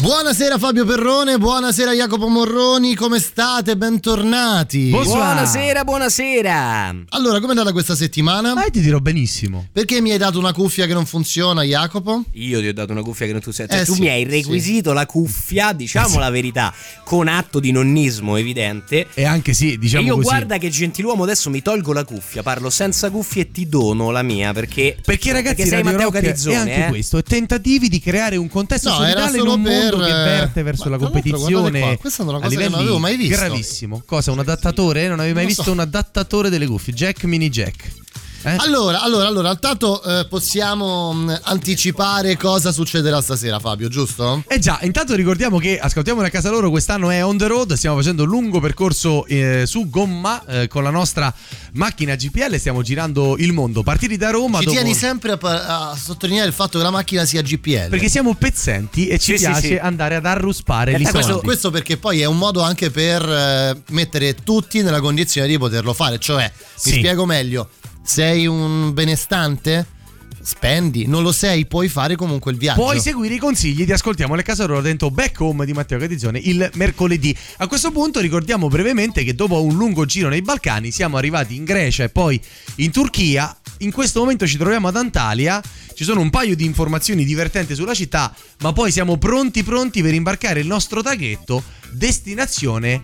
Buonasera 0.00 0.58
Fabio 0.58 0.84
Perrone, 0.84 1.38
buonasera 1.38 1.90
Jacopo 1.92 2.28
Morroni, 2.28 2.94
come 2.94 3.18
state? 3.18 3.76
Bentornati. 3.76 4.90
Buonasera, 4.90 5.82
buonasera. 5.82 6.94
Allora, 7.08 7.40
com'è 7.40 7.50
andata 7.50 7.72
questa 7.72 7.96
settimana? 7.96 8.54
Ma 8.54 8.62
ti 8.70 8.80
dirò 8.80 9.00
benissimo. 9.00 9.66
Perché 9.72 10.00
mi 10.00 10.12
hai 10.12 10.18
dato 10.18 10.38
una 10.38 10.52
cuffia 10.52 10.86
che 10.86 10.92
non 10.94 11.04
funziona, 11.04 11.64
Jacopo? 11.64 12.22
Io 12.34 12.60
ti 12.60 12.68
ho 12.68 12.72
dato 12.72 12.92
una 12.92 13.02
cuffia 13.02 13.26
che 13.26 13.32
non 13.32 13.40
tu 13.40 13.50
sei. 13.50 13.66
Cioè, 13.68 13.80
Eh 13.80 13.84
tu 13.84 13.94
sì, 13.94 14.00
mi 14.02 14.08
hai 14.08 14.22
requisito 14.22 14.92
la 14.92 15.04
cuffia, 15.04 15.72
diciamo 15.72 16.08
Sì. 16.10 16.18
la 16.18 16.30
verità, 16.30 16.72
con 17.02 17.26
atto 17.26 17.58
di 17.58 17.72
nonnismo 17.72 18.36
evidente. 18.36 19.08
E 19.14 19.24
anche 19.24 19.52
sì, 19.52 19.78
diciamo 19.78 20.04
e 20.04 20.06
io 20.06 20.14
così. 20.14 20.28
guarda 20.28 20.58
che 20.58 20.70
gentiluomo 20.70 21.24
adesso 21.24 21.50
mi 21.50 21.60
tolgo 21.60 21.92
la 21.92 22.04
cuffia, 22.04 22.44
parlo 22.44 22.70
senza 22.70 23.10
cuffie 23.10 23.42
e 23.42 23.50
ti 23.50 23.68
dono 23.68 24.12
la 24.12 24.22
mia 24.22 24.52
perché 24.52 24.96
Perché 25.04 25.32
ragazzi, 25.32 25.56
perché 25.56 25.70
sei 25.70 25.82
Radio 25.82 25.90
Matteo 25.90 26.10
Rock 26.12 26.24
Catizzone, 26.24 26.54
è 26.54 26.58
anche 26.58 26.86
eh? 26.86 26.88
questo, 26.88 27.18
è 27.18 27.22
tentativi 27.24 27.88
di 27.88 27.98
creare 27.98 28.36
un 28.36 28.48
contesto 28.48 28.90
No, 28.90 28.94
solidale 28.96 29.30
in 29.32 29.38
solo 29.38 29.54
un 29.54 29.60
mondo 29.62 29.87
per, 29.96 30.04
che 30.06 30.10
eh, 30.10 30.24
verte 30.24 30.62
verso 30.62 30.84
ma 30.84 30.90
la 30.90 30.98
competizione 30.98 31.96
questa 31.98 32.22
è 32.22 32.26
una 32.26 32.40
cosa 32.40 32.56
che 32.56 32.68
non 32.68 32.80
avevo 32.80 32.98
mai 32.98 33.16
visto. 33.16 33.36
gravissimo. 33.36 34.02
Cosa? 34.04 34.30
Un 34.32 34.38
adattatore? 34.40 35.08
Non 35.08 35.18
avevi 35.20 35.34
mai 35.34 35.42
Non 35.44 35.52
visto 35.52 35.62
so. 35.64 35.72
un 35.72 35.80
adattatore 35.80 36.50
delle 36.50 36.66
cuffie? 36.66 36.92
Jack 36.92 37.24
mini 37.24 37.48
jack. 37.48 37.90
Eh? 38.54 38.56
Allora, 38.58 39.00
allora, 39.02 39.26
allora, 39.26 39.50
intanto 39.50 40.02
eh, 40.02 40.26
possiamo 40.28 41.12
mh, 41.12 41.40
anticipare 41.44 42.36
cosa 42.36 42.72
succederà 42.72 43.20
stasera, 43.20 43.58
Fabio, 43.58 43.88
giusto? 43.88 44.42
Eh 44.48 44.58
già, 44.58 44.78
intanto 44.82 45.14
ricordiamo 45.14 45.58
che 45.58 45.78
Ascoltiamoli 45.78 46.26
a 46.26 46.30
casa 46.30 46.50
loro 46.50 46.70
quest'anno 46.70 47.10
è 47.10 47.24
on 47.24 47.36
the 47.36 47.46
road, 47.46 47.72
stiamo 47.74 47.96
facendo 47.96 48.22
un 48.22 48.28
lungo 48.28 48.60
percorso 48.60 49.26
eh, 49.26 49.64
su 49.66 49.88
gomma 49.88 50.44
eh, 50.46 50.68
con 50.68 50.82
la 50.82 50.90
nostra 50.90 51.32
macchina 51.72 52.14
GPL, 52.14 52.56
stiamo 52.58 52.82
girando 52.82 53.36
il 53.38 53.52
mondo, 53.52 53.82
partiti 53.82 54.16
da 54.16 54.30
Roma 54.30 54.58
Ci 54.58 54.64
dopo- 54.66 54.76
tieni 54.76 54.94
sempre 54.94 55.32
a, 55.32 55.36
pa- 55.36 55.90
a 55.90 55.96
sottolineare 55.96 56.48
il 56.48 56.54
fatto 56.54 56.78
che 56.78 56.84
la 56.84 56.90
macchina 56.90 57.24
sia 57.24 57.42
GPL. 57.42 57.88
perché 57.88 58.08
siamo 58.08 58.34
pezzenti 58.34 59.08
e 59.08 59.18
ci 59.18 59.32
Sì, 59.32 59.38
sì, 59.38 59.44
piace 59.50 59.66
sì. 59.68 59.74
andare 59.76 60.14
ad 60.16 60.24
arruspare 60.26 60.92
In 60.92 61.00
i 61.00 61.02
realtà 61.02 61.22
soldi. 61.22 61.44
Questo 61.44 61.70
perché 61.70 61.96
poi 61.96 62.20
è 62.20 62.24
un 62.24 62.38
modo 62.38 62.62
anche 62.62 62.90
per 62.90 63.22
eh, 63.28 63.82
mettere 63.90 64.34
tutti 64.42 64.82
nella 64.82 65.00
condizione 65.00 65.46
di 65.46 65.58
poterlo 65.58 65.92
fare. 65.92 66.18
Cioè, 66.18 66.50
Sì. 66.74 66.90
mi 66.92 66.96
spiego 66.98 67.24
meglio: 67.26 67.68
sei 68.02 68.46
un 68.46 68.92
benestante? 68.92 69.86
Spendi, 70.40 71.06
non 71.06 71.22
lo 71.22 71.32
sei, 71.32 71.66
puoi 71.66 71.88
fare 71.88 72.16
comunque 72.16 72.52
il 72.52 72.58
viaggio. 72.58 72.80
Puoi 72.80 73.00
seguire 73.00 73.34
i 73.34 73.38
consigli 73.38 73.84
di 73.84 73.92
Ascoltiamo 73.92 74.34
le 74.34 74.42
case 74.42 74.66
loro 74.66 74.80
dentro 74.80 75.10
Back 75.10 75.40
Home 75.40 75.66
di 75.66 75.72
Matteo 75.72 75.98
Catizzone 75.98 76.38
il 76.38 76.70
mercoledì. 76.74 77.36
A 77.58 77.66
questo 77.66 77.90
punto 77.90 78.20
ricordiamo 78.20 78.68
brevemente 78.68 79.24
che 79.24 79.34
dopo 79.34 79.62
un 79.62 79.76
lungo 79.76 80.06
giro 80.06 80.28
nei 80.28 80.40
Balcani 80.40 80.90
siamo 80.90 81.16
arrivati 81.16 81.54
in 81.54 81.64
Grecia 81.64 82.04
e 82.04 82.08
poi 82.08 82.40
in 82.76 82.90
Turchia. 82.90 83.54
In 83.78 83.90
questo 83.90 84.20
momento 84.20 84.46
ci 84.46 84.56
troviamo 84.56 84.88
ad 84.88 84.96
Antalya. 84.96 85.62
Ci 85.92 86.04
sono 86.04 86.20
un 86.20 86.30
paio 86.30 86.56
di 86.56 86.64
informazioni 86.64 87.24
divertenti 87.24 87.74
sulla 87.74 87.94
città, 87.94 88.34
ma 88.60 88.72
poi 88.72 88.90
siamo 88.90 89.18
pronti 89.18 89.62
pronti 89.62 90.00
per 90.00 90.14
imbarcare 90.14 90.60
il 90.60 90.66
nostro 90.66 91.02
traghetto 91.02 91.62
destinazione 91.90 93.02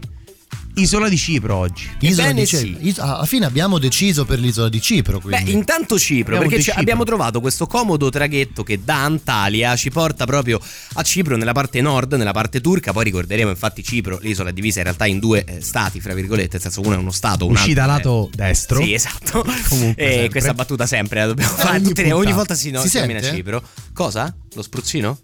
Isola 0.77 1.09
di 1.09 1.17
Cipro 1.17 1.55
oggi. 1.55 1.89
Isola 2.01 2.29
Ebbene 2.31 2.41
di 2.41 2.47
Cipro. 2.49 2.79
sì. 2.81 2.89
Is- 2.89 2.99
alla 2.99 3.27
fine 3.27 3.47
abbiamo 3.47 3.79
deciso 3.79 4.25
per 4.25 4.41
l'isola 4.41 4.69
di 4.69 4.81
Cipro. 4.81 5.19
Beh, 5.19 5.31
Quindi. 5.31 5.53
intanto 5.53 5.99
Cipro, 5.99 6.35
Abbiamo 6.35 6.49
perché 6.49 6.65
Cipro. 6.65 6.81
abbiamo 6.81 7.05
trovato 7.05 7.41
questo 7.41 7.67
comodo 7.67 8.11
traghetto 8.11 8.65
che 8.65 8.83
da 8.83 9.05
Antalya 9.05 9.77
ci 9.77 9.91
porta 9.91 10.25
proprio 10.27 10.61
a 10.95 11.03
Cipro 11.03 11.37
nella 11.37 11.53
parte 11.53 11.81
nord, 11.81 12.15
nella 12.15 12.33
parte 12.33 12.61
turca. 12.61 12.93
Poi 12.93 13.05
ricorderemo, 13.05 13.51
infatti, 13.51 13.85
Cipro, 13.85 14.19
l'isola 14.21 14.51
è 14.51 14.53
divisa 14.53 14.79
in 14.79 14.85
realtà 14.85 15.07
in 15.07 15.21
due 15.21 15.45
eh, 15.45 15.61
stati, 15.61 16.01
fra 16.01 16.13
virgolette, 16.13 16.51
nel 16.55 16.61
senso 16.63 16.81
uno 16.81 16.95
è 16.95 16.99
uno 16.99 17.13
stato, 17.13 17.47
un 17.47 17.53
Uscita 17.53 17.85
altro 17.85 17.97
lato 17.97 18.31
destro. 18.35 18.83
Sì, 18.83 18.95
esatto. 18.95 19.45
Comunque, 19.69 20.03
e 20.03 20.11
sempre. 20.11 20.31
questa 20.31 20.55
battuta 20.55 20.87
sempre 20.87 21.21
la 21.21 21.27
dobbiamo 21.27 21.53
fare. 21.55 21.79
ogni 21.79 22.13
ogni 22.13 22.33
volta 22.33 22.55
si, 22.55 22.71
no, 22.71 22.81
Si 22.81 22.89
si 22.89 22.99
nomina? 22.99 23.21
Cipro. 23.23 23.63
Cosa? 23.93 24.35
Lo 24.55 24.63
spruzzino? 24.63 25.19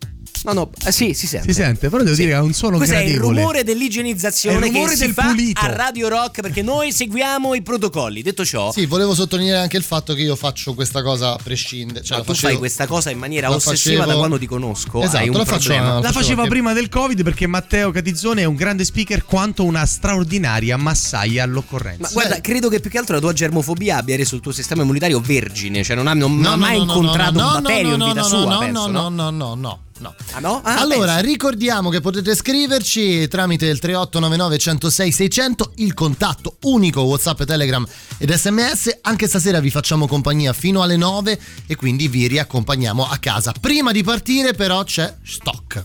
No, 0.45 0.53
no, 0.53 0.71
eh, 0.87 0.93
sì, 0.93 1.13
si 1.15 1.27
sente. 1.27 1.53
Si 1.53 1.61
sente, 1.61 1.89
però 1.91 2.03
devo 2.03 2.15
Sì. 2.15 2.23
dire 2.23 2.33
che 2.33 2.39
ha 2.39 2.43
un 2.43 2.53
suono 2.55 2.77
Questo 2.79 2.95
è 2.95 3.01
il 3.01 3.11
gradevole. 3.13 3.39
rumore 3.41 3.65
dell'igienizzazione 3.65 4.57
È 4.57 4.59
il 4.69 4.73
rumore 4.73 4.91
che 4.91 4.97
si 4.97 5.05
del 5.05 5.13
fa 5.13 5.23
pulito. 5.29 5.61
a 5.61 5.67
Radio 5.75 6.09
Rock 6.09 6.41
perché 6.41 6.63
noi 6.63 6.93
seguiamo 6.93 7.55
i 7.55 7.63
protocolli. 7.63 8.23
Detto 8.23 8.45
ciò, 8.45 8.73
Sì, 8.73 8.87
volevo 8.87 9.15
sottolineare 9.15 9.61
anche 9.63 9.77
il 9.77 9.83
fatto 9.83 10.15
che 10.15 10.23
io 10.23 10.37
faccio 10.37 10.75
questa 10.75 11.03
cosa 11.03 11.33
a 11.33 11.39
prescindere. 11.43 12.05
Cioè, 12.05 12.19
ma 12.19 12.25
tu 12.25 12.33
facevo- 12.33 12.49
fai 12.49 12.57
questa 12.59 12.87
cosa 12.87 13.11
in 13.11 13.19
maniera 13.19 13.51
ossessiva 13.51 13.97
facevo- 13.99 14.13
da 14.13 14.17
quando 14.19 14.39
ti 14.39 14.47
conosco. 14.47 15.03
Esatto, 15.03 15.17
hai 15.19 15.29
un 15.29 15.37
la 15.37 15.45
faccio- 15.45 15.59
problema. 15.69 15.93
la 15.95 16.01
La 16.01 16.13
faceva 16.13 16.43
anche- 16.43 16.51
prima 16.55 16.73
del 16.73 16.89
Covid 16.89 17.23
perché 17.23 17.47
Matteo 17.47 17.91
Catizzone 17.91 18.43
è 18.43 18.45
un 18.45 18.55
grande 18.57 18.85
speaker 18.85 19.25
quanto 19.25 19.65
una 19.65 19.85
straordinaria 19.87 20.77
massaia 20.77 21.43
all'occorrenza. 21.45 22.03
Ma 22.03 22.09
guarda, 22.13 22.41
credo 22.41 22.69
che 22.69 22.81
più 22.81 22.91
che 22.91 22.99
altro 22.99 23.15
la 23.15 23.21
tua 23.21 23.33
germofobia 23.33 23.99
abbia 23.99 24.17
reso 24.17 24.35
il 24.35 24.41
tuo 24.41 24.53
sistema 24.53 24.83
immunitario 24.83 25.21
vergine, 25.21 25.83
cioè 25.85 25.97
non 25.97 26.07
ha, 26.07 26.15
non 26.15 26.39
No, 26.39 26.51
ha 26.53 26.57
mai 26.57 26.77
no, 26.77 26.83
incontrato 26.85 27.39
no, 27.39 27.47
un 27.57 27.63
batterio 27.63 27.97
no, 27.97 28.05
in 28.07 28.09
vita 28.11 28.21
no, 28.23 28.27
sua, 28.27 28.45
no, 28.45 28.59
penso, 28.59 28.87
no, 28.87 29.09
no? 29.09 29.09
no, 29.09 29.31
no, 29.31 29.55
no, 29.55 29.79
no. 30.01 30.15
Ah 30.33 30.41
no? 30.41 30.61
Ah, 30.65 30.81
allora, 30.81 31.15
penso. 31.15 31.31
ricordiamo 31.31 31.91
che 31.91 32.01
potete 32.01 32.35
scriverci 32.35 33.29
tramite 33.29 33.67
il 33.67 33.79
3899 33.79 34.59
106 34.59 35.13
600, 35.13 35.73
il 35.77 35.95
contatto 35.95 36.57
unico 36.63 37.03
WhatsApp, 37.03 37.43
Telegram 37.43 37.87
ed 38.19 38.33
SMS. 38.33 38.99
Anche 39.03 39.29
stasera 39.29 39.61
vi 39.61 39.71
facciamo 39.71 40.07
compagnia 40.07 40.53
fino 40.53 40.83
alle 40.83 40.97
9 40.97 41.39
e 41.67 41.77
quindi 41.77 42.09
vi 42.09 42.27
riaccompagniamo 42.27 43.09
a 43.09 43.19
casa. 43.19 43.53
Prima 43.59 43.93
di 43.93 44.03
partire 44.03 44.53
però 44.55 44.83
c'è 44.85 45.15
stock. 45.23 45.83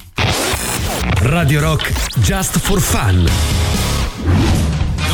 Radio 1.20 1.60
Rock 1.60 2.20
Just 2.20 2.60
for 2.60 2.80
Fun. 2.82 4.55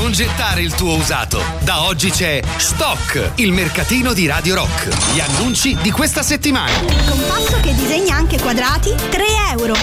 Non 0.01 0.13
gettare 0.13 0.63
il 0.63 0.73
tuo 0.73 0.95
usato. 0.95 1.43
Da 1.59 1.83
oggi 1.83 2.09
c'è 2.09 2.41
Stock, 2.57 3.33
il 3.35 3.51
mercatino 3.51 4.13
di 4.13 4.25
Radio 4.25 4.55
Rock. 4.55 5.13
Gli 5.13 5.19
annunci 5.19 5.77
di 5.79 5.91
questa 5.91 6.23
settimana. 6.23 6.71
Compasso 7.07 7.59
che 7.61 7.75
disegna 7.75 8.15
anche 8.15 8.39
quadrati, 8.39 8.95
3 8.95 9.23
euro. 9.51 9.75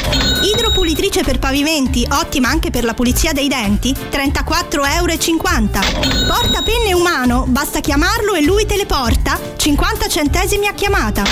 Idropulitrice 0.43 1.23
per 1.23 1.39
pavimenti, 1.39 2.05
ottima 2.11 2.49
anche 2.49 2.71
per 2.71 2.83
la 2.83 2.95
pulizia 2.95 3.33
dei 3.33 3.47
denti, 3.47 3.95
34,50 4.11 4.97
euro. 4.97 5.15
Porta 6.27 6.63
penne 6.63 6.95
umano, 6.95 7.45
basta 7.47 7.79
chiamarlo 7.79 8.35
e 8.35 8.43
lui 8.43 8.67
te 8.67 8.77
le 8.77 8.87
porta, 8.87 9.39
50 9.57 10.09
centesimi 10.09 10.67
a 10.67 10.75
chiamata. 10.75 11.23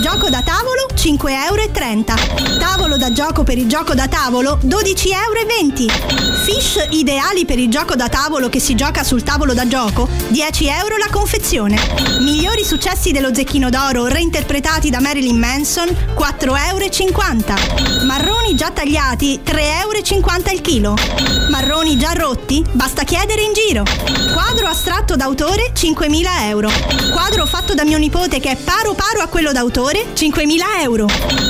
Gioco 0.00 0.28
da 0.28 0.42
tavolo, 0.42 0.88
5,30 0.92 1.30
euro. 1.46 2.58
Tavolo 2.58 2.96
da 2.96 3.12
gioco 3.12 3.44
per 3.44 3.56
il 3.56 3.68
gioco 3.68 3.94
da 3.94 4.08
tavolo, 4.08 4.58
12,20 4.64 5.88
euro. 5.88 6.34
Fish 6.42 6.88
ideali 6.90 7.44
per 7.44 7.60
il 7.60 7.70
gioco 7.70 7.94
da 7.94 8.08
tavolo 8.08 8.30
che 8.32 8.60
si 8.60 8.74
gioca 8.74 9.04
sul 9.04 9.22
tavolo 9.22 9.52
da 9.52 9.68
gioco, 9.68 10.08
10 10.28 10.66
euro 10.66 10.96
la 10.96 11.08
confezione. 11.10 11.76
Migliori 12.20 12.64
successi 12.64 13.12
dello 13.12 13.34
Zecchino 13.34 13.68
d'Oro 13.68 14.06
reinterpretati 14.06 14.88
da 14.88 15.00
Marilyn 15.00 15.38
Manson, 15.38 15.86
4,50 16.16 16.48
euro. 16.70 18.04
Marroni 18.06 18.54
già 18.54 18.70
tagliati, 18.70 19.40
3,50 19.44 19.58
euro 19.82 20.52
il 20.52 20.60
chilo. 20.62 20.96
Marroni 21.50 21.98
già 21.98 22.12
rotti, 22.12 22.64
basta 22.72 23.04
chiedere 23.04 23.42
in 23.42 23.52
giro. 23.52 23.84
Quadro 24.32 24.66
astratto 24.66 25.14
d'autore, 25.14 25.72
5.000 25.74 26.48
euro. 26.48 26.70
Quadro 27.12 27.44
fatto 27.44 27.74
da 27.74 27.84
mio 27.84 27.98
nipote 27.98 28.40
che 28.40 28.52
è 28.52 28.56
paro 28.56 28.94
paro 28.94 29.20
a 29.20 29.26
quello 29.26 29.52
d'autore, 29.52 30.06
5.000 30.14 30.80
euro. 30.80 31.06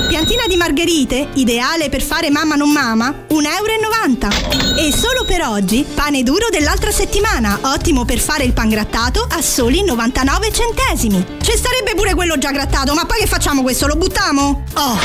Piantina 0.09 0.47
di 0.47 0.57
margherite, 0.57 1.29
ideale 1.35 1.87
per 1.89 2.01
fare 2.01 2.29
mamma 2.29 2.55
non 2.55 2.71
mama, 2.71 3.09
1,90 3.29 3.31
euro. 3.31 4.77
E 4.77 4.91
solo 4.91 5.23
per 5.23 5.43
oggi, 5.43 5.85
pane 5.93 6.23
duro 6.23 6.49
dell'altra 6.73 6.91
settimana, 6.91 7.59
ottimo 7.61 8.03
per 8.03 8.17
fare 8.17 8.43
il 8.43 8.53
pan 8.53 8.67
grattato 8.67 9.27
a 9.29 9.41
soli 9.43 9.83
99 9.83 10.51
centesimi. 10.51 11.23
Ci 11.39 11.51
starebbe 11.55 11.93
pure 11.95 12.15
quello 12.15 12.37
già 12.39 12.51
grattato, 12.51 12.95
ma 12.95 13.05
poi 13.05 13.19
che 13.19 13.27
facciamo 13.27 13.61
questo? 13.61 13.85
Lo 13.85 13.95
buttiamo? 13.95 14.63
Oh! 14.73 14.97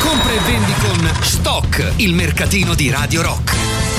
Compra 0.00 0.32
e 0.32 0.38
vendi 0.44 0.72
con 0.80 1.10
Stock, 1.20 1.92
il 1.96 2.12
mercatino 2.14 2.74
di 2.74 2.90
Radio 2.90 3.22
Rock. 3.22 3.91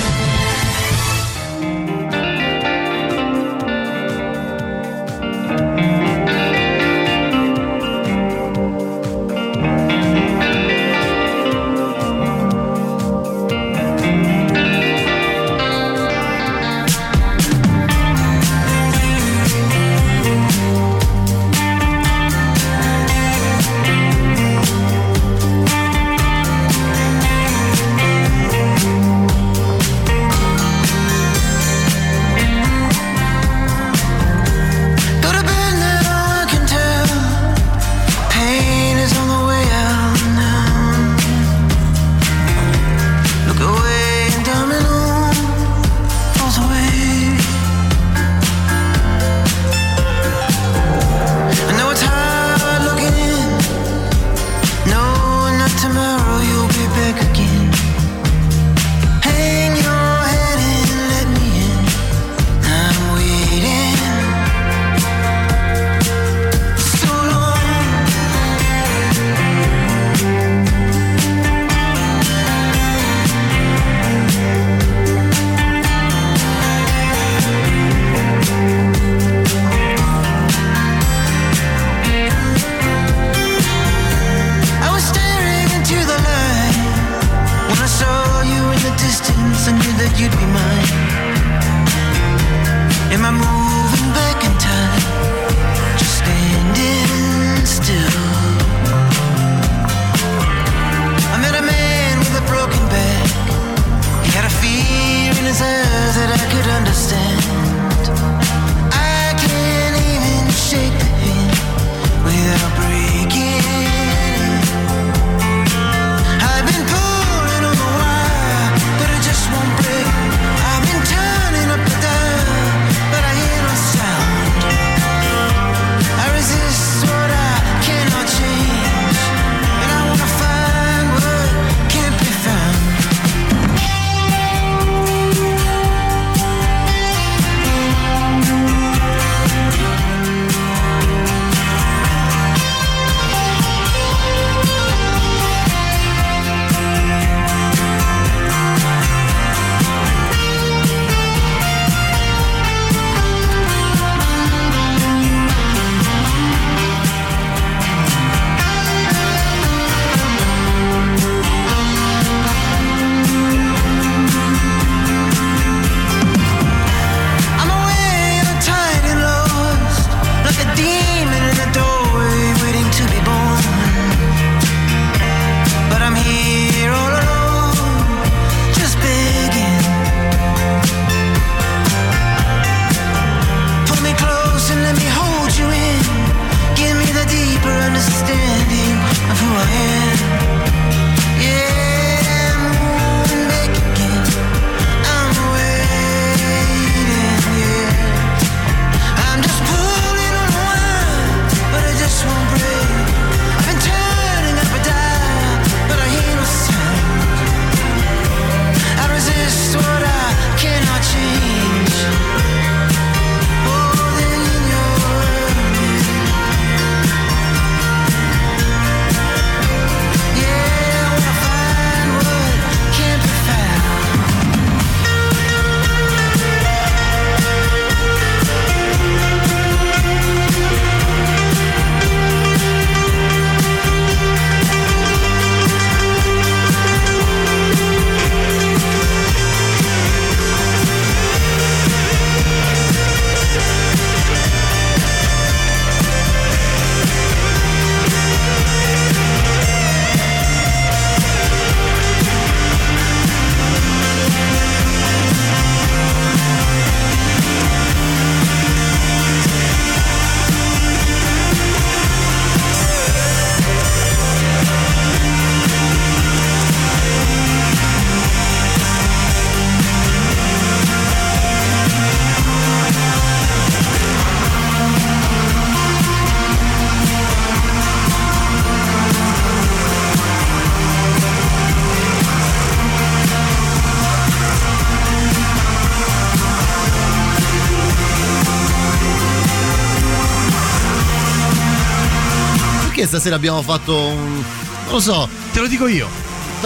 Stasera 293.14 293.36
abbiamo 293.36 293.62
fatto 293.62 293.96
un. 293.96 294.42
non 294.86 294.92
lo 294.94 295.00
so, 295.00 295.28
Te 295.52 295.60
lo 295.60 295.68
dico 295.68 295.86
io. 295.86 296.08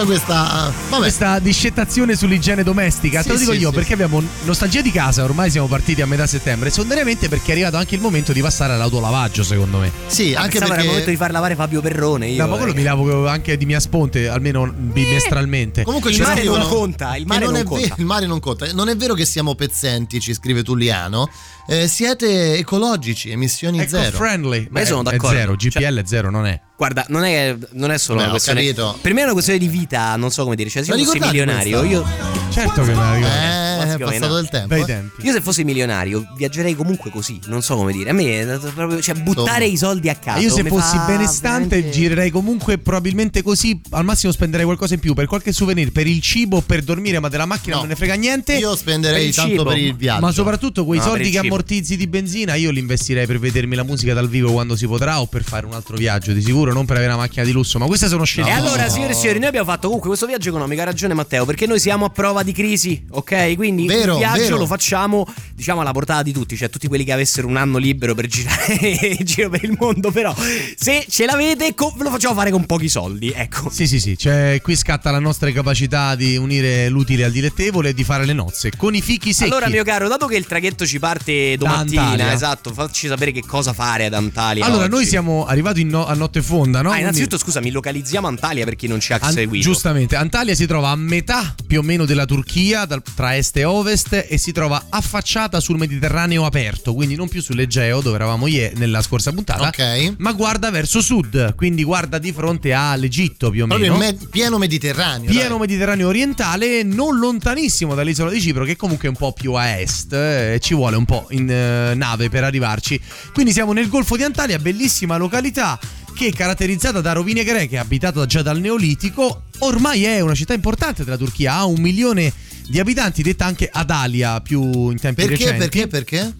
questa. 0.05 0.71
Vabbè. 0.89 1.01
Questa 1.01 1.37
discettazione 1.39 2.15
sull'igiene 2.15 2.63
domestica, 2.63 3.21
Sì, 3.21 3.27
te 3.27 3.33
lo 3.33 3.39
dico 3.39 3.51
sì, 3.51 3.59
io 3.59 3.69
sì. 3.69 3.75
perché 3.75 3.93
abbiamo 3.93 4.23
nostalgia 4.45 4.81
di 4.81 4.91
casa, 4.91 5.23
ormai 5.23 5.51
siamo 5.51 5.67
partiti 5.67 6.01
a 6.01 6.07
metà 6.07 6.25
settembre, 6.25 6.69
secondariamente 6.71 7.27
perché 7.29 7.49
è 7.49 7.51
arrivato 7.51 7.75
anche 7.77 7.93
il 7.95 8.01
momento 8.01 8.31
di 8.33 8.41
passare 8.41 8.73
all'autolavaggio 8.73 9.43
secondo 9.43 9.77
me. 9.77 9.91
Sì, 10.07 10.33
Ah, 10.33 10.41
anche 10.41 10.51
pensavo 10.57 10.71
era 10.73 10.81
il 10.81 10.87
momento 10.87 10.93
perché. 11.05 11.11
di 11.11 11.17
far 11.17 11.31
lavare 11.31 11.55
Fabio 11.55 11.81
Perrone. 11.81 12.27
Io, 12.29 12.41
No, 12.43 12.49
ma 12.49 12.55
quello 12.57 12.71
eh. 12.71 12.75
mi 12.75 12.83
lavo 12.83 13.27
anche 13.27 13.57
di 13.57 13.65
mia 13.67 13.79
sponte, 13.81 14.27
almeno 14.29 14.71
bimestralmente. 14.75 15.83
Comunque 15.83 16.11
Il 16.11 16.21
mare 16.21 16.43
non 16.45 16.67
conta, 16.67 17.15
il 17.17 17.25
mare 17.27 17.45
non 17.45 17.57
è 17.57 17.63
conta. 17.63 17.93
il 17.97 18.05
mare 18.05 18.25
non 18.25 18.39
conta. 18.39 18.71
Non 18.73 18.89
è 18.89 18.95
vero 18.95 19.13
che 19.13 19.25
siamo 19.25 19.53
pezzenti, 19.53 20.19
ci 20.19 20.33
scrive 20.33 20.63
Tulliano. 20.63 21.29
Eh, 21.71 21.87
siete 21.87 22.55
ecologici, 22.57 23.29
emissioni 23.29 23.79
Ecco 23.79 23.89
zero. 23.89 24.17
friendly. 24.17 24.67
Ma 24.71 24.79
io 24.79 24.85
sono 24.87 25.03
d'accordo. 25.03 25.35
È 25.35 25.39
zero, 25.39 25.55
GPL 25.55 25.99
è 25.99 26.03
zero, 26.05 26.31
non 26.31 26.47
è. 26.47 26.59
Guarda, 26.75 27.05
non 27.09 27.23
è, 27.23 27.55
non 27.73 27.91
è 27.91 27.97
solo 27.99 28.17
Beh, 28.17 28.23
una 28.23 28.31
questione. 28.31 28.61
capito. 28.61 28.97
Per 28.99 29.13
me 29.13 29.19
è 29.21 29.23
una 29.25 29.33
questione 29.33 29.59
di 29.59 29.67
vita, 29.67 30.15
non 30.15 30.31
so 30.31 30.43
come 30.43 30.55
dire. 30.55 30.69
Cioè, 30.69 30.83
se 30.83 30.95
io 30.95 31.03
fossi 31.05 31.19
milionario, 31.19 31.79
questa? 31.79 31.95
io, 31.97 32.05
Certo 32.49 32.81
che 32.81 32.87
me 32.89 32.95
la 32.95 33.13
ricordo. 33.13 33.35
Eh, 33.35 33.68
è 33.81 33.85
Basicamente, 33.85 34.19
passato 34.19 34.35
del 34.35 34.49
tempo. 34.49 34.67
Bei 34.67 34.81
eh. 34.81 34.85
tempi. 34.85 35.25
io 35.25 35.31
se 35.33 35.41
fossi 35.41 35.63
milionario 35.63 36.25
viaggerei 36.35 36.75
comunque 36.75 37.09
così. 37.11 37.39
Non 37.47 37.61
so 37.61 37.75
come 37.75 37.91
dire. 37.91 38.09
A 38.09 38.13
me, 38.13 38.41
è 38.41 38.57
proprio, 38.73 39.01
cioè, 39.01 39.15
buttare 39.15 39.65
Insomma. 39.65 39.65
i 39.65 39.77
soldi 39.77 40.09
a 40.09 40.15
caso. 40.15 40.41
Io 40.41 40.49
se 40.49 40.63
fossi 40.65 40.97
benestante 41.05 41.67
veramente- 41.75 41.89
girerei 41.91 42.29
comunque 42.31 42.77
probabilmente 42.77 43.41
così, 43.41 43.79
al 43.91 44.03
massimo 44.05 44.31
spenderei 44.31 44.65
qualcosa 44.65 44.93
in 44.93 44.99
più 44.99 45.13
per 45.13 45.25
qualche 45.27 45.51
souvenir, 45.51 45.91
per 45.91 46.07
il 46.07 46.21
cibo, 46.21 46.61
per 46.61 46.81
dormire, 46.81 47.19
ma 47.19 47.29
della 47.29 47.45
macchina 47.45 47.75
No. 47.75 47.81
non 47.81 47.89
ne 47.89 47.95
frega 47.95 48.13
niente. 48.15 48.55
Io 48.57 48.75
spenderei 48.75 49.19
Per 49.19 49.27
il 49.29 49.35
tanto 49.35 49.51
cibo. 49.51 49.63
per 49.63 49.77
il 49.77 49.95
viaggio. 49.95 50.21
Ma 50.21 50.31
soprattutto 50.31 50.85
quei 50.85 50.99
No, 50.99 51.05
soldi 51.05 51.29
che 51.29 51.37
ammortizzi 51.39 51.95
di 51.97 52.07
benzina 52.07 52.55
io 52.55 52.71
li 52.71 52.79
investirei 52.79 53.25
per 53.25 53.39
vedermi 53.39 53.75
la 53.75 53.83
musica 53.83 54.13
dal 54.13 54.27
vivo 54.29 54.51
quando 54.51 54.75
si 54.75 54.87
potrà 54.87 55.21
o 55.21 55.25
per 55.27 55.43
fare 55.43 55.65
un 55.65 55.73
altro 55.73 55.95
viaggio, 55.97 56.31
di 56.33 56.41
sicuro, 56.41 56.73
non 56.73 56.85
per 56.85 56.97
avere 56.97 57.11
una 57.13 57.21
macchina 57.21 57.43
di 57.45 57.51
lusso. 57.51 57.77
Ma 57.79 57.85
queste 57.85 58.07
sono 58.07 58.23
scelte. 58.23 58.49
E 58.51 58.53
No. 58.53 58.59
allora, 58.59 58.89
signore 58.89 59.11
e 59.13 59.15
signori, 59.15 59.39
noi 59.39 59.47
abbiamo 59.49 59.65
fatto 59.67 59.83
comunque 59.85 60.07
questo 60.09 60.25
viaggio 60.25 60.49
economico. 60.49 60.81
Ha 60.81 60.85
ragione 60.85 61.13
Matteo, 61.13 61.45
perché 61.45 61.65
noi 61.67 61.79
siamo 61.79 62.05
a 62.05 62.09
prova 62.09 62.43
di 62.43 62.51
crisi, 62.51 63.03
ok? 63.09 63.55
Quindi 63.55 63.68
Vero, 63.75 64.13
il 64.13 64.17
viaggio 64.19 64.39
vero. 64.41 64.57
lo 64.57 64.65
facciamo, 64.65 65.25
diciamo, 65.53 65.81
alla 65.81 65.91
portata 65.91 66.23
di 66.23 66.31
tutti, 66.31 66.55
cioè 66.57 66.69
tutti 66.69 66.87
quelli 66.87 67.03
che 67.03 67.11
avessero 67.11 67.47
un 67.47 67.57
anno 67.57 67.77
libero 67.77 68.15
per 68.15 68.27
girare 68.27 68.73
in 69.19 69.25
giro 69.25 69.49
per 69.49 69.63
il 69.63 69.75
mondo. 69.79 70.11
Però, 70.11 70.35
se 70.75 71.05
ce 71.09 71.25
l'avete, 71.25 71.73
co- 71.75 71.93
ve 71.97 72.03
lo 72.03 72.09
facciamo 72.09 72.35
fare 72.35 72.51
con 72.51 72.65
pochi 72.65 72.89
soldi, 72.89 73.31
ecco. 73.35 73.69
Sì, 73.69 73.87
sì, 73.87 73.99
sì, 73.99 74.17
cioè, 74.17 74.59
qui 74.61 74.75
scatta 74.75 75.11
la 75.11 75.19
nostra 75.19 75.51
capacità 75.51 76.15
di 76.15 76.37
unire 76.37 76.89
l'utile 76.89 77.23
al 77.25 77.31
dilettevole 77.31 77.89
e 77.89 77.93
di 77.93 78.03
fare 78.03 78.25
le 78.25 78.33
nozze 78.33 78.71
con 78.75 78.95
i 78.95 79.01
fichi 79.01 79.33
secchi. 79.33 79.49
Allora, 79.51 79.69
mio 79.69 79.83
caro, 79.83 80.07
dato 80.07 80.27
che 80.27 80.35
il 80.35 80.45
traghetto 80.45 80.85
ci 80.85 80.99
parte 80.99 81.57
domattina, 81.57 82.31
esatto, 82.33 82.73
facci 82.73 83.07
sapere 83.07 83.31
che 83.31 83.43
cosa 83.45 83.73
fare 83.73 84.05
ad 84.05 84.13
Antalya. 84.13 84.65
Allora, 84.65 84.83
oggi. 84.83 84.91
noi 84.93 85.05
siamo 85.05 85.45
arrivati 85.45 85.83
no- 85.83 86.05
a 86.05 86.13
notte 86.13 86.41
fonda, 86.41 86.81
no? 86.81 86.89
Ah, 86.89 86.93
Quindi- 86.93 87.01
innanzitutto, 87.01 87.37
scusami, 87.37 87.71
localizziamo 87.71 88.27
Antalya 88.27 88.65
per 88.65 88.75
chi 88.75 88.87
non 88.87 88.99
ci 88.99 89.13
ha 89.13 89.17
An- 89.21 89.31
seguito. 89.33 89.65
giustamente, 89.65 90.15
Antalya 90.15 90.55
si 90.55 90.65
trova 90.65 90.89
a 90.89 90.95
metà 90.95 91.55
più 91.65 91.79
o 91.79 91.83
meno 91.83 92.05
della 92.05 92.25
Turchia, 92.25 92.85
dal- 92.85 93.01
tra 93.15 93.35
est 93.35 93.57
e 93.59 93.63
ovest, 93.65 94.25
e 94.27 94.37
si 94.37 94.51
trova 94.51 94.85
affacciata 94.89 95.59
sul 95.59 95.77
Mediterraneo 95.77 96.45
aperto, 96.45 96.93
quindi 96.93 97.15
non 97.15 97.27
più 97.27 97.41
sull'Egeo, 97.41 98.01
dove 98.01 98.15
eravamo 98.15 98.47
ieri 98.47 98.75
nella 98.77 99.01
scorsa 99.01 99.31
puntata, 99.31 99.67
Ok. 99.67 100.15
ma 100.17 100.31
guarda 100.33 100.69
verso 100.71 101.01
sud, 101.01 101.55
quindi 101.55 101.83
guarda 101.83 102.17
di 102.17 102.31
fronte 102.31 102.73
all'Egitto 102.73 103.49
più 103.49 103.63
o 103.63 103.67
meno. 103.67 103.93
il 103.93 103.99
me- 103.99 104.17
pieno 104.29 104.57
mediterraneo. 104.57 105.29
Pieno 105.29 105.49
dai. 105.49 105.59
Mediterraneo 105.59 106.07
orientale, 106.07 106.83
non 106.83 107.17
lontanissimo 107.17 107.95
dall'isola 107.95 108.31
di 108.31 108.41
Cipro, 108.41 108.63
che 108.65 108.75
comunque 108.75 109.07
è 109.07 109.11
un 109.11 109.17
po' 109.17 109.33
più 109.33 109.53
a 109.53 109.79
est, 109.79 110.13
eh, 110.13 110.53
e 110.55 110.59
ci 110.59 110.73
vuole 110.73 110.95
un 110.95 111.05
po' 111.05 111.27
in 111.31 111.49
eh, 111.49 111.93
nave 111.95 112.29
per 112.29 112.43
arrivarci. 112.43 112.99
Quindi 113.33 113.51
siamo 113.51 113.73
nel 113.73 113.87
Golfo 113.89 114.15
di 114.15 114.23
Antalya, 114.23 114.57
bellissima 114.59 115.17
località 115.17 115.79
che 116.15 116.27
è 116.27 116.33
caratterizzata 116.33 116.99
da 116.99 117.13
rovine 117.13 117.43
greche, 117.45 117.77
abitata 117.77 118.25
già 118.25 118.41
dal 118.41 118.59
Neolitico. 118.59 119.43
Ormai 119.59 120.03
è 120.03 120.19
una 120.19 120.33
città 120.35 120.53
importante 120.53 121.03
della 121.05 121.15
Turchia, 121.15 121.53
ha 121.55 121.65
un 121.65 121.79
milione 121.79 122.23
di 122.23 122.48
abitanti, 122.77 123.23
detta 123.23 123.45
anche 123.45 123.67
Adalia 123.71 124.41
più 124.41 124.89
in 124.91 124.99
tempi 124.99 125.25
Perché? 125.25 125.51
recenti. 125.51 125.57
Perché? 125.57 125.87
Perché? 125.87 126.33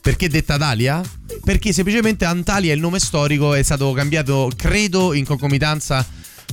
Perché 0.00 0.28
detta 0.28 0.54
Adalia? 0.54 1.00
Perché 1.44 1.72
semplicemente 1.72 2.24
Antalya, 2.24 2.72
il 2.72 2.80
nome 2.80 2.98
storico, 2.98 3.54
è 3.54 3.62
stato 3.62 3.92
cambiato, 3.92 4.50
credo, 4.56 5.12
in 5.12 5.24
concomitanza 5.24 6.04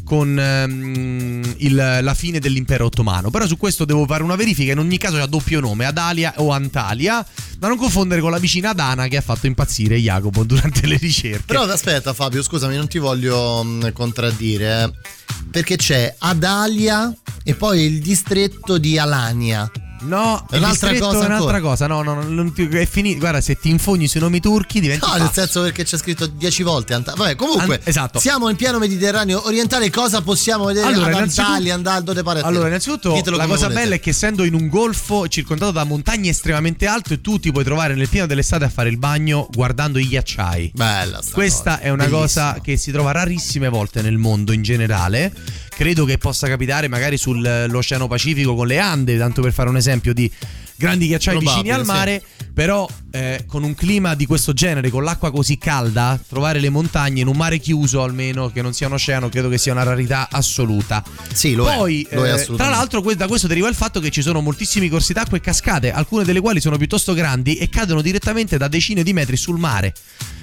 con 0.04 0.38
ehm, 0.38 1.54
il- 1.58 2.00
la 2.02 2.14
fine 2.14 2.40
dell'impero 2.40 2.86
ottomano. 2.86 3.30
Però 3.30 3.46
su 3.48 3.58
questo 3.58 3.86
devo 3.86 4.06
fare 4.06 4.24
una 4.24 4.36
verifica. 4.36 4.72
In 4.72 4.80
ogni 4.80 4.98
caso 4.98 5.18
c'ha 5.18 5.26
doppio 5.26 5.60
nome, 5.60 5.86
Adalia 5.86 6.34
o 6.38 6.52
Antalya, 6.52 7.26
da 7.58 7.68
non 7.68 7.78
confondere 7.78 8.22
con 8.22 8.32
la 8.32 8.40
vicina 8.40 8.70
Adana 8.72 9.08
che 9.08 9.18
ha 9.18 9.22
fatto 9.22 9.48
impazzire 9.48 9.98
Jacopo 9.98 10.44
durante 10.46 10.86
le 10.88 10.98
ricerche. 10.98 11.44
Però 11.46 11.64
aspetta 11.64 12.14
Fabio, 12.14 12.44
scusami, 12.44 12.76
non 12.76 12.88
ti 12.88 12.98
voglio 12.98 13.64
mh, 13.64 13.94
contraddire. 13.94 14.84
eh. 14.84 14.92
Perché 15.50 15.76
c'è 15.76 16.14
Adalia 16.20 17.14
e 17.44 17.56
poi 17.56 17.82
il 17.84 18.00
distretto 18.02 18.78
di 18.78 18.98
Alania. 18.98 19.70
No, 20.04 20.46
È 20.50 20.58
un'altra 20.58 20.90
distretto 20.90 21.06
cosa 21.06 21.24
è 21.24 21.26
un'altra 21.26 21.36
ancora. 21.58 21.60
cosa. 21.62 21.88
No, 21.88 22.02
no, 22.02 22.14
no, 22.16 22.24
non 22.28 22.54
è 22.72 22.86
finito. 22.86 23.20
Guarda, 23.20 23.42
se 23.42 23.58
ti 23.60 23.70
infogni 23.70 24.08
sui 24.08 24.20
nomi 24.20 24.40
turchi 24.40 24.80
diventi 24.80 25.06
No, 25.06 25.12
nel 25.14 25.22
pazzo. 25.24 25.34
senso 25.42 25.62
perché 25.62 25.84
c'è 25.84 25.98
scritto 25.98 26.26
dieci 26.26 26.64
volte 26.64 26.94
Anta- 26.94 27.14
Vabbè, 27.16 27.36
comunque, 27.36 27.76
An- 27.76 27.82
esatto. 27.84 28.20
siamo 28.20 28.50
in 28.50 28.56
piano 28.56 28.80
Mediterraneo 28.80 29.46
orientale. 29.46 29.90
Cosa 29.90 30.22
possiamo 30.22 30.66
vedere 30.66 30.88
Allora, 30.88 31.08
ad 31.18 31.22
Antalya, 31.22 31.74
andare 31.74 32.04
dove 32.04 32.24
pare 32.24 32.40
a 32.40 32.42
te? 32.42 32.48
Allora, 32.48 32.68
innanzitutto, 32.68 33.14
Ditelo 33.14 33.38
la 33.38 33.46
cosa 33.46 33.68
volete. 33.68 33.82
bella 33.82 33.96
è 33.96 34.00
che 34.00 34.10
essendo 34.10 34.44
in 34.44 34.54
un 34.54 34.68
golfo 34.68 35.28
circondato 35.28 35.72
da 35.72 35.84
montagne 35.84 36.30
estremamente 36.30 36.88
alte, 36.88 37.22
tu 37.22 37.40
ti 37.40 37.52
puoi 37.52 37.64
trovare 37.64 37.94
nel 37.96 38.10
pieno 38.10 38.26
dell'estate 38.26 38.66
a 38.66 38.70
fare 38.70 38.90
il 38.90 38.98
bagno 38.98 39.48
guardando 39.52 40.00
i 40.00 40.08
ghiacciai. 40.08 40.72
Bella 40.74 41.22
sta 41.22 41.32
Questa 41.34 41.72
cosa. 41.76 41.80
è 41.82 41.90
una 41.90 42.06
Bellissima. 42.06 42.20
cosa 42.54 42.60
che 42.62 42.78
si 42.78 42.92
trova 42.92 43.12
rarissime 43.12 43.70
volte 43.70 44.02
nel 44.02 44.18
mondo 44.18 44.52
in 44.52 44.62
generale. 44.64 45.32
Credo 45.74 46.06
che 46.06 46.18
possa 46.18 46.48
capitare 46.48 46.88
magari 46.88 47.18
sull'Oceano 47.18 48.08
Pacifico 48.08 48.54
con 48.56 48.68
le 48.68 48.78
Ande, 48.78 49.18
tanto 49.18 49.42
per 49.42 49.52
fare 49.52 49.70
un 49.70 49.78
esempio 49.78 50.14
di 50.14 50.30
grandi 50.82 51.08
ghiacciai 51.08 51.38
Probabile, 51.38 51.64
vicini 51.64 51.80
al 51.80 51.86
mare. 51.86 52.24
Però 52.54 52.86
eh, 53.12 53.46
con 53.48 53.64
un 53.64 53.74
clima 53.76 54.14
di 54.14 54.26
questo 54.26 54.52
genere, 54.52 54.90
con 54.90 55.06
l'acqua 55.06 55.32
così 55.32 55.58
calda, 55.58 56.20
trovare 56.28 56.60
le 56.60 56.70
montagne 56.70 57.22
in 57.22 57.28
un 57.28 57.38
mare 57.38 57.60
chiuso 57.60 58.04
almeno, 58.04 58.52
che 58.52 58.62
non 58.62 58.74
sia 58.74 58.88
un 58.88 58.94
oceano, 58.94 59.30
credo 59.30 59.48
che 59.48 59.58
sia 59.58 59.72
una 59.72 59.84
rarità 59.84 60.28
assoluta. 60.30 61.02
Sì, 61.32 61.54
lo 61.54 61.64
Poi, 61.64 62.06
è. 62.10 62.16
Lo 62.16 62.26
è 62.26 62.28
eh, 62.28 62.32
assolutamente. 62.32 62.64
tra 62.64 62.70
l'altro, 62.70 63.16
da 63.16 63.28
questo 63.28 63.48
deriva 63.48 63.70
il 63.70 63.76
fatto 63.76 64.02
che 64.02 64.10
ci 64.10 64.22
sono 64.22 64.42
moltissimi 64.42 64.90
corsi 64.90 65.14
d'acqua 65.14 65.38
e 65.38 65.40
cascate, 65.40 65.94
alcune 65.94 66.26
delle 66.26 66.42
quali 66.42 66.60
sono 66.60 66.76
piuttosto 66.76 67.14
grandi 67.14 67.56
e 67.56 67.70
cadono 67.70 68.02
direttamente 68.02 68.58
da 68.58 68.68
decine 68.68 69.02
di 69.02 69.14
metri 69.14 69.38
sul 69.38 69.58
mare. 69.58 69.94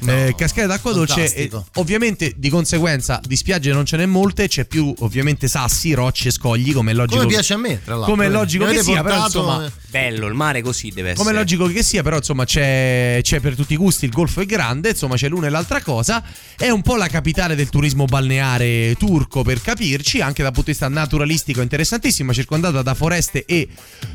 No, 0.00 0.12
Eh, 0.12 0.34
cascate 0.34 0.66
d'acqua 0.66 0.92
dolce, 0.92 1.34
e 1.34 1.50
ovviamente 1.74 2.32
di 2.36 2.48
conseguenza 2.48 3.20
di 3.22 3.36
spiagge 3.36 3.70
non 3.70 3.84
ce 3.84 3.98
n'è 3.98 4.06
molte, 4.06 4.48
c'è 4.48 4.64
più 4.64 4.94
ovviamente 5.00 5.46
sassi, 5.46 5.92
rocce, 5.92 6.30
scogli, 6.30 6.72
come 6.72 6.92
è 6.92 6.94
logico. 6.94 7.18
Come 7.18 7.28
piace 7.28 7.52
a 7.52 7.58
me, 7.58 7.80
tra 7.84 7.96
l'altro. 7.96 8.12
Come 8.12 8.24
è 8.24 8.28
Vedi, 8.28 8.38
logico 8.40 8.64
che 8.64 8.82
sia, 8.82 9.02
però 9.02 9.24
insomma. 9.24 9.70
Bello, 9.90 10.27
il 10.28 10.34
mare 10.34 10.62
così 10.62 10.90
deve 10.90 11.10
essere. 11.10 11.24
Come 11.24 11.36
è 11.36 11.38
logico 11.38 11.66
che 11.66 11.82
sia, 11.82 12.02
però 12.02 12.16
insomma 12.16 12.44
c'è, 12.44 13.20
c'è 13.22 13.40
per 13.40 13.54
tutti 13.54 13.72
i 13.72 13.76
gusti, 13.76 14.04
il 14.04 14.12
golfo 14.12 14.40
è 14.40 14.46
grande, 14.46 14.90
insomma 14.90 15.16
c'è 15.16 15.28
l'una 15.28 15.48
e 15.48 15.50
l'altra 15.50 15.82
cosa, 15.82 16.22
è 16.56 16.68
un 16.70 16.82
po' 16.82 16.96
la 16.96 17.08
capitale 17.08 17.54
del 17.54 17.68
turismo 17.68 18.04
balneare 18.04 18.94
turco 18.96 19.42
per 19.42 19.60
capirci, 19.60 20.20
anche 20.20 20.42
dal 20.42 20.52
punto 20.52 20.70
di 20.70 20.76
vista 20.76 20.88
naturalistico 20.88 21.60
interessantissima, 21.60 22.32
circondata 22.32 22.82
da 22.82 22.94
foreste 22.94 23.44
e 23.44 23.68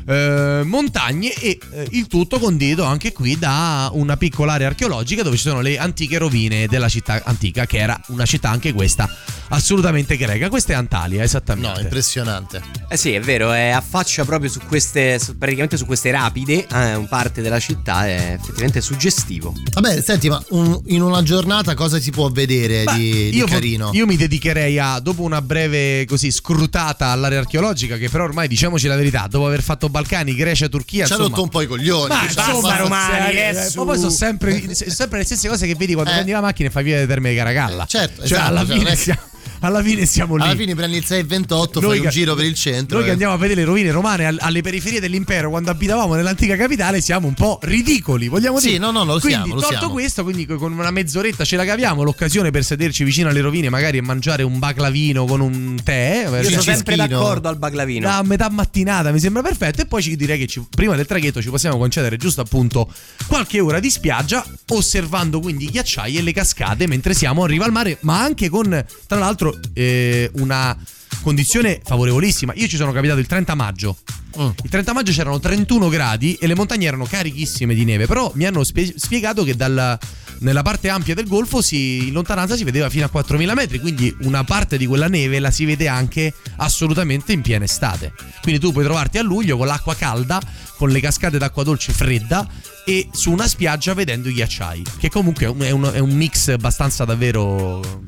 eh, 0.06 0.62
montagne 0.64 1.32
e 1.34 1.58
eh, 1.72 1.86
il 1.90 2.06
tutto 2.06 2.38
condito 2.38 2.84
anche 2.84 3.12
qui 3.12 3.38
da 3.38 3.90
una 3.92 4.16
piccola 4.16 4.54
area 4.54 4.68
archeologica 4.68 5.22
dove 5.22 5.36
ci 5.36 5.42
sono 5.42 5.60
le 5.60 5.78
antiche 5.78 6.18
rovine 6.18 6.66
della 6.66 6.88
città 6.88 7.22
antica, 7.24 7.66
che 7.66 7.78
era 7.78 7.98
una 8.08 8.24
città 8.24 8.50
anche 8.50 8.72
questa 8.72 9.08
assolutamente 9.48 10.16
greca. 10.16 10.48
Questa 10.48 10.72
è 10.72 10.76
Antalya, 10.76 11.22
esattamente. 11.22 11.72
No, 11.72 11.80
impressionante. 11.80 12.62
Eh 12.88 12.96
sì, 12.96 13.12
è 13.12 13.20
vero, 13.20 13.52
è 13.52 13.68
affaccia 13.68 14.24
proprio 14.24 14.50
su 14.50 14.60
queste, 14.66 15.18
praticamente 15.38 15.76
su 15.76 15.86
queste 15.86 16.03
rapide, 16.10 16.66
eh, 16.66 16.94
un 16.94 17.08
parte 17.08 17.42
della 17.42 17.58
città, 17.60 18.06
è 18.06 18.36
effettivamente 18.38 18.80
suggestivo. 18.80 19.52
Vabbè, 19.72 20.00
senti, 20.02 20.28
ma 20.28 20.42
un- 20.50 20.80
in 20.86 21.02
una 21.02 21.22
giornata 21.22 21.74
cosa 21.74 21.98
si 22.00 22.10
può 22.10 22.28
vedere 22.30 22.84
Beh, 22.84 22.94
di, 22.94 23.10
di 23.30 23.36
io, 23.36 23.46
carino? 23.46 23.90
io 23.92 24.06
mi 24.06 24.16
dedicherei 24.16 24.78
a, 24.78 24.98
dopo 25.00 25.22
una 25.22 25.40
breve 25.42 26.04
così 26.06 26.30
scrutata 26.30 27.08
all'area 27.08 27.38
archeologica, 27.40 27.96
che 27.96 28.08
però 28.08 28.24
ormai 28.24 28.48
diciamoci 28.48 28.86
la 28.86 28.96
verità, 28.96 29.26
dopo 29.28 29.46
aver 29.46 29.62
fatto 29.62 29.88
Balcani, 29.88 30.34
Grecia, 30.34 30.68
Turchia, 30.68 31.06
Ci 31.06 31.12
ha 31.12 31.16
rotto 31.16 31.42
un 31.42 31.48
po' 31.48 31.60
i 31.60 31.66
coglioni. 31.66 32.08
Ma 32.08 32.24
insomma, 32.24 32.76
romani, 32.76 33.34
eh, 33.36 33.48
eh, 33.48 33.68
su. 33.70 33.78
ma 33.78 33.84
poi 33.86 33.98
sono 33.98 34.10
sempre, 34.10 34.74
sempre 34.74 35.18
le 35.18 35.24
stesse 35.24 35.48
cose 35.48 35.66
che 35.66 35.74
vedi 35.74 35.92
quando 35.94 36.10
Eh. 36.10 36.14
prendi 36.14 36.32
la 36.32 36.40
macchina 36.40 36.68
e 36.68 36.72
fai 36.72 36.84
via 36.84 36.96
le 36.98 37.06
terme 37.06 37.30
di 37.30 37.36
Caracalla. 37.36 37.86
Certo, 37.86 38.16
cioè, 38.26 38.38
esatto, 38.38 38.48
alla 38.48 38.66
cioè, 38.66 38.76
fine 38.78 38.96
siamo, 38.96 39.20
alla 39.66 39.82
fine 39.82 40.06
siamo 40.06 40.36
lì. 40.36 40.42
Alla 40.42 40.54
fine 40.56 40.74
prendi 40.74 40.96
il 40.96 41.04
628, 41.04 41.80
Noi 41.80 41.88
fai 41.90 41.98
che- 42.00 42.04
un 42.06 42.10
giro 42.12 42.34
per 42.34 42.44
il 42.44 42.54
centro. 42.54 42.96
Noi 42.96 43.04
che 43.04 43.10
e- 43.10 43.12
andiamo 43.12 43.34
a 43.34 43.36
vedere 43.36 43.60
le 43.60 43.66
rovine 43.66 43.90
romane 43.90 44.26
al- 44.26 44.38
alle 44.40 44.60
periferie 44.62 45.00
dell'impero 45.00 45.50
quando 45.50 45.70
abitavamo 45.70 46.14
nell'antica 46.14 46.56
capitale 46.56 47.00
siamo 47.00 47.26
un 47.26 47.34
po' 47.34 47.58
ridicoli, 47.62 48.28
vogliamo 48.28 48.58
Sì, 48.58 48.66
dire. 48.68 48.78
no, 48.78 48.90
no, 48.90 49.04
lo 49.04 49.18
quindi, 49.18 49.28
siamo, 49.30 49.54
lo 49.54 49.60
tolto 49.60 49.76
siamo. 49.78 49.92
questo, 49.92 50.22
quindi 50.22 50.46
con 50.46 50.72
una 50.72 50.90
mezz'oretta 50.90 51.44
ce 51.44 51.56
la 51.56 51.64
caviamo, 51.64 52.02
l'occasione 52.02 52.50
per 52.50 52.64
sederci 52.64 53.04
vicino 53.04 53.28
alle 53.28 53.40
rovine 53.40 53.68
magari 53.68 53.98
e 53.98 54.02
mangiare 54.02 54.42
un 54.42 54.58
baclavino 54.58 55.24
con 55.24 55.40
un 55.40 55.78
tè. 55.82 56.26
Io 56.42 56.50
sono 56.50 56.62
sempre 56.62 56.96
d'accordo 56.96 57.48
al 57.48 57.58
baglavino. 57.58 58.06
Da 58.08 58.22
metà 58.22 58.48
mattinata 58.50 59.10
mi 59.12 59.18
sembra 59.20 59.42
perfetto 59.42 59.82
e 59.82 59.86
poi 59.86 60.02
ci 60.02 60.16
direi 60.16 60.38
che 60.38 60.46
ci- 60.46 60.64
prima 60.68 60.94
del 60.96 61.06
traghetto 61.06 61.40
ci 61.42 61.48
possiamo 61.50 61.76
concedere 61.78 62.16
giusto 62.16 62.40
appunto 62.40 62.92
qualche 63.26 63.60
ora 63.60 63.80
di 63.80 63.90
spiaggia 63.90 64.44
osservando 64.68 65.40
quindi 65.40 65.64
i 65.64 65.68
ghiacciai 65.68 66.16
e 66.16 66.22
le 66.22 66.32
cascate 66.32 66.86
mentre 66.86 67.14
siamo 67.14 67.42
in 67.42 67.46
riva 67.48 67.64
al 67.64 67.72
mare 67.72 67.98
ma 68.00 68.22
anche 68.22 68.48
con 68.48 68.84
tra 69.06 69.18
l'altro 69.18 69.53
eh, 69.72 70.30
una 70.34 70.76
condizione 71.22 71.80
favorevolissima 71.84 72.52
io 72.56 72.66
ci 72.68 72.76
sono 72.76 72.92
capitato 72.92 73.20
il 73.20 73.26
30 73.26 73.54
maggio 73.54 73.96
Mm. 74.36 74.48
il 74.64 74.68
30 74.68 74.92
maggio 74.92 75.12
c'erano 75.12 75.38
31 75.38 75.88
gradi 75.88 76.34
e 76.34 76.48
le 76.48 76.56
montagne 76.56 76.86
erano 76.86 77.04
carichissime 77.04 77.72
di 77.72 77.84
neve 77.84 78.06
però 78.06 78.32
mi 78.34 78.44
hanno 78.44 78.64
spie- 78.64 78.92
spiegato 78.96 79.44
che 79.44 79.54
dalla 79.54 79.96
nella 80.40 80.62
parte 80.62 80.88
ampia 80.88 81.14
del 81.14 81.28
golfo 81.28 81.62
si, 81.62 82.08
in 82.08 82.12
lontananza 82.12 82.56
si 82.56 82.64
vedeva 82.64 82.90
fino 82.90 83.04
a 83.04 83.08
4000 83.08 83.54
metri, 83.54 83.78
quindi 83.78 84.14
una 84.22 84.42
parte 84.42 84.76
di 84.76 84.86
quella 84.86 85.06
neve 85.06 85.38
la 85.38 85.52
si 85.52 85.64
vede 85.64 85.86
anche 85.86 86.34
assolutamente 86.56 87.32
in 87.32 87.40
piena 87.42 87.64
estate. 87.64 88.12
Quindi 88.42 88.60
tu 88.60 88.72
puoi 88.72 88.82
trovarti 88.84 89.18
a 89.18 89.22
luglio 89.22 89.56
con 89.56 89.68
l'acqua 89.68 89.94
calda, 89.94 90.42
con 90.76 90.90
le 90.90 90.98
cascate 90.98 91.38
d'acqua 91.38 91.62
dolce 91.62 91.92
fredda 91.92 92.46
e 92.84 93.08
su 93.12 93.30
una 93.30 93.46
spiaggia 93.46 93.94
vedendo 93.94 94.28
i 94.28 94.32
ghiacciai, 94.34 94.82
che 94.98 95.08
comunque 95.08 95.46
è 95.46 95.48
un, 95.48 95.60
è 95.62 95.70
un- 95.70 95.90
è 95.94 95.98
un 96.00 96.10
mix 96.10 96.48
abbastanza 96.48 97.04
davvero 97.04 98.02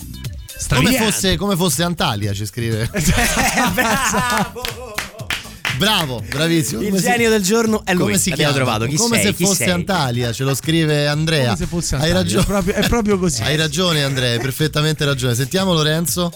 Come 0.69 0.93
fosse, 0.97 1.37
come 1.37 1.57
fosse 1.57 1.83
Antalya, 1.83 2.33
ci 2.33 2.47
scrive. 2.47 2.91
Bravo! 3.75 4.95
Bravo, 5.79 6.23
bravissimo. 6.27 6.81
Il 6.81 6.89
Come 6.89 7.01
si- 7.01 7.05
genio 7.05 7.29
del 7.29 7.43
giorno 7.43 7.83
è 7.85 7.93
lui. 7.93 8.05
Come 8.05 8.19
si 8.19 8.33
chiama? 8.33 8.55
trovato. 8.55 8.87
Chi 8.87 8.97
come 8.97 9.17
sei? 9.17 9.27
se 9.27 9.35
Chi 9.35 9.45
fosse 9.45 9.65
sei? 9.65 9.71
Antalya, 9.73 10.33
ce 10.33 10.45
lo 10.45 10.55
scrive 10.55 11.07
Andrea. 11.07 11.45
Come 11.53 11.57
se 11.57 11.67
fosse 11.67 11.97
Hai 11.97 12.11
Antalya, 12.11 12.23
ragione. 12.23 12.43
è 12.43 12.47
proprio- 12.47 12.75
è 12.75 12.89
proprio 12.89 13.19
così. 13.19 13.43
Hai 13.43 13.57
ragione 13.57 14.03
Andrea, 14.03 14.33
hai 14.33 14.39
perfettamente 14.41 15.05
ragione. 15.05 15.35
Sentiamo 15.35 15.75
Lorenzo. 15.75 16.33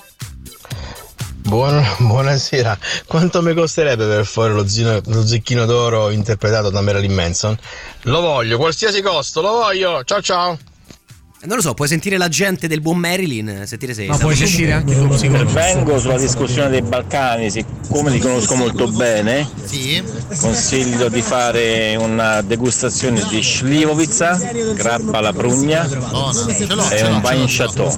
Buon- 1.42 1.82
buonasera, 2.00 2.78
quanto 3.06 3.40
mi 3.42 3.54
costerebbe 3.54 4.06
per 4.06 4.26
fare 4.26 4.52
lo, 4.52 4.68
zino- 4.68 5.00
lo 5.06 5.26
zecchino 5.26 5.64
d'oro 5.64 6.10
interpretato 6.10 6.68
da 6.68 6.82
Marilyn 6.82 7.12
Manson? 7.14 7.58
Lo 8.02 8.20
voglio, 8.20 8.58
qualsiasi 8.58 9.00
costo, 9.00 9.40
lo 9.40 9.52
voglio, 9.52 10.04
ciao 10.04 10.20
ciao! 10.20 10.58
Non 11.42 11.56
lo 11.56 11.62
so, 11.62 11.72
puoi 11.72 11.88
sentire 11.88 12.18
la 12.18 12.28
gente 12.28 12.68
del 12.68 12.82
buon 12.82 12.98
Marilyn, 12.98 13.62
sentire 13.64 13.94
se 13.94 14.04
Ma 14.04 14.18
puoi 14.18 14.36
sentire 14.36 14.72
anche 14.72 14.94
tu 14.94 15.08
psicologo. 15.08 15.48
Intervengo 15.48 15.98
sulla 15.98 16.18
discussione 16.18 16.68
dei 16.68 16.82
Balcani, 16.82 17.50
siccome 17.50 18.10
li 18.10 18.18
conosco 18.18 18.56
molto 18.56 18.88
bene, 18.88 19.48
Sì. 19.64 20.02
consiglio 20.38 21.08
di 21.08 21.22
fare 21.22 21.96
una 21.96 22.42
degustazione 22.42 23.24
di 23.30 23.42
Slivovica, 23.42 24.36
grappa 24.74 25.16
alla 25.16 25.32
prugna 25.32 25.84
Buona. 26.10 26.32
Ce 26.54 26.66
l'ho, 26.66 26.90
e 26.90 27.02
un 27.04 27.20
l'ho. 27.22 27.46
chateau. 27.48 27.96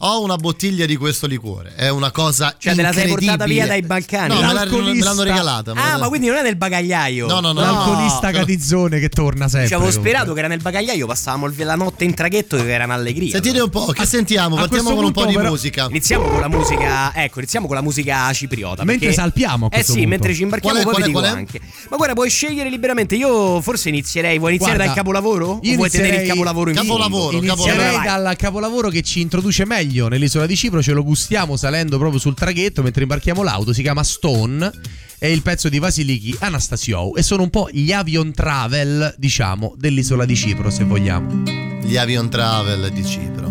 Ho 0.00 0.22
una 0.22 0.36
bottiglia 0.36 0.84
di 0.84 0.96
questo 0.96 1.26
liquore. 1.26 1.72
È 1.74 1.88
una 1.88 2.10
cosa 2.10 2.54
Cioè, 2.58 2.74
te 2.74 2.82
la 2.82 2.92
sei 2.92 3.08
incredibile. 3.08 3.30
portata 3.38 3.44
via 3.50 3.66
dai 3.66 3.80
Balcani? 3.82 4.34
No, 4.34 4.40
me, 4.42 4.92
me 4.92 4.98
l'hanno 5.02 5.22
regalata. 5.22 5.72
me 5.72 5.80
Ah, 5.80 5.92
la- 5.92 5.98
ma 5.98 6.08
quindi 6.08 6.26
non 6.26 6.36
è 6.36 6.42
nel 6.42 6.56
bagagliaio? 6.56 7.26
No, 7.28 7.40
no, 7.40 7.52
no. 7.52 7.60
L'alcolista 7.62 8.30
Catizzone 8.30 8.98
che 8.98 9.08
torna 9.08 9.48
sempre. 9.48 9.68
Ci 9.68 9.74
avevo 9.74 9.90
sperato 9.90 10.34
che 10.34 10.38
era 10.40 10.48
nel 10.48 10.60
bagagliaio, 10.60 11.06
passavamo 11.06 11.46
il- 11.46 11.60
la 11.64 11.74
notte 11.74 12.04
in 12.04 12.14
traghetto 12.14 12.56
che 12.56 12.72
era 12.72 12.84
un'allegria. 12.84 13.30
Sentite 13.32 13.60
un 13.60 13.70
po', 13.70 13.86
che 13.86 14.06
sentiamo? 14.06 14.56
a 14.56 14.60
Partiamo 14.60 14.94
con 14.94 15.04
un 15.04 15.12
po' 15.12 15.26
di 15.26 15.34
però- 15.34 15.48
musica. 15.50 15.86
Iniziamo 15.88 16.28
con 16.28 16.40
la 16.40 16.48
musica, 16.48 17.14
ecco, 17.14 17.38
iniziamo 17.38 17.66
con 17.66 17.76
la 17.76 17.82
musica 17.82 18.32
cipriota. 18.32 18.84
Mentre 18.84 19.06
perché- 19.08 19.20
salpiamo 19.20 19.66
a 19.70 19.76
Eh 19.76 19.82
sì, 19.82 19.92
punto. 19.92 20.08
mentre 20.08 20.34
ci 20.34 20.42
imbarchiamo 20.42 20.80
Qual 20.82 20.86
è, 20.86 20.90
poi 20.90 21.12
qual 21.12 21.24
è, 21.24 21.28
qual 21.28 21.36
è? 21.36 21.38
anche. 21.38 21.60
Ma 21.90 21.96
guarda, 21.96 22.14
puoi 22.14 22.30
scegliere 22.30 22.68
liberamente. 22.70 23.14
Io 23.16 23.60
forse 23.60 23.88
inizierei, 23.88 24.38
vuoi 24.38 24.50
iniziare 24.52 24.76
Guarda, 24.76 24.92
dal 24.94 25.02
capolavoro? 25.04 25.46
O 25.52 25.60
io 25.62 25.76
vuoi 25.76 25.90
tenere 25.90 26.22
il 26.22 26.28
capolavoro 26.28 26.70
in 26.70 26.76
Capolavoro, 26.76 27.30
fondo? 27.38 27.46
Inizierei 27.46 27.94
Vai, 27.96 28.06
vai. 28.06 28.22
dal 28.22 28.36
capolavoro 28.36 28.88
che 28.88 29.02
ci 29.02 29.20
introduce 29.20 29.64
meglio 29.64 30.08
nell'isola 30.08 30.46
di 30.46 30.56
Cipro, 30.56 30.82
ce 30.82 30.92
lo 30.92 31.02
gustiamo 31.02 31.56
salendo 31.56 31.98
proprio 31.98 32.18
sul 32.20 32.34
traghetto 32.34 32.82
mentre 32.82 33.02
imbarchiamo 33.02 33.42
l'auto, 33.42 33.72
si 33.72 33.82
chiama 33.82 34.02
Stone. 34.02 34.70
È 35.18 35.26
il 35.26 35.42
pezzo 35.42 35.68
di 35.68 35.78
Vasiliki 35.78 36.34
Anastasiou 36.40 37.16
e 37.16 37.22
sono 37.22 37.42
un 37.44 37.50
po' 37.50 37.68
gli 37.70 37.92
avion 37.92 38.32
travel, 38.32 39.14
diciamo, 39.16 39.74
dell'isola 39.76 40.24
di 40.24 40.34
Cipro, 40.34 40.68
se 40.68 40.82
vogliamo 40.82 41.51
Gli 41.91 41.97
avion 41.97 42.29
travel 42.29 42.91
di 42.91 43.03
Cipro. 43.03 43.49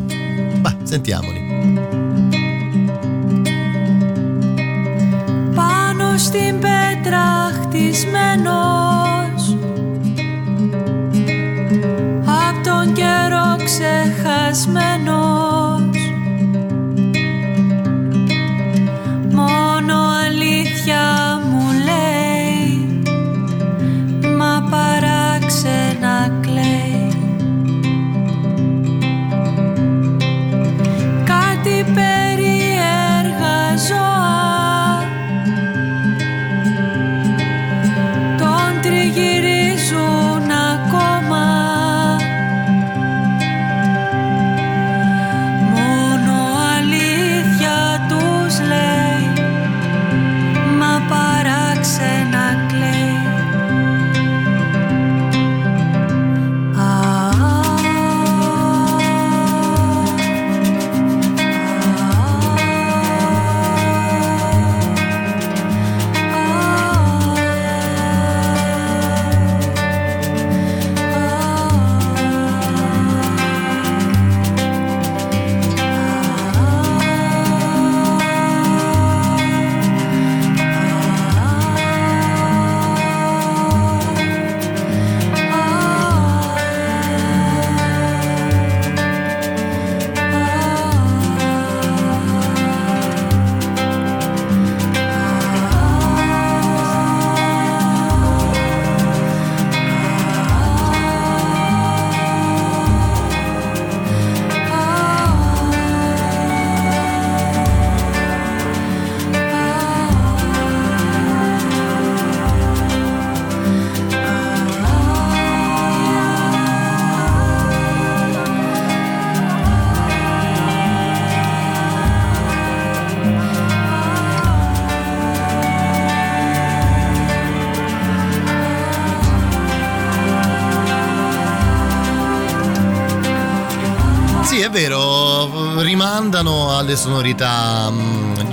Beh, 0.61 0.76
sentiamoli. 0.82 1.44
πάνω 5.54 6.18
στην 6.18 6.58
πέτρα 6.58 7.50
χτισμένος 7.62 9.56
Απ' 12.25 12.64
τον 12.64 12.92
καιρό 12.92 13.56
ξεχασμένος 13.64 15.89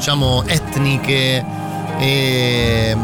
diciamo, 0.08 0.42
etniche 0.46 1.44
e... 1.98 2.96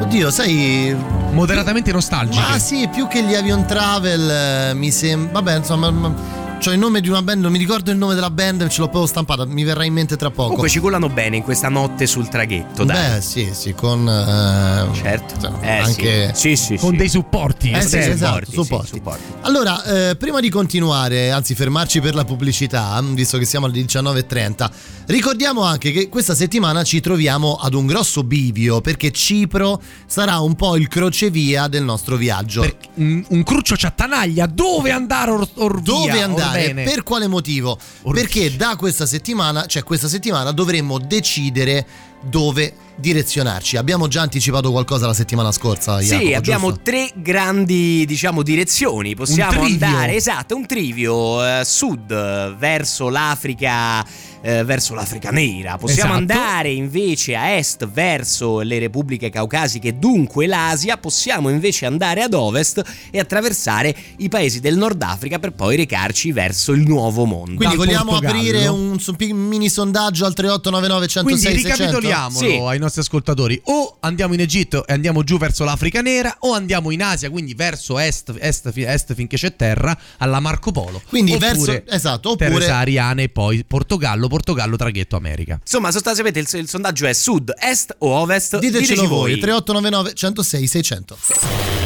Oddio, 0.00 0.30
sai... 0.30 0.96
Moderatamente 1.32 1.92
nostalgiche. 1.92 2.44
Ma 2.48 2.58
sì, 2.58 2.88
più 2.92 3.08
che 3.08 3.24
gli 3.24 3.34
avion 3.34 3.66
travel 3.66 4.30
eh, 4.70 4.74
mi 4.74 4.90
sembra... 4.90 5.40
Vabbè, 5.40 5.56
insomma... 5.56 5.90
m- 5.90 6.14
C'ho 6.62 6.70
il 6.70 6.78
nome 6.78 7.00
di 7.00 7.08
una 7.08 7.22
band, 7.22 7.42
non 7.42 7.50
mi 7.50 7.58
ricordo 7.58 7.90
il 7.90 7.96
nome 7.96 8.14
della 8.14 8.30
band, 8.30 8.68
ce 8.68 8.80
l'ho 8.80 8.88
proprio 8.88 9.06
stampata, 9.06 9.44
mi 9.44 9.64
verrà 9.64 9.82
in 9.82 9.92
mente 9.92 10.16
tra 10.16 10.30
poco. 10.30 10.42
Comunque 10.42 10.68
ci 10.68 10.78
collano 10.78 11.08
bene 11.08 11.38
in 11.38 11.42
questa 11.42 11.68
notte 11.68 12.06
sul 12.06 12.28
traghetto, 12.28 12.84
dai. 12.84 13.14
Beh, 13.14 13.20
sì, 13.20 13.50
sì, 13.52 13.74
con 13.74 14.08
eh, 14.08 14.94
certo. 14.94 15.58
Eh, 15.60 15.78
anche 15.78 16.30
sì, 16.34 16.54
sì, 16.54 16.76
con 16.76 16.90
sì. 16.90 16.96
dei 16.98 17.08
supporti. 17.08 17.72
Eh, 17.72 17.80
sì, 17.80 17.98
esatto, 17.98 18.48
supporti. 18.48 19.02
Allora, 19.44 19.82
eh, 20.10 20.16
prima 20.16 20.38
di 20.38 20.48
continuare, 20.48 21.32
anzi 21.32 21.56
fermarci 21.56 22.00
per 22.00 22.14
la 22.14 22.24
pubblicità, 22.24 23.00
mh, 23.00 23.14
visto 23.14 23.38
che 23.38 23.44
siamo 23.44 23.66
alle 23.66 23.74
19.30, 23.82 24.70
ricordiamo 25.06 25.62
anche 25.62 25.90
che 25.90 26.08
questa 26.08 26.36
settimana 26.36 26.84
ci 26.84 27.00
troviamo 27.00 27.56
ad 27.56 27.74
un 27.74 27.86
grosso 27.86 28.22
bivio 28.22 28.80
perché 28.80 29.10
Cipro 29.10 29.82
sarà 30.06 30.38
un 30.38 30.54
po' 30.54 30.76
il 30.76 30.86
crocevia 30.86 31.66
del 31.66 31.82
nostro 31.82 32.16
viaggio. 32.16 32.62
un, 32.94 33.24
un 33.30 33.42
cruccio 33.42 33.76
ci 33.76 33.84
attanaglia. 33.84 34.46
Dove 34.46 34.92
andare 34.92 35.32
or, 35.32 35.48
or 35.54 35.80
Dove 35.80 36.12
via, 36.12 36.24
andare? 36.24 36.68
Orbene? 36.68 36.84
Per 36.84 37.02
quale 37.02 37.26
motivo? 37.26 37.76
Perché 38.12 38.54
da 38.54 38.76
questa 38.76 39.06
settimana, 39.06 39.66
cioè 39.66 39.82
questa 39.82 40.06
settimana 40.06 40.52
dovremmo 40.52 40.98
decidere 41.00 41.84
dove 42.22 42.74
direzionarci. 42.94 43.76
Abbiamo 43.76 44.06
già 44.06 44.20
anticipato 44.22 44.70
qualcosa 44.70 45.06
la 45.06 45.14
settimana 45.14 45.50
scorsa, 45.50 45.98
Jacopo, 46.00 46.26
Sì, 46.26 46.34
abbiamo 46.34 46.68
giusto? 46.68 46.82
tre 46.84 47.10
grandi, 47.16 48.04
diciamo, 48.06 48.42
direzioni. 48.42 49.14
Possiamo 49.14 49.62
andare, 49.62 50.14
esatto, 50.14 50.54
un 50.54 50.66
trivio 50.66 51.42
eh, 51.44 51.64
sud 51.64 52.56
verso 52.56 53.08
l'Africa. 53.08 54.04
eh, 54.44 54.64
verso 54.64 54.94
l'Africa 54.94 55.30
nera, 55.30 55.78
possiamo 55.78 56.16
Esatto. 56.16 56.32
andare 56.32 56.72
invece 56.72 57.36
a 57.36 57.50
est 57.52 57.86
verso 57.88 58.58
le 58.62 58.80
repubbliche 58.80 59.30
caucasiche, 59.30 60.00
dunque 60.00 60.48
l'Asia, 60.48 60.96
possiamo 60.96 61.48
invece 61.48 61.86
andare 61.86 62.22
ad 62.22 62.34
ovest 62.34 62.82
e 63.12 63.20
attraversare 63.20 63.94
i 64.16 64.28
paesi 64.28 64.58
del 64.58 64.76
Nord 64.76 65.00
Africa 65.00 65.38
per 65.38 65.52
poi 65.52 65.76
recarci 65.76 66.32
verso 66.32 66.72
il 66.72 66.80
nuovo 66.80 67.24
mondo. 67.24 67.54
Quindi 67.54 67.76
vogliamo 67.76 68.10
Portogallo. 68.10 68.36
aprire 68.36 68.66
un 68.66 68.98
pi- 69.16 69.32
mini 69.32 69.68
sondaggio 69.68 70.24
al 70.26 70.34
3899 70.34 71.06
106 71.06 71.52
Quindi 71.52 71.68
600? 71.68 71.98
Ricapitoliamolo 72.12 72.68
Sì. 72.68 72.72
ai 72.72 72.78
nostri 72.78 73.00
ascoltatori: 73.00 73.60
o 73.64 73.96
andiamo 74.00 74.34
in 74.34 74.40
Egitto 74.40 74.86
e 74.86 74.92
andiamo 74.92 75.22
giù 75.22 75.38
verso 75.38 75.64
l'Africa 75.64 76.00
nera, 76.00 76.36
o 76.40 76.52
andiamo 76.52 76.90
in 76.90 77.02
Asia, 77.02 77.30
quindi 77.30 77.54
verso 77.54 77.98
est, 77.98 78.34
est, 78.38 78.70
est 78.74 79.14
finché 79.14 79.36
c'è 79.36 79.56
terra, 79.56 79.96
alla 80.18 80.40
Marco 80.40 80.72
Polo. 80.72 81.02
Quindi 81.08 81.32
Oppure 81.32 81.52
verso 81.52 81.82
esatto, 81.86 82.30
oppure 82.30 82.60
sahariane 82.60 83.24
e 83.24 83.28
poi 83.28 83.64
Portogallo, 83.64 84.28
Portogallo, 84.28 84.76
traghetto 84.76 85.16
America. 85.16 85.58
Insomma, 85.60 85.90
sostanzialmente 85.90 86.40
il, 86.40 86.48
il 86.52 86.68
sondaggio 86.68 87.06
è 87.06 87.12
sud, 87.12 87.52
est 87.58 87.94
o 87.98 88.10
ovest? 88.10 88.58
ditecelo 88.58 88.80
Diteci 88.80 89.06
voi 89.06 89.38
3899 89.38 90.14
106 90.14 90.66
600. 90.66 91.81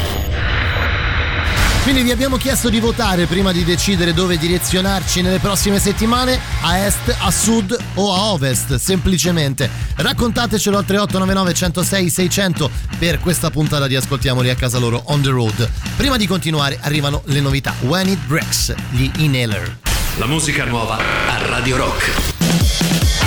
Quindi 1.87 2.03
vi 2.03 2.11
abbiamo 2.11 2.35
chiesto 2.35 2.67
di 2.67 2.81
votare 2.81 3.27
prima 3.27 3.53
di 3.53 3.63
decidere 3.63 4.13
dove 4.13 4.37
direzionarci 4.37 5.21
nelle 5.21 5.39
prossime 5.39 5.79
settimane, 5.79 6.37
a 6.59 6.79
est, 6.79 7.15
a 7.17 7.31
sud 7.31 7.77
o 7.93 8.13
a 8.13 8.33
ovest, 8.33 8.75
semplicemente. 8.75 9.69
Raccontatecelo 9.95 10.77
al 10.77 10.83
3899 10.83 11.53
106 11.53 12.09
600 12.09 12.69
per 12.99 13.21
questa 13.21 13.49
puntata 13.51 13.87
di 13.87 13.95
Ascoltiamoli 13.95 14.49
a 14.49 14.55
casa 14.55 14.79
loro 14.79 15.01
on 15.05 15.21
the 15.21 15.29
road. 15.29 15.69
Prima 15.95 16.17
di 16.17 16.27
continuare 16.27 16.77
arrivano 16.81 17.21
le 17.27 17.39
novità. 17.39 17.73
When 17.79 18.09
it 18.09 18.19
breaks, 18.27 18.75
gli 18.91 19.09
Inhaler. 19.19 19.77
La 20.17 20.25
musica 20.25 20.65
nuova 20.65 20.97
a 20.97 21.47
Radio 21.47 21.77
Rock. 21.77 23.26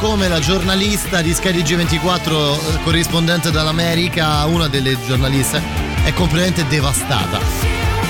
Come 0.00 0.28
la 0.28 0.38
giornalista 0.38 1.22
di 1.22 1.34
Sky 1.34 1.50
G24, 1.62 2.30
eh, 2.76 2.82
corrispondente 2.84 3.50
dall'America, 3.50 4.44
una 4.46 4.68
delle 4.68 4.96
giornaliste, 5.06 5.60
è 6.04 6.12
completamente 6.12 6.66
devastata. 6.68 7.40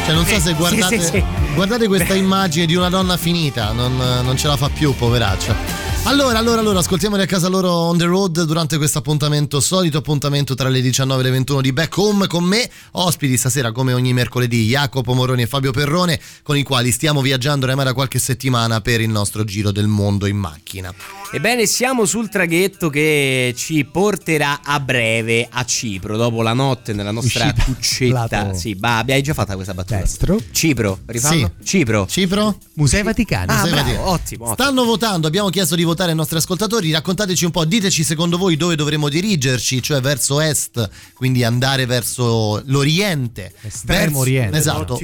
Cioè, 0.04 0.14
non 0.14 0.24
so 0.26 0.34
Sì, 0.34 0.40
se 0.40 0.48
sì, 0.48 0.54
guardate, 0.54 0.98
sì, 1.00 1.06
sì. 1.06 1.24
guardate 1.54 1.86
questa 1.88 2.14
immagine 2.14 2.66
di 2.66 2.74
una 2.74 2.90
donna 2.90 3.16
finita, 3.16 3.72
non, 3.72 3.96
non 3.96 4.36
ce 4.36 4.48
la 4.48 4.56
fa 4.56 4.68
più, 4.68 4.94
poveraccia. 4.94 5.87
Allora, 6.08 6.38
allora, 6.38 6.60
allora, 6.60 6.78
ascoltiamoli 6.78 7.20
a 7.20 7.26
casa 7.26 7.48
loro 7.48 7.70
on 7.70 7.98
the 7.98 8.06
road 8.06 8.42
durante 8.44 8.78
questo 8.78 8.96
appuntamento, 8.96 9.60
solito 9.60 9.98
appuntamento 9.98 10.54
tra 10.54 10.70
le 10.70 10.80
19 10.80 11.20
e 11.20 11.24
le 11.24 11.30
21 11.32 11.60
di 11.60 11.70
Back 11.70 11.98
Home 11.98 12.26
con 12.26 12.44
me, 12.44 12.66
ospiti 12.92 13.36
stasera 13.36 13.72
come 13.72 13.92
ogni 13.92 14.14
mercoledì, 14.14 14.64
Jacopo 14.68 15.12
Moroni 15.12 15.42
e 15.42 15.46
Fabio 15.46 15.70
Perrone, 15.70 16.18
con 16.42 16.56
i 16.56 16.62
quali 16.62 16.92
stiamo 16.92 17.20
viaggiando 17.20 17.66
ormai 17.66 17.84
da 17.84 17.92
qualche 17.92 18.18
settimana 18.18 18.80
per 18.80 19.02
il 19.02 19.10
nostro 19.10 19.44
giro 19.44 19.70
del 19.70 19.86
mondo 19.86 20.24
in 20.24 20.38
macchina. 20.38 20.94
Ebbene, 21.30 21.66
siamo 21.66 22.06
sul 22.06 22.30
traghetto 22.30 22.88
che 22.88 23.52
ci 23.54 23.84
porterà 23.84 24.60
a 24.64 24.80
breve 24.80 25.46
a 25.50 25.62
Cipro, 25.66 26.16
dopo 26.16 26.40
la 26.40 26.54
notte 26.54 26.94
nella 26.94 27.10
nostra 27.10 27.44
Uscita. 27.44 27.64
cuccetta. 27.64 28.44
Lato. 28.44 28.54
Sì, 28.56 28.74
ma 28.80 28.96
abbiai 28.96 29.22
già 29.22 29.34
fatto 29.34 29.52
questa 29.56 29.74
battuta? 29.74 29.98
Destro. 29.98 30.40
Cipro, 30.52 31.00
rifallo? 31.04 31.52
Cipro. 31.62 32.06
Cipro? 32.06 32.58
Musei 32.76 33.02
Vaticani. 33.02 33.50
Ah, 33.50 33.56
Musei 33.56 33.70
bravo, 33.72 33.88
Vaticani. 33.88 34.10
ottimo, 34.10 34.44
ottimo. 34.44 34.54
Stanno 34.54 34.84
votando, 34.84 35.26
abbiamo 35.26 35.50
chiesto 35.50 35.74
di 35.74 35.82
votare 35.82 35.96
ai 36.06 36.14
nostri 36.14 36.36
ascoltatori, 36.38 36.90
raccontateci 36.92 37.44
un 37.44 37.50
po', 37.50 37.64
diteci 37.64 38.04
secondo 38.04 38.36
voi 38.38 38.56
dove 38.56 38.76
dovremmo 38.76 39.08
dirigerci, 39.08 39.82
cioè 39.82 40.00
verso 40.00 40.40
est, 40.40 40.88
quindi 41.14 41.44
andare 41.44 41.86
verso 41.86 42.62
l'oriente. 42.66 43.52
Estremo 43.62 44.00
verso- 44.02 44.18
oriente. 44.18 44.56
Esatto. 44.56 44.96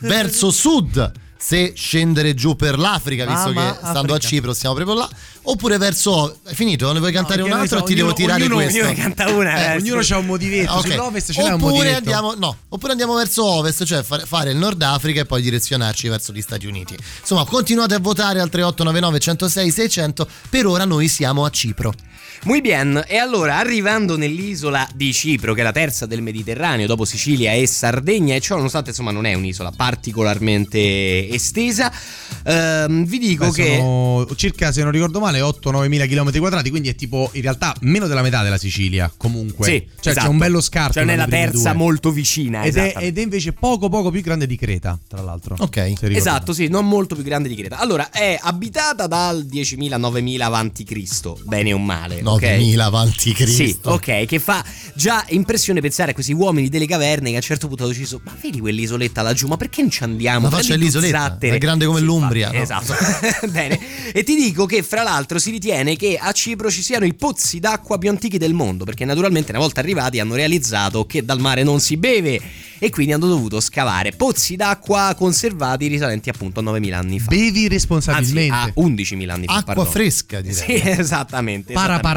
Verso 0.00 0.50
sud, 0.50 1.12
se 1.36 1.72
scendere 1.74 2.34
giù 2.34 2.54
per 2.56 2.78
l'Africa, 2.78 3.26
visto 3.26 3.48
Ah, 3.48 3.52
che 3.72 3.76
stando 3.78 4.12
a 4.12 4.16
Africa. 4.16 4.18
Cipro 4.28 4.52
stiamo 4.54 4.74
proprio 4.76 4.96
là, 4.96 5.10
oppure 5.42 5.78
verso... 5.78 6.38
È 6.44 6.52
finito? 6.52 6.92
Ne 6.92 6.98
vuoi 6.98 7.12
cantare 7.12 7.42
perché 7.42 7.52
un 7.52 7.58
altro 7.58 7.78
noi 7.78 7.84
o 7.84 7.86
ti 7.86 7.92
so- 7.92 7.96
devo 7.98 8.08
ognuno- 8.14 8.24
tirare 8.24 8.42
ognuno- 8.44 8.54
questo? 8.56 8.78
ognuno 8.84 8.94
canta 8.94 9.28
una, 9.30 9.72
eh, 9.72 9.76
Ognuno 9.76 10.02
sì. 10.02 10.12
ha 10.12 10.18
un 10.18 10.26
motivetto. 10.26 10.72
Ok. 10.72 10.86
Sull'ovest 10.88 11.32
ce 11.32 11.42
oppure 11.42 11.94
andiamo, 11.94 12.34
no, 12.34 12.56
oppure 12.68 12.92
andiamo 12.92 13.14
verso 13.14 13.44
ovest, 13.44 13.84
cioè 13.84 14.02
fare, 14.02 14.24
fare 14.26 14.50
il 14.50 14.56
Nord 14.56 14.80
Africa 14.82 15.20
e 15.20 15.24
poi 15.24 15.42
direzionarci 15.42 16.08
verso 16.08 16.32
gli 16.32 16.40
Stati 16.40 16.66
Uniti. 16.66 16.96
Insomma, 17.20 17.44
continuate 17.44 17.94
a 17.94 17.98
votare 17.98 18.40
al 18.40 18.48
3899 18.50 19.18
106 19.18 19.70
600. 19.70 20.28
Per 20.50 20.66
ora 20.66 20.84
noi 20.84 21.08
siamo 21.08 21.44
a 21.44 21.50
Cipro. 21.50 21.92
Muy 22.44 22.60
bien, 22.60 23.00
e 23.06 23.18
allora 23.18 23.58
arrivando 23.58 24.16
nell'isola 24.16 24.88
di 24.96 25.12
Cipro, 25.12 25.54
che 25.54 25.60
è 25.60 25.62
la 25.62 25.70
terza 25.70 26.06
del 26.06 26.22
Mediterraneo, 26.22 26.88
dopo 26.88 27.04
Sicilia 27.04 27.52
e 27.52 27.68
Sardegna, 27.68 28.34
e 28.34 28.40
ciò 28.40 28.56
nonostante 28.56 28.90
insomma 28.90 29.12
non 29.12 29.26
è 29.26 29.34
un'isola 29.34 29.70
particolarmente 29.70 31.28
estesa, 31.28 31.92
ehm, 32.44 33.04
vi 33.06 33.18
dico 33.18 33.46
Beh, 33.46 33.52
che... 33.52 33.76
sono 33.76 34.26
circa, 34.34 34.72
se 34.72 34.82
non 34.82 34.90
ricordo 34.90 35.20
male, 35.20 35.38
8-9 35.38 35.86
mila 35.86 36.04
km 36.06 36.36
quadrati, 36.40 36.70
quindi 36.70 36.88
è 36.88 36.96
tipo 36.96 37.30
in 37.34 37.42
realtà 37.42 37.76
meno 37.82 38.08
della 38.08 38.22
metà 38.22 38.42
della 38.42 38.58
Sicilia. 38.58 39.08
Comunque, 39.16 39.64
Sì, 39.64 39.86
cioè 40.00 40.10
esatto. 40.10 40.26
c'è 40.26 40.32
un 40.32 40.38
bello 40.38 40.60
scarto. 40.60 40.94
Cioè 40.94 41.04
le 41.04 41.12
nella 41.12 41.26
prime 41.26 41.44
terza 41.44 41.70
due. 41.70 41.78
molto 41.78 42.10
vicina, 42.10 42.62
Ed 42.64 42.76
è, 42.76 42.94
ed 42.98 43.18
è 43.18 43.22
invece 43.22 43.52
poco 43.52 43.88
poco 43.88 44.10
più 44.10 44.20
grande 44.20 44.48
di 44.48 44.56
Creta, 44.56 44.98
tra 45.06 45.22
l'altro. 45.22 45.54
Ok. 45.60 45.92
Esatto, 46.00 46.52
sì, 46.52 46.66
non 46.66 46.88
molto 46.88 47.14
più 47.14 47.22
grande 47.22 47.48
di 47.48 47.54
Creta. 47.54 47.78
Allora, 47.78 48.10
è 48.10 48.36
abitata 48.42 49.06
dal 49.06 49.46
10.000-9.000 49.48 50.40
avanti 50.40 50.82
Cristo, 50.82 51.38
bene 51.44 51.72
o 51.72 51.78
male. 51.78 52.20
Ok? 52.32 52.42
9000 52.42 52.84
avanti 52.84 53.32
Cristo. 53.32 53.62
Sì, 53.62 53.78
ok, 53.82 54.26
che 54.26 54.38
fa 54.38 54.64
già 54.94 55.24
impressione 55.28 55.80
pensare 55.80 56.10
a 56.10 56.14
questi 56.14 56.32
uomini 56.32 56.68
delle 56.68 56.86
caverne 56.86 57.28
che 57.28 57.34
a 57.34 57.38
un 57.38 57.42
certo 57.42 57.66
punto 57.68 57.84
hanno 57.84 57.92
deciso, 57.92 58.20
ma 58.24 58.34
vedi 58.40 58.60
quell'isoletta 58.60 59.22
laggiù, 59.22 59.46
ma 59.46 59.56
perché 59.56 59.80
non 59.80 59.90
ci 59.90 60.02
andiamo? 60.02 60.48
Ma 60.48 60.56
faccia 60.56 60.74
l'isoletta, 60.74 61.18
zattere." 61.18 61.56
è 61.56 61.58
grande 61.58 61.86
come 61.86 61.98
Sì, 62.00 62.04
l'Umbria, 62.04 62.50
no? 62.50 62.58
Esatto. 62.58 62.94
Bene. 63.50 63.78
E 64.12 64.22
ti 64.22 64.34
dico 64.34 64.66
che 64.66 64.82
fra 64.82 65.02
l'altro 65.02 65.38
si 65.38 65.50
ritiene 65.50 65.96
che 65.96 66.18
a 66.20 66.32
Cipro 66.32 66.70
ci 66.70 66.82
siano 66.82 67.04
i 67.04 67.14
pozzi 67.14 67.58
d'acqua 67.58 67.98
più 67.98 68.10
antichi 68.10 68.38
del 68.38 68.54
mondo, 68.54 68.84
perché 68.84 69.04
naturalmente 69.04 69.50
una 69.50 69.60
volta 69.60 69.80
arrivati 69.80 70.20
hanno 70.20 70.34
realizzato 70.34 71.06
che 71.06 71.24
dal 71.24 71.40
mare 71.40 71.62
non 71.62 71.80
si 71.80 71.96
beve 71.96 72.40
e 72.78 72.90
quindi 72.90 73.12
hanno 73.12 73.28
dovuto 73.28 73.60
scavare 73.60 74.10
pozzi 74.10 74.56
d'acqua 74.56 75.14
conservati 75.16 75.86
risalenti 75.86 76.28
appunto 76.28 76.58
a 76.58 76.62
9.000 76.64 76.92
anni 76.94 77.20
fa. 77.20 77.28
Bevi 77.28 77.46
Anzi, 77.46 77.68
responsabilmente. 77.68 78.54
a 78.54 78.72
11.000 78.76 79.28
anni 79.30 79.46
fa. 79.46 79.54
Acqua 79.54 79.74
pardon. 79.74 79.92
fresca, 79.92 80.40
direi. 80.40 80.56
Sì, 80.56 80.72
esattamente. 80.82 81.72
esattamente. 81.72 81.72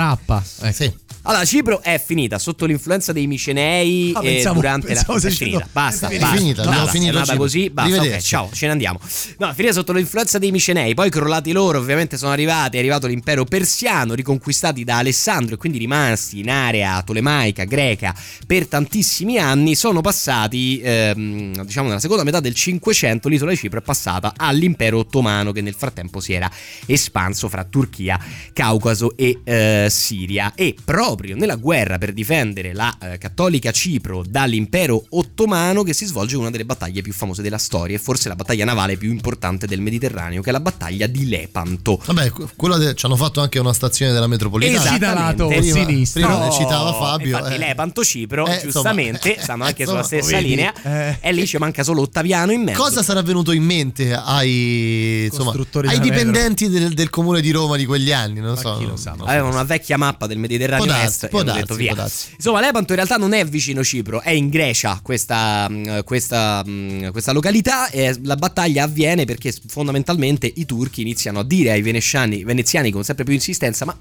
Paraparappa. 0.05 0.43
Ecco. 0.61 0.73
Sì. 0.73 0.93
Allora, 1.27 1.43
Cipro 1.43 1.81
è 1.81 1.99
finita 2.05 2.37
sotto 2.37 2.65
l'influenza 2.67 3.11
dei 3.11 3.25
micenei 3.25 4.11
Ah, 4.13 4.19
pensavo- 4.19 4.53
durante 4.59 4.85
pensavo 4.85 5.13
la. 5.13 5.27
È 5.27 5.31
finita, 5.31 5.57
no, 5.57 5.67
basta, 5.71 6.07
è 6.07 6.19
basta. 6.19 6.35
finita, 6.37 6.63
basta, 6.65 6.85
finito 6.91 7.05
È 7.05 7.15
andata 7.15 7.25
Cipro. 7.31 7.37
così, 7.43 7.69
basta. 7.71 7.89
Ok, 7.91 7.97
Arrivederci. 7.97 8.27
ciao, 8.27 8.49
ce 8.53 8.65
ne 8.67 8.71
andiamo. 8.73 8.99
No, 9.39 9.49
è 9.49 9.53
finita 9.55 9.73
sotto 9.73 9.91
l'influenza 9.93 10.37
dei 10.37 10.51
micenei, 10.51 10.93
poi 10.93 11.09
crollati 11.09 11.51
loro, 11.51 11.79
ovviamente 11.79 12.17
sono 12.17 12.31
arrivati, 12.31 12.75
è 12.75 12.79
arrivato 12.79 13.07
l'impero 13.07 13.43
persiano, 13.43 14.13
riconquistati 14.13 14.83
da 14.83 14.97
Alessandro 14.99 15.55
e 15.55 15.57
quindi 15.57 15.79
rimasti 15.79 16.41
in 16.41 16.49
area 16.51 17.01
tolemaica, 17.01 17.63
greca 17.63 18.13
per 18.45 18.67
tantissimi 18.67 19.39
anni. 19.39 19.73
Sono 19.73 20.01
passati, 20.01 20.79
ehm, 20.83 21.63
diciamo, 21.65 21.87
nella 21.87 21.99
seconda 21.99 22.23
metà 22.23 22.39
del 22.39 22.53
500, 22.53 23.29
l'isola 23.29 23.49
di 23.49 23.57
Cipro 23.57 23.79
è 23.79 23.81
passata 23.81 24.33
all'impero 24.37 24.99
ottomano 24.99 25.51
che 25.51 25.61
nel 25.61 25.73
frattempo 25.73 26.19
si 26.19 26.33
era 26.33 26.51
espanso 26.85 27.49
fra 27.49 27.63
Turchia, 27.63 28.19
Caucaso 28.53 29.17
e 29.17 29.39
eh, 29.43 29.87
Siria. 29.95 30.53
E 30.55 30.75
proprio 30.83 31.35
nella 31.35 31.55
guerra 31.55 31.97
per 31.97 32.13
difendere 32.13 32.73
la 32.73 32.95
eh, 33.01 33.17
cattolica 33.17 33.71
Cipro 33.71 34.23
dall'impero 34.27 35.03
ottomano 35.09 35.83
che 35.83 35.93
si 35.93 36.05
svolge 36.05 36.35
una 36.37 36.49
delle 36.51 36.65
battaglie 36.65 37.01
più 37.01 37.13
famose 37.13 37.41
della 37.41 37.57
storia 37.57 37.95
e 37.95 37.99
forse 37.99 38.27
la 38.27 38.35
battaglia 38.35 38.65
navale 38.65 38.97
più 38.97 39.11
importante 39.11 39.65
del 39.67 39.81
Mediterraneo, 39.81 40.41
che 40.41 40.49
è 40.49 40.51
la 40.51 40.59
battaglia 40.59 41.07
di 41.07 41.27
Lepanto. 41.27 42.01
Vabbè, 42.05 42.29
que- 42.31 42.47
quello 42.55 42.77
de- 42.77 42.93
ci 42.95 43.05
hanno 43.05 43.15
fatto 43.15 43.41
anche 43.41 43.57
una 43.59 43.73
stazione 43.73 44.11
della 44.11 44.27
metropolitana. 44.27 44.77
Esattamente. 44.77 45.05
Citalato 45.05 45.47
Prima, 45.47 45.61
sinistra. 45.87 46.25
prima 46.27 46.45
No, 46.45 46.51
citava 46.51 46.93
Fabio. 46.93 47.27
Infatti, 47.37 47.53
eh. 47.53 47.57
Lepanto, 47.57 48.03
Cipro, 48.03 48.45
Eh, 48.47 48.59
giustamente, 48.61 49.27
insomma, 49.29 49.43
stanno 49.43 49.63
anche 49.63 49.81
insomma, 49.83 50.03
sulla 50.03 50.21
stessa 50.21 50.35
vedi, 50.37 50.49
linea. 50.49 50.73
eh. 50.83 51.17
E 51.21 51.31
lì 51.31 51.45
ci 51.47 51.57
manca 51.57 51.83
solo 51.83 52.01
Ottaviano 52.01 52.51
in 52.51 52.61
mezzo. 52.63 52.81
Cosa 52.81 53.01
sarà 53.03 53.21
venuto 53.21 53.51
in 53.51 53.63
mente 53.63 54.13
ai, 54.13 55.25
insomma, 55.25 55.45
Costruttori 55.45 55.87
ai 55.87 55.99
dipendenti 55.99 56.67
del, 56.69 56.93
del 56.93 57.09
comune 57.09 57.41
di 57.41 57.51
Roma 57.51 57.77
di 57.77 57.85
quegli 57.85 58.11
anni? 58.11 58.39
Non 58.39 58.53
Ma 58.53 58.59
so. 58.59 58.77
chi 58.77 58.85
lo 58.85 58.95
sa? 58.95 59.11
non 59.11 59.19
so. 59.19 59.25
Avevano 59.25 59.53
una 59.53 59.63
vecchia 59.63 59.84
mappa 59.97 60.25
del 60.27 60.37
Mediterraneo 60.37 60.85
darsi, 60.85 61.05
Est 61.05 61.27
può 61.29 61.43
darsi, 61.43 61.59
detto 61.61 61.75
via. 61.75 61.93
può 61.93 62.01
darsi. 62.01 62.27
Insomma, 62.35 62.59
Lepanto 62.61 62.91
in 62.91 62.95
realtà 62.97 63.17
non 63.17 63.33
è 63.33 63.45
vicino 63.45 63.83
Cipro, 63.83 64.21
è 64.21 64.31
in 64.31 64.49
Grecia 64.49 64.99
questa, 65.03 65.67
mh, 65.69 66.03
questa, 66.03 66.63
mh, 66.65 67.11
questa 67.11 67.31
località 67.31 67.89
e 67.89 68.17
la 68.23 68.35
battaglia 68.35 68.83
avviene 68.83 69.25
perché 69.25 69.53
fondamentalmente 69.67 70.51
i 70.53 70.65
turchi 70.65 71.01
iniziano 71.01 71.39
a 71.39 71.43
dire 71.43 71.71
ai 71.71 71.81
veneziani, 71.81 72.43
veneziani 72.43 72.91
con 72.91 73.03
sempre 73.03 73.23
più 73.23 73.33
insistenza 73.33 73.85
ma, 73.85 73.95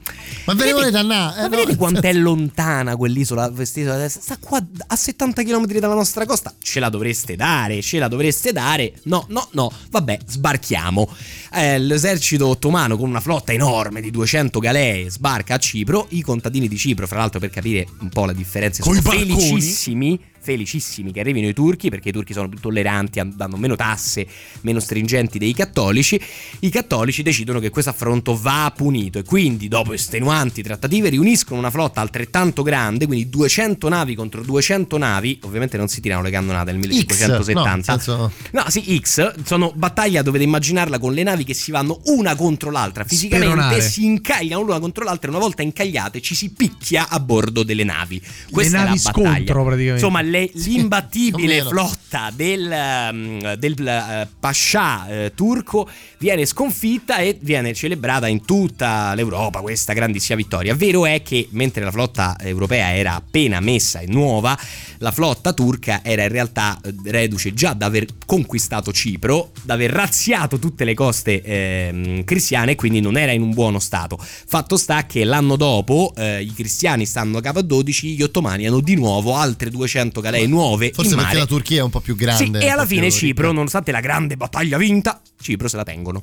Ma 0.47 0.55
ve 0.55 0.65
ne 0.65 0.73
volete 0.73 0.97
andare? 0.97 1.41
ma 1.41 1.47
Eh, 1.47 1.49
vedete 1.49 1.73
no, 1.73 1.77
quanto 1.77 2.01
è 2.07 2.13
lontana 2.15 2.97
quell'isola 2.97 3.51
quest'isola 3.51 4.09
sta 4.09 4.37
qua 4.41 4.65
a 4.87 4.97
70 4.97 5.43
km 5.43 5.67
dalla 5.79 5.95
nostra 5.95 6.25
costa 6.27 6.53
ce 6.63 6.81
la 6.81 6.89
dovreste 6.89 7.37
dare 7.37 7.83
ce 7.83 7.99
la 7.99 8.09
dovreste 8.09 8.53
dare 8.53 8.93
no 9.05 9.27
no 9.29 9.49
no 9.53 9.71
vabbè 9.91 10.19
sbarchiamo 10.27 11.09
Eh, 11.57 11.79
l'esercito 11.79 12.49
ottomano 12.49 12.97
con 12.97 13.09
una 13.09 13.21
flotta 13.21 13.53
enorme 13.53 14.01
di 14.01 14.11
200 14.11 14.59
galee 14.59 15.09
sbarca 15.11 15.55
a 15.55 15.59
Cipro 15.65 16.07
i 16.11 16.21
contadini 16.21 16.69
di 16.69 16.77
Cipro 16.77 17.07
fra 17.07 17.19
l'altro 17.19 17.41
per 17.41 17.49
capire 17.49 17.87
un 18.01 18.11
po' 18.11 18.27
le 18.27 18.35
differenze 18.35 18.83
Coi 18.83 19.01
sono 19.01 19.09
barconi? 19.17 19.35
felicissimi 19.41 20.21
felicissimi 20.45 21.11
che 21.11 21.21
arrivino 21.21 21.49
i 21.49 21.55
turchi 21.55 21.89
perché 21.89 22.11
i 22.11 22.13
turchi 22.13 22.33
sono 22.35 22.49
più 22.49 22.59
tolleranti 22.61 23.21
danno 23.35 23.57
meno 23.57 23.75
tasse 23.77 24.27
meno 24.61 24.79
stringenti 24.79 25.39
dei 25.39 25.55
cattolici 25.55 26.21
i 26.61 26.69
cattolici 26.71 27.23
decidono 27.23 27.59
che 27.59 27.71
questo 27.71 27.91
affronto 27.91 28.39
va 28.39 28.71
punito 28.77 29.19
e 29.19 29.25
quindi 29.25 29.69
dopo 29.69 29.93
estenuanti 29.95 30.63
trattative 30.63 31.09
riuniscono 31.09 31.59
una 31.59 31.71
flotta 31.71 32.01
altrettanto 32.01 32.63
grande 32.63 33.07
quindi 33.07 33.29
200 33.31 33.89
navi 33.89 34.15
contro 34.15 34.43
200 34.43 34.99
navi 34.99 35.39
ovviamente 35.43 35.77
non 35.79 35.89
si 35.89 36.01
tirano 36.01 36.23
le 36.23 36.31
cannonate 36.31 36.73
nel 36.73 36.83
X, 36.83 36.87
1570 36.87 37.63
no, 37.63 37.75
nel 37.75 37.85
senso- 37.85 38.33
No, 38.51 38.65
sì, 38.69 38.99
X 39.01 39.43
sono 39.45 39.73
battaglia, 39.75 40.23
dovete 40.23 40.45
immaginarla 40.45 40.99
con 40.99 41.13
le 41.15 41.23
navi 41.23 41.45
che 41.45 41.55
si 41.55 41.71
vanno 41.71 42.01
una 42.05 42.35
contro 42.37 42.71
l'altra 42.71 43.05
fisicamente, 43.05 43.53
Speronare. 43.55 43.81
si 43.81 44.05
incagliano 44.05 44.63
l'una 44.63 44.79
contro 44.79 45.05
l'altra 45.05 45.29
e 45.29 45.31
una 45.35 45.41
volta 45.43 45.63
incagliate 45.63 46.21
ci 46.21 46.35
si 46.35 46.51
picchia 46.53 47.09
a 47.09 47.19
bordo 47.21 47.63
delle 47.63 47.85
navi. 47.85 48.21
Questa 48.51 48.79
navi 48.85 48.99
è 48.99 49.03
la 49.03 49.11
battaglia. 49.11 49.35
scontro, 49.35 49.65
praticamente. 49.65 49.93
Insomma, 50.05 50.21
le- 50.35 50.51
l'imbattibile 50.55 51.63
flotta 51.63 52.33
del, 52.35 52.71
ehm, 52.71 53.55
del 53.55 53.87
eh, 53.87 54.29
pascià 54.39 55.07
eh, 55.07 55.33
turco 55.35 55.89
viene 56.19 56.45
sconfitta 56.45 57.19
e 57.19 57.39
viene 57.41 57.73
celebrata 57.73 58.27
in 58.27 58.45
tutta 58.45 59.15
l'Europa 59.15 59.61
questa 59.61 59.93
grandissima 59.93 60.37
vittoria. 60.37 60.75
Vero 60.75 61.07
è 61.07 61.23
che 61.23 61.49
mentre 61.51 61.85
la 61.85 61.91
flotta 61.93 62.37
europea 62.41 62.95
era 62.95 63.15
appena 63.15 63.61
messa 63.61 64.01
e 64.01 64.07
nuova, 64.07 64.59
la 64.99 65.13
flotta 65.13 65.53
turca 65.53 66.01
era 66.03 66.23
in 66.23 66.31
realtà 66.31 66.81
eh, 66.83 66.93
reduce 67.05 67.55
già 67.55 67.73
da 67.73 67.87
aver 67.87 68.07
conquistato 68.27 68.93
Cipro, 68.93 69.53
da 69.63 69.75
aver 69.75 69.91
razziato 69.91 70.59
tutte 70.59 70.85
le 70.85 70.95
coste 70.95 71.43
ehm, 71.43 72.25
cristiane 72.25 72.73
e 72.73 72.75
quindi 72.75 73.01
non 73.01 73.17
era 73.17 73.33
in 73.33 73.43
un 73.43 73.53
buono 73.53 73.79
stato. 73.79 74.19
Fatto 74.19 74.77
sta 74.77 75.07
che 75.07 75.25
l'anno 75.25 75.57
dopo 75.57 76.13
eh, 76.17 76.43
i 76.43 76.53
cristiani 76.53 77.07
stanno 77.07 77.39
a 77.39 77.41
capo 77.41 77.61
a 77.61 77.63
12, 77.63 78.15
gli 78.15 78.23
ottomani 78.23 78.67
hanno 78.67 78.81
di 78.81 78.97
nuovo 78.97 79.37
altre 79.37 79.71
200 79.71 80.21
galee 80.25 80.47
nuove 80.47 80.91
Forse 80.93 81.13
in 81.15 81.17
perché 81.21 81.37
la 81.37 81.47
Turchia 81.47 81.79
è 81.81 81.83
un 81.83 81.91
po' 81.91 82.01
più 82.01 82.17
grande. 82.17 82.61
Sì, 82.61 82.67
e 82.67 82.69
alla 82.69 82.87
fine 82.87 83.11
Cipro, 83.11 83.43
ricca. 83.45 83.55
nonostante 83.55 83.93
la 83.93 84.01
grande 84.01 84.37
battaglia 84.37 84.77
vinta, 84.79 85.21
Cipro 85.41 85.69
se 85.69 85.77
la 85.77 85.85
tengono. 85.85 86.23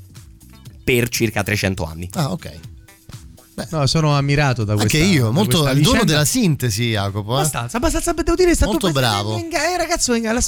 per 0.84 1.10
circa 1.10 1.44
300 1.44 1.84
anni. 1.86 2.10
Ah, 2.14 2.32
ok. 2.32 2.52
No, 3.70 3.86
sono 3.86 4.16
ammirato 4.18 4.64
da 4.64 4.74
questa 4.76 4.98
Anche 4.98 5.08
io, 5.10 5.32
molto 5.32 5.58
il 5.60 5.64
dono 5.64 5.76
vicenda. 5.76 6.04
della 6.06 6.26
sintesi, 6.26 6.90
Jacopo. 6.92 7.34
eh. 7.34 7.40
Abbastanza, 7.42 7.78
abbastanza, 7.78 8.14
devo 8.14 8.34
dire, 8.36 8.52
è 8.52 8.56
stato 8.56 8.72
Molto 8.72 8.92
bravo. 8.92 9.38
Eh, 9.38 9.78
ragazzo, 9.78 10.14
eh, 10.14 10.22
la, 10.22 10.42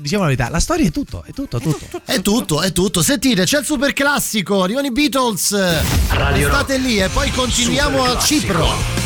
diciamo 0.00 0.22
la 0.22 0.28
verità, 0.28 0.48
la 0.48 0.58
storia 0.58 0.86
è 0.86 0.90
tutto, 0.90 1.22
è 1.24 1.32
tutto, 1.32 1.60
tutto. 1.60 2.00
È 2.04 2.20
tutto, 2.22 2.62
è 2.62 2.72
tutto. 2.72 3.02
Sentite, 3.02 3.44
c'è 3.44 3.60
il 3.60 3.64
super 3.64 3.92
classico, 3.92 4.62
arrivano 4.64 4.86
i 4.88 4.90
Beatles. 4.90 5.54
Radio 6.08 6.48
State 6.48 6.78
lì 6.78 6.98
e 7.00 7.08
poi 7.08 7.30
continuiamo 7.30 8.02
a. 8.02 8.18
Cipro. 8.18 9.05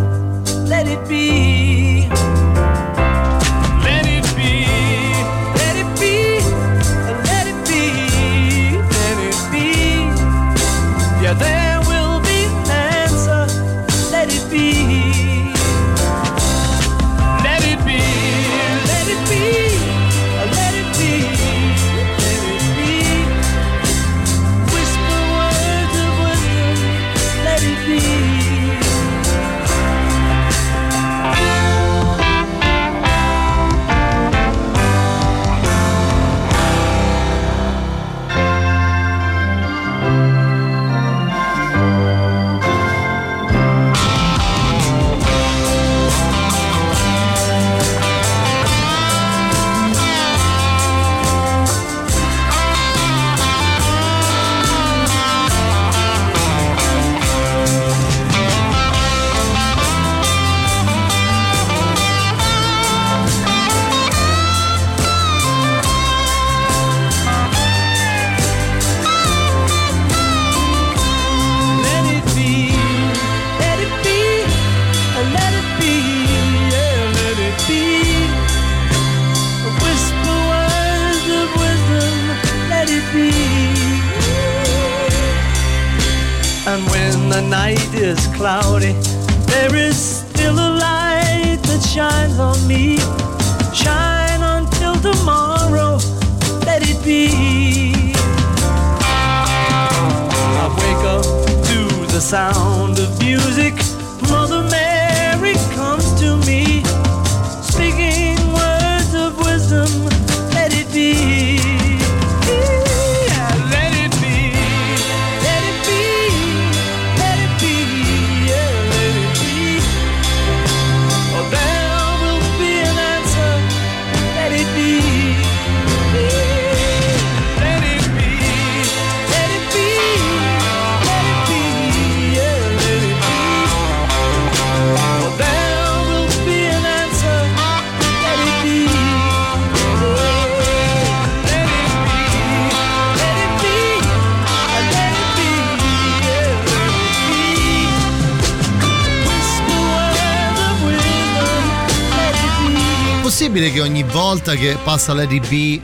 volta 154.41 154.55
che 154.55 154.75
passa 154.83 155.13
Lady 155.13 155.39
B 155.39 155.79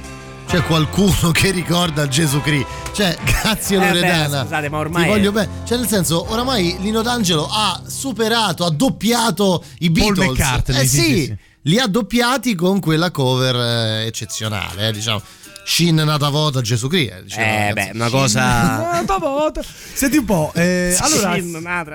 c'è 0.47 0.63
qualcuno 0.63 1.29
che 1.31 1.51
ricorda 1.51 2.07
Gesù 2.07 2.41
Cristo? 2.41 2.67
Cioè, 2.91 3.15
grazie 3.23 3.75
Eh, 3.77 3.79
beh, 3.79 3.85
Loredana. 3.93 4.41
scusate, 4.41 4.69
ma 4.69 4.77
ormai 4.79 5.03
Ti 5.03 5.09
voglio 5.09 5.31
bene. 5.31 5.49
Cioè, 5.63 5.77
nel 5.77 5.87
senso, 5.87 6.25
oramai 6.31 6.77
Lino 6.79 7.03
D'Angelo 7.03 7.47
ha 7.51 7.79
superato, 7.85 8.65
ha 8.65 8.71
doppiato 8.71 9.63
i 9.79 9.91
Paul 9.91 10.13
Beatles. 10.15 10.39
McCartney, 10.39 10.81
eh 10.81 10.87
sì, 10.87 10.97
sì, 10.97 11.03
sì, 11.03 11.23
sì. 11.25 11.37
li 11.63 11.77
ha 11.77 11.85
doppiati 11.85 12.55
con 12.55 12.79
quella 12.79 13.11
cover 13.11 13.55
eh, 13.55 14.05
eccezionale, 14.07 14.87
eh, 14.87 14.91
diciamo. 14.91 15.21
Shin 15.69 15.95
nata 15.95 16.29
vota 16.29 16.61
Gesù 16.61 16.87
Cristo. 16.87 17.15
eh, 17.17 17.23
diceva 17.23 17.67
Eh, 17.67 17.73
beh, 17.73 17.91
una 17.93 18.09
cosa. 18.09 18.41
Nata 18.93 19.17
vota. 19.17 19.61
Senti 19.93 20.15
un 20.15 20.23
po', 20.23 20.53
eh, 20.55 20.95
allora 20.97 21.35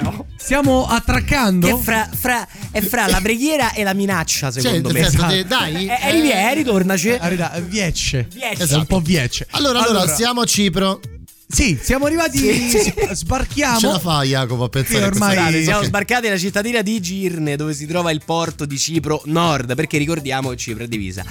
oh. 0.04 0.26
stiamo 0.36 0.86
attraccando. 0.86 1.66
È 1.78 1.80
fra, 1.80 2.06
fra- 2.12 2.46
è 2.70 2.82
fra 2.82 3.06
la 3.06 3.18
preghiera 3.22 3.72
e 3.72 3.82
la 3.82 3.94
minaccia, 3.94 4.50
secondo 4.50 4.90
Cioè, 4.90 5.00
me. 5.00 5.08
senso 5.08 5.26
che, 5.26 5.44
dai, 5.46 5.86
Eh, 5.86 5.98
eh, 6.02 6.10
rivieni, 6.12 6.64
tornaci. 6.64 7.10
Arriva, 7.12 7.50
Viecce. 7.66 8.28
Viecce. 8.30 8.66
È 8.66 8.74
un 8.74 8.84
po' 8.84 9.00
Viecce. 9.00 9.46
Allora, 9.52 9.82
allora, 9.82 10.06
siamo 10.06 10.42
a 10.42 10.44
Cipro. 10.44 11.00
Sì, 11.52 11.78
siamo 11.80 12.06
arrivati. 12.06 12.38
Sì, 12.38 12.68
sì. 12.78 12.94
Sbarchiamo. 13.12 13.78
Ce 13.78 13.86
la 13.86 13.98
fa 13.98 14.22
Jacopo 14.22 14.64
a 14.64 14.68
pensare 14.70 15.04
ormai-? 15.04 15.36
Scusate, 15.36 15.62
siamo 15.62 15.78
Ok. 15.80 15.84
sbarcati 15.86 16.26
nella 16.26 16.38
cittadina 16.38 16.80
di 16.82 17.00
Girne, 17.00 17.56
dove 17.56 17.74
si 17.74 17.86
trova 17.86 18.10
il 18.10 18.22
porto 18.24 18.64
di 18.64 18.78
Cipro 18.78 19.20
Nord, 19.26 19.74
perché 19.74 19.98
ricordiamo 19.98 20.48
che 20.50 20.56
Cipro 20.56 20.84
è 20.84 20.88
divisa 20.88 21.24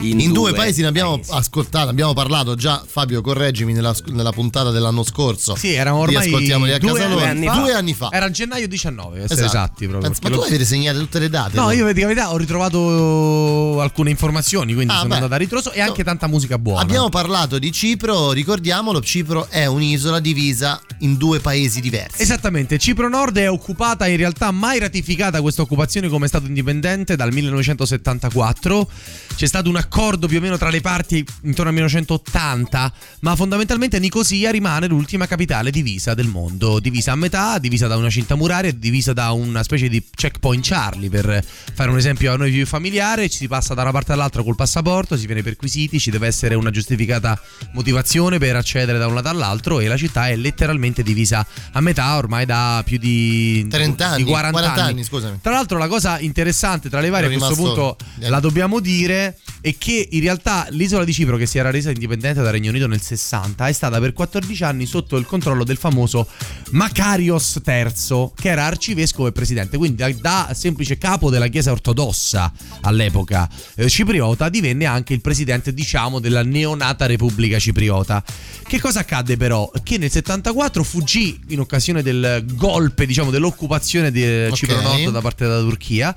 in, 0.00 0.18
In 0.20 0.32
due 0.32 0.52
paesi 0.52 0.80
ne 0.82 0.88
abbiamo 0.88 1.20
ascoltato, 1.30 1.88
abbiamo 1.88 2.12
parlato 2.12 2.54
già, 2.56 2.82
Fabio 2.84 3.20
correggimi, 3.20 3.72
nella, 3.72 3.94
nella 4.06 4.32
puntata 4.32 4.70
dell'anno 4.70 5.04
scorso. 5.04 5.54
Sì, 5.54 5.72
erano 5.74 5.98
ormai 5.98 6.22
Di 6.22 6.28
ascoltiamoli 6.34 6.72
a 6.72 6.78
due 6.78 7.02
anni 7.04 7.46
fa. 7.46 7.52
Due 7.54 7.72
anni 7.72 7.94
fa. 7.94 8.08
Era 8.10 8.30
gennaio 8.30 8.66
19, 8.68 9.14
per 9.14 9.24
essere 9.24 9.46
Esatto. 9.46 9.56
esatti 9.56 9.86
proprio. 9.88 10.10
Ma 10.10 10.28
tu 10.28 10.34
lo- 10.34 10.42
avete 10.44 10.64
segnate 10.64 10.98
tutte 10.98 11.18
le 11.20 11.28
date? 11.28 11.56
No, 11.56 11.64
voi? 11.64 11.76
io 11.76 11.92
di 11.92 12.00
verità 12.02 12.32
ho 12.32 12.36
ritrovato 12.36 13.80
alcune 13.80 14.10
informazioni, 14.10 14.74
quindi 14.74 14.92
Ah, 14.92 14.96
sono 14.98 15.08
beh. 15.10 15.14
andato 15.14 15.34
a 15.34 15.36
ritroso 15.36 15.70
e 15.72 15.80
anche 15.80 16.02
tanta 16.04 16.26
musica 16.26 16.58
buona. 16.58 16.80
Abbiamo 16.80 17.08
parlato 17.08 17.58
di 17.58 17.70
Cipro, 17.72 18.32
ricordiamolo, 18.32 19.00
Cipro 19.00 19.46
è 19.48 19.61
un'isola 19.66 20.20
divisa 20.20 20.80
in 20.98 21.16
due 21.16 21.40
paesi 21.40 21.80
diversi. 21.80 22.22
Esattamente, 22.22 22.78
Cipro 22.78 23.08
Nord 23.08 23.36
è 23.38 23.50
occupata, 23.50 24.06
in 24.06 24.16
realtà 24.16 24.50
mai 24.50 24.78
ratificata 24.78 25.40
questa 25.40 25.62
occupazione 25.62 26.08
come 26.08 26.28
Stato 26.28 26.46
indipendente 26.46 27.16
dal 27.16 27.32
1974. 27.32 28.90
C'è 29.34 29.46
stato 29.46 29.68
un 29.68 29.76
accordo 29.76 30.26
più 30.28 30.38
o 30.38 30.40
meno 30.40 30.56
tra 30.56 30.70
le 30.70 30.80
parti 30.80 31.24
intorno 31.42 31.70
al 31.70 31.74
1980, 31.74 32.92
ma 33.20 33.34
fondamentalmente 33.34 33.98
Nicosia 33.98 34.50
rimane 34.50 34.86
l'ultima 34.86 35.26
capitale 35.26 35.70
divisa 35.70 36.14
del 36.14 36.28
mondo, 36.28 36.78
divisa 36.78 37.12
a 37.12 37.16
metà, 37.16 37.58
divisa 37.58 37.86
da 37.86 37.96
una 37.96 38.10
cinta 38.10 38.34
muraria, 38.34 38.72
divisa 38.72 39.12
da 39.12 39.32
una 39.32 39.62
specie 39.62 39.88
di 39.88 40.02
checkpoint 40.14 40.64
Charlie, 40.66 41.08
per 41.08 41.44
fare 41.74 41.90
un 41.90 41.96
esempio 41.96 42.32
a 42.32 42.36
noi 42.36 42.50
più 42.50 42.66
familiare, 42.66 43.28
ci 43.28 43.38
si 43.38 43.48
passa 43.48 43.74
da 43.74 43.82
una 43.82 43.90
parte 43.90 44.12
all'altra 44.12 44.42
col 44.42 44.54
passaporto, 44.54 45.16
si 45.16 45.26
viene 45.26 45.42
perquisiti, 45.42 45.98
ci 45.98 46.10
deve 46.10 46.26
essere 46.26 46.54
una 46.54 46.70
giustificata 46.70 47.40
motivazione 47.72 48.38
per 48.38 48.56
accedere 48.56 48.98
da 48.98 49.06
un 49.06 49.14
lato 49.14 49.28
e 49.60 49.86
la 49.86 49.96
città 49.96 50.28
è 50.28 50.36
letteralmente 50.36 51.02
divisa 51.02 51.46
a 51.72 51.80
metà 51.80 52.16
ormai 52.16 52.46
da 52.46 52.82
più 52.84 52.98
di 52.98 53.66
30 53.68 54.06
anni, 54.06 54.24
di 54.24 54.30
40, 54.30 54.58
40 54.58 54.80
anni. 54.80 54.90
anni, 54.92 55.04
scusami. 55.04 55.38
Tra 55.40 55.52
l'altro 55.52 55.78
la 55.78 55.88
cosa 55.88 56.18
interessante 56.18 56.88
tra 56.88 57.00
le 57.00 57.10
varie 57.10 57.34
a 57.34 57.38
questo 57.38 57.54
punto 57.54 57.96
la 58.18 58.40
dobbiamo 58.40 58.80
dire 58.80 59.38
è 59.60 59.76
che 59.78 60.08
in 60.10 60.20
realtà 60.20 60.66
l'isola 60.70 61.04
di 61.04 61.12
Cipro 61.12 61.36
che 61.36 61.46
si 61.46 61.56
era 61.56 61.70
resa 61.70 61.90
indipendente 61.90 62.42
dal 62.42 62.50
Regno 62.50 62.70
Unito 62.70 62.88
nel 62.88 63.00
60 63.00 63.68
è 63.68 63.72
stata 63.72 64.00
per 64.00 64.12
14 64.12 64.64
anni 64.64 64.86
sotto 64.86 65.16
il 65.16 65.24
controllo 65.24 65.62
del 65.62 65.76
famoso 65.76 66.26
Makarios 66.70 67.60
III 67.64 68.32
che 68.34 68.48
era 68.48 68.64
arcivescovo 68.64 69.28
e 69.28 69.32
presidente 69.32 69.76
quindi 69.76 69.96
da, 69.96 70.10
da 70.12 70.52
semplice 70.54 70.98
capo 70.98 71.30
della 71.30 71.46
chiesa 71.46 71.70
ortodossa 71.70 72.52
all'epoca 72.80 73.48
eh, 73.76 73.88
cipriota 73.88 74.48
divenne 74.48 74.86
anche 74.86 75.12
il 75.12 75.20
presidente 75.20 75.72
diciamo 75.72 76.18
della 76.18 76.42
neonata 76.42 77.06
Repubblica 77.06 77.58
Cipriota 77.58 78.22
che 78.66 78.80
cosa 78.80 79.00
accadde 79.00 79.31
però? 79.36 79.70
Che 79.82 79.98
nel 79.98 80.10
74 80.10 80.82
fuggì 80.82 81.40
in 81.48 81.60
occasione 81.60 82.02
del 82.02 82.44
golpe 82.54 83.06
diciamo 83.06 83.30
dell'occupazione 83.30 84.10
di 84.10 84.22
Ok. 84.22 84.54
Cipro 84.54 84.80
Nord 84.80 85.10
da 85.10 85.20
parte 85.20 85.44
della 85.44 85.60
Turchia 85.60 86.14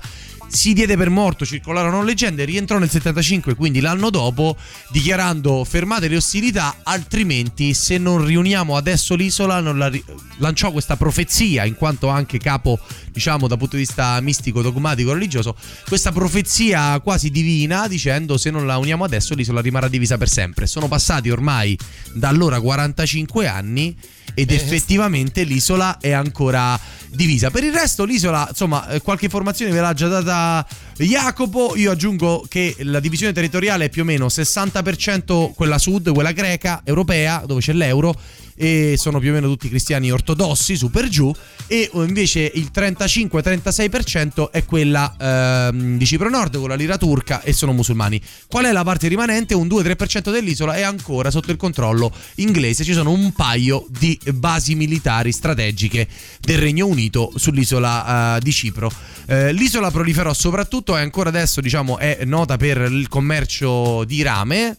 si 0.48 0.72
diede 0.72 0.96
per 0.96 1.10
morto, 1.10 1.44
circolarono 1.44 2.02
leggende, 2.02 2.44
rientrò 2.44 2.78
nel 2.78 2.88
75, 2.88 3.54
quindi 3.54 3.80
l'anno 3.80 4.10
dopo, 4.10 4.56
dichiarando 4.90 5.64
fermate 5.64 6.08
le 6.08 6.16
ostilità, 6.16 6.76
altrimenti 6.82 7.74
se 7.74 7.98
non 7.98 8.24
riuniamo 8.24 8.76
adesso 8.76 9.14
l'isola, 9.14 9.60
la 9.60 9.88
ri- 9.88 10.02
lanciò 10.38 10.72
questa 10.72 10.96
profezia, 10.96 11.64
in 11.64 11.74
quanto 11.74 12.08
anche 12.08 12.38
capo, 12.38 12.78
diciamo, 13.10 13.48
dal 13.48 13.58
punto 13.58 13.76
di 13.76 13.82
vista 13.82 14.20
mistico, 14.20 14.62
dogmatico, 14.62 15.12
religioso, 15.12 15.56
questa 15.86 16.12
profezia 16.12 16.98
quasi 17.00 17.30
divina, 17.30 17.88
dicendo 17.88 18.38
se 18.38 18.50
non 18.50 18.66
la 18.66 18.78
uniamo 18.78 19.04
adesso 19.04 19.34
l'isola 19.34 19.60
rimarrà 19.60 19.88
divisa 19.88 20.16
per 20.16 20.28
sempre. 20.28 20.66
Sono 20.66 20.88
passati 20.88 21.30
ormai 21.30 21.78
da 22.12 22.28
allora 22.28 22.60
45 22.60 23.46
anni 23.46 23.96
ed 24.34 24.50
effettivamente 24.50 25.44
l'isola 25.44 25.98
è 25.98 26.10
ancora 26.10 26.78
divisa. 27.10 27.50
Per 27.50 27.64
il 27.64 27.72
resto 27.72 28.04
l'isola, 28.04 28.46
insomma, 28.48 28.88
eh, 28.88 29.00
qualche 29.00 29.24
informazione 29.24 29.72
ve 29.72 29.80
l'ha 29.80 29.94
già 29.94 30.08
data 30.08 30.66
Jacopo, 30.96 31.74
io 31.76 31.90
aggiungo 31.90 32.44
che 32.48 32.74
la 32.80 33.00
divisione 33.00 33.32
territoriale 33.32 33.86
è 33.86 33.88
più 33.88 34.02
o 34.02 34.04
meno 34.04 34.26
60% 34.26 35.52
quella 35.54 35.78
sud, 35.78 36.12
quella 36.12 36.32
greca, 36.32 36.82
europea, 36.84 37.42
dove 37.46 37.60
c'è 37.60 37.72
l'euro 37.72 38.14
e 38.56 38.94
sono 38.96 39.20
più 39.20 39.30
o 39.30 39.34
meno 39.34 39.46
tutti 39.46 39.68
cristiani 39.68 40.10
ortodossi, 40.10 40.76
su 40.76 40.90
per 40.90 41.08
giù, 41.08 41.32
e 41.66 41.90
invece 41.92 42.50
il 42.54 42.70
35-36% 42.74 44.50
è 44.50 44.64
quella 44.64 45.14
ehm, 45.18 45.98
di 45.98 46.06
Cipro 46.06 46.30
Nord 46.30 46.58
con 46.58 46.68
la 46.68 46.74
lira 46.74 46.96
turca 46.96 47.42
e 47.42 47.52
sono 47.52 47.72
musulmani. 47.72 48.20
Qual 48.48 48.64
è 48.64 48.72
la 48.72 48.82
parte 48.82 49.08
rimanente? 49.08 49.54
Un 49.54 49.66
2-3% 49.66 50.30
dell'isola 50.30 50.74
è 50.74 50.82
ancora 50.82 51.30
sotto 51.30 51.50
il 51.50 51.56
controllo 51.56 52.12
inglese. 52.36 52.84
Ci 52.84 52.92
sono 52.92 53.10
un 53.10 53.32
paio 53.32 53.86
di 53.88 54.18
basi 54.34 54.74
militari 54.74 55.32
strategiche 55.32 56.08
del 56.40 56.58
Regno 56.58 56.86
Unito 56.86 57.32
sull'isola 57.36 58.36
eh, 58.36 58.40
di 58.40 58.52
Cipro. 58.52 58.90
Eh, 59.26 59.52
l'isola 59.52 59.90
proliferò 59.90 60.32
soprattutto 60.32 60.96
e 60.96 61.00
ancora 61.00 61.28
adesso 61.28 61.60
diciamo 61.60 61.98
è 61.98 62.20
nota 62.24 62.56
per 62.56 62.78
il 62.90 63.08
commercio 63.08 64.04
di 64.04 64.22
rame. 64.22 64.78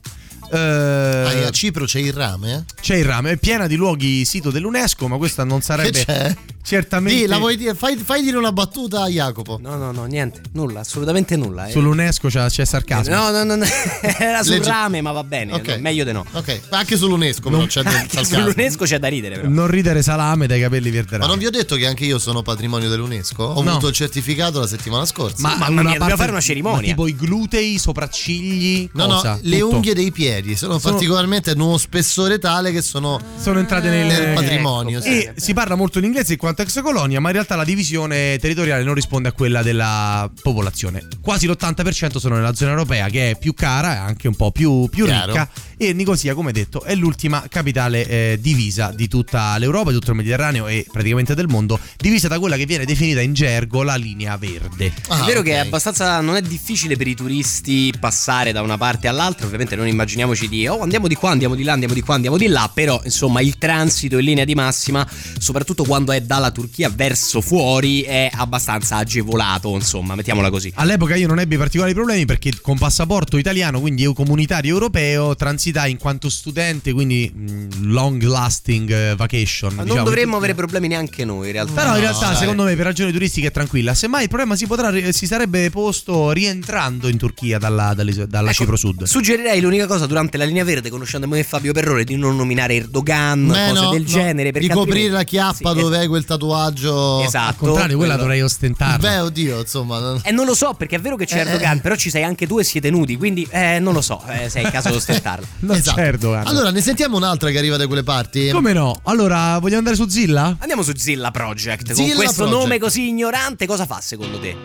Eh, 0.52 0.56
Ah, 0.58 1.48
a 1.48 1.50
Cipro 1.52 1.86
c'è 1.86 2.00
il 2.00 2.14
rame? 2.14 2.54
eh? 2.68 2.74
c'è 2.82 2.96
il 2.96 3.06
rame, 3.06 3.32
è 3.32 3.38
piena 3.38 3.68
di 3.68 3.76
luoghi 3.76 4.24
sito 4.26 4.50
dell'UNESCO, 4.52 5.08
ma 5.08 5.18
questa 5.18 5.44
non 5.44 5.62
sarebbe 5.62 5.92
Che 5.92 6.06
c'è? 6.06 6.36
certamente 6.64 7.20
Dì, 7.22 7.26
la 7.28 7.38
vuoi 7.38 7.58
dire? 7.58 7.74
Fai, 7.76 7.98
fai 7.98 8.22
dire 8.24 8.38
una 8.38 8.52
battuta 8.54 9.04
a 9.04 9.08
Jacopo. 9.10 9.60
No, 9.62 9.76
no, 9.76 9.92
no, 9.92 10.06
niente, 10.06 10.42
nulla, 10.54 10.82
assolutamente 10.82 11.36
nulla. 11.36 11.68
eh. 11.68 11.72
sull'UNESCO 11.72 12.28
c'è, 12.30 12.48
c'è 12.48 12.66
sarcasmo. 12.66 13.14
No, 13.14 13.30
no, 13.32 13.44
no, 13.44 13.56
no, 13.56 13.66
era 14.20 14.42
sul 14.44 14.54
Legge- 14.54 14.70
rame, 14.70 15.02
ma 15.02 15.12
va 15.12 15.24
bene, 15.24 15.54
Ok. 15.54 15.68
no, 15.68 15.76
meglio 15.82 16.04
di 16.06 16.12
no. 16.14 16.26
Ok, 16.32 16.62
ma 16.72 16.78
anche 16.80 16.96
sull'UNESCO 16.98 17.50
però 17.50 17.66
c'è 17.66 17.84
del 17.84 17.94
Anche 17.94 18.10
sarcasmo. 18.14 18.38
sull'UNESCO 18.50 18.86
c'è 18.86 19.00
da 19.00 19.08
ridere, 19.10 19.36
però. 19.36 19.50
Non 19.50 19.68
ridere 19.68 20.02
salame 20.02 20.48
dai 20.48 20.62
capelli 20.62 20.90
verderanti. 20.90 21.26
Ma 21.26 21.28
non 21.28 21.38
vi 21.40 21.46
ho 21.46 21.52
detto 21.52 21.76
che 21.76 21.86
anche 21.88 22.06
io 22.06 22.20
sono 22.20 22.42
patrimonio 22.42 22.88
dell'UNESCO? 22.90 23.44
Ho 23.44 23.64
No. 23.64 23.72
avuto 23.72 23.88
il 23.90 23.94
certificato 23.94 24.60
la 24.60 24.68
settimana 24.68 25.06
scorsa. 25.06 25.36
Ma- 25.40 25.58
mamma 25.58 25.82
mia, 25.84 25.98
dobbiamo 25.98 26.16
fare 26.16 26.32
una 26.32 26.42
cerimonia. 26.42 26.80
ma 26.82 26.88
tipo 26.88 27.08
i 27.08 27.16
glutei, 27.16 27.74
i 27.74 27.78
sopraccigli, 27.80 28.90
No, 28.94 29.08
cosa? 29.08 29.34
no, 29.34 29.40
le 29.44 29.60
Tutto. 29.60 29.76
unghie 29.76 29.94
dei 29.94 30.12
piedi 30.12 30.27
sono, 30.56 30.78
Sono- 30.80 30.80
particolarmente 30.80 31.54
di 31.54 31.62
uno 31.62 31.78
spessore 31.78 32.40
tale 32.40 32.72
che 32.72 32.82
sono, 32.82 33.20
sono 33.40 33.60
entrate 33.60 33.90
nel, 33.90 34.06
nel 34.06 34.34
patrimonio. 34.34 35.02
sì. 35.02 35.22
E 35.22 35.34
si 35.36 35.54
parla 35.54 35.76
molto 35.76 36.00
in 36.00 36.06
inglese 36.06 36.34
in 36.34 36.40
quanto 36.40 36.62
ex 36.62 36.82
colonia, 36.82 37.20
ma 37.20 37.28
in 37.28 37.34
realtà 37.34 37.56
la 37.56 37.64
divisione 37.64 38.38
territoriale 38.40 38.84
non 38.84 38.94
risponde 38.94 39.30
a 39.30 39.32
quella 39.32 39.62
della 39.64 40.30
popolazione. 40.42 41.08
Quasi 41.22 41.48
l'80% 41.48 42.18
sono 42.18 42.36
nella 42.36 42.54
zona 42.54 42.72
europea, 42.72 43.08
che 43.10 43.32
è 43.32 43.38
più 43.38 43.54
cara 43.54 43.94
e 43.94 43.98
anche 43.98 44.28
un 44.28 44.36
po' 44.36 44.52
più, 44.52 44.88
più 44.90 45.06
ricca. 45.06 45.50
E 45.80 45.94
Nicosia, 45.94 46.34
come 46.34 46.52
detto, 46.52 46.82
è 46.82 46.96
l'ultima 46.96 47.46
capitale 47.48 48.08
eh, 48.08 48.40
divisa 48.42 48.92
di 48.96 49.08
tutta 49.08 49.56
l'Europa, 49.60 49.92
di 49.92 49.98
tutto 50.00 50.10
il 50.10 50.18
Mediterraneo 50.18 50.66
e 50.66 50.84
praticamente 50.92 51.36
del 51.36 51.48
mondo, 51.48 51.80
divisa 51.98 52.28
da 52.28 52.40
quella 52.40 52.58
che 52.58 52.66
viene 52.66 52.84
definita 52.84 53.22
in 53.22 53.34
gergo 53.34 53.84
la 53.84 53.96
linea 53.96 54.36
verde. 54.38 54.92
Ah, 55.10 55.22
è 55.22 55.26
vero 55.26 55.42
ok. 55.42 55.46
che 55.46 55.52
è 55.52 55.58
abbastanza. 55.58 56.20
Non 56.20 56.36
è 56.36 56.42
difficile 56.42 56.96
per 56.98 57.06
i 57.06 57.14
turisti 57.14 57.94
passare 58.00 58.52
da 58.52 58.64
una 58.64 58.76
parte 58.76 59.08
all'altra. 59.08 59.46
Ovviamente 59.46 59.76
non 59.76 59.88
immaginiamoci 59.88 60.48
di 60.48 60.68
oh 60.68 60.82
andiamo 60.82 61.08
di 61.08 61.14
qua, 61.14 61.30
andiamo 61.30 61.54
di 61.54 61.62
là, 61.62 61.74
andiamo 61.74 61.94
di 61.94 62.02
qua, 62.02 62.16
andiamo 62.16 62.38
di 62.38 62.48
là. 62.48 62.72
Però 62.74 63.00
insomma 63.04 63.42
il 63.42 63.60
transito 63.60 64.18
in 64.18 64.26
linea 64.26 64.46
di 64.46 64.56
massima, 64.56 65.08
soprattutto 65.38 65.84
quando 65.84 66.12
è 66.12 66.22
dalla 66.22 66.50
Turchia 66.50 66.90
verso 66.90 67.40
fuori, 67.40 68.02
è 68.02 68.32
abbastanza 68.34 68.96
agevolato. 68.96 69.76
Insomma, 69.76 70.16
mettiamola 70.16 70.50
così. 70.50 70.72
All'epoca 70.74 71.16
io 71.16 71.28
non 71.28 71.40
ebbi 71.40 71.56
particolari 71.56 71.94
problemi 71.94 72.26
perché 72.26 72.52
con 72.62 72.80
passaporto 72.80 73.38
italiano, 73.38 73.80
quindi 73.80 74.12
comunitario 74.12 74.74
europeo, 74.74 75.36
transitai 75.72 75.91
in 75.91 75.97
quanto 75.97 76.30
studente, 76.30 76.93
quindi 76.93 77.32
mh, 77.34 77.89
long 77.91 78.22
lasting 78.24 78.89
eh, 78.91 79.15
vacation. 79.15 79.74
Ma 79.74 79.84
diciamo. 79.84 80.01
non 80.01 80.09
dovremmo 80.09 80.38
avere 80.38 80.53
problemi 80.53 80.88
neanche 80.88 81.26
noi, 81.26 81.47
in 81.47 81.53
realtà. 81.53 81.74
Però 81.74 81.88
in 81.89 81.93
No, 81.95 81.99
realtà, 81.99 82.28
dai. 82.28 82.36
secondo 82.38 82.63
me, 82.63 82.76
per 82.76 82.86
ragioni 82.86 83.11
turistiche 83.11 83.47
è 83.47 83.51
tranquilla. 83.51 83.93
Semmai 83.93 84.24
il 84.24 84.28
problema 84.30 84.55
si, 84.55 84.65
potrà, 84.68 84.91
si 85.11 85.26
sarebbe 85.26 85.70
posto 85.70 86.32
rientrando 86.32 87.07
in 87.07 87.18
Turchia 87.18 87.57
dalla, 87.57 87.93
dalla 87.93 88.49
Ecco, 88.49 88.53
Cipro 88.53 88.76
Sud. 88.76 89.03
Suggerirei 89.03 89.59
l'unica 89.61 89.88
cosa 89.88 90.05
durante 90.05 90.38
la 90.38 90.45
linea 90.45 90.63
verde, 90.63 90.89
conoscendo 90.89 91.28
me 91.28 91.39
e 91.39 91.43
Fabio 91.43 91.74
Perrore, 91.74 92.03
di 92.03 92.15
non 92.15 92.36
nominare 92.36 92.76
Erdogan, 92.76 93.47
Beh, 93.47 93.68
cose 93.70 93.82
no, 93.82 93.89
del 93.91 94.01
no, 94.01 94.07
genere. 94.07 94.51
Di 94.51 94.70
coprire 94.70 95.09
la 95.09 95.24
chiappa 95.24 95.74
Sì, 95.74 95.80
dove 95.80 95.97
hai 95.97 96.07
quel 96.07 96.26
tatuaggio. 96.26 97.22
Esatto. 97.24 97.47
Al 97.49 97.55
contrario, 97.55 97.97
quella 97.97 98.15
dovrei 98.15 98.41
ostentarla. 98.41 98.97
Beh, 98.97 99.20
oddio, 99.20 99.59
insomma. 99.59 99.99
non- 99.99 100.22
Eh, 100.24 100.32
non 100.32 100.45
lo 100.45 100.53
so, 100.55 100.74
perché 100.74 100.95
è 100.97 100.99
vero 100.99 101.15
che 101.15 101.26
c'è 101.26 101.38
Eh, 101.38 101.41
Erdogan, 101.41 101.78
eh. 101.78 101.82
però 101.82 101.95
ci 101.95 102.09
sei 102.09 102.24
anche 102.24 102.47
tu 102.47 102.59
e 102.59 102.63
siete 102.63 102.89
nudi, 102.89 103.15
quindi 103.18 103.47
eh, 103.49 103.80
non 103.80 103.93
lo 103.93 104.01
so 104.01 104.22
eh, 104.28 104.49
se 104.49 104.61
è 104.61 104.65
il 104.65 104.72
caso 104.72 104.89
di 104.89 104.95
ostentarlo. 104.95 105.45
Non 105.60 105.76
Esatto. 105.76 105.97
c'è 105.97 106.05
Erdogan. 106.08 106.45
Allora, 106.47 106.70
ne 106.72 106.82
sentiamo 106.82 107.18
un'altra 107.18 107.49
che 107.49 107.58
arriva 107.58 107.78
da 107.78 107.88
quelle 107.88 108.03
parti? 108.03 108.49
Come 108.49 108.74
no? 108.74 108.99
Allora, 109.03 109.58
vogliamo 109.60 109.80
andare 109.80 109.95
su 109.95 110.08
Zilla? 110.08 110.55
Andiamo 110.60 110.84
su 110.84 110.91
Zilla 110.95 111.32
Project. 111.32 111.93
Zilla 111.93 112.08
Con 112.10 112.16
questo 112.18 112.43
Project. 112.43 112.62
nome 112.62 112.80
così 112.80 113.08
ignorante, 113.08 113.66
cosa 113.66 113.86
fa 113.86 113.99
secondo 114.01 114.39
te? 114.39 114.55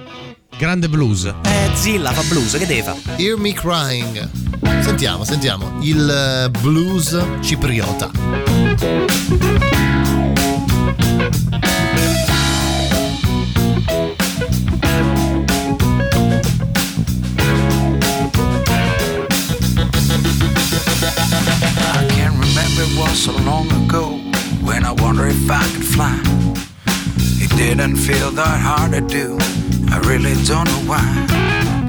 Grande 0.59 0.89
blues. 0.89 1.25
Eh, 1.25 1.71
Zilla 1.75 2.13
fa 2.13 2.23
blues, 2.29 2.53
che 2.53 2.67
deve 2.67 2.83
fare? 2.83 2.99
Hear 3.17 3.37
Me 3.39 3.53
Crying. 3.55 4.29
Sentiamo, 4.83 5.25
sentiamo. 5.25 5.79
Il 5.81 6.09
eh, 6.09 6.51
blues 6.61 7.19
cipriota. 7.41 8.11
It 22.83 22.99
was 22.99 23.25
so 23.25 23.33
long 23.45 23.71
ago. 23.85 24.19
When 24.67 24.85
I 24.85 24.93
wonder 24.93 25.27
if 25.27 25.51
I 25.51 25.63
could 25.73 25.87
fly. 25.87 26.19
It 27.45 27.51
didn't 27.57 27.97
feel 27.97 28.31
that 28.33 28.59
hard 28.59 28.93
to 28.93 29.01
do. 29.01 29.37
I 29.95 29.99
really 30.11 30.35
don't 30.45 30.67
know 30.67 30.83
why. 30.91 31.07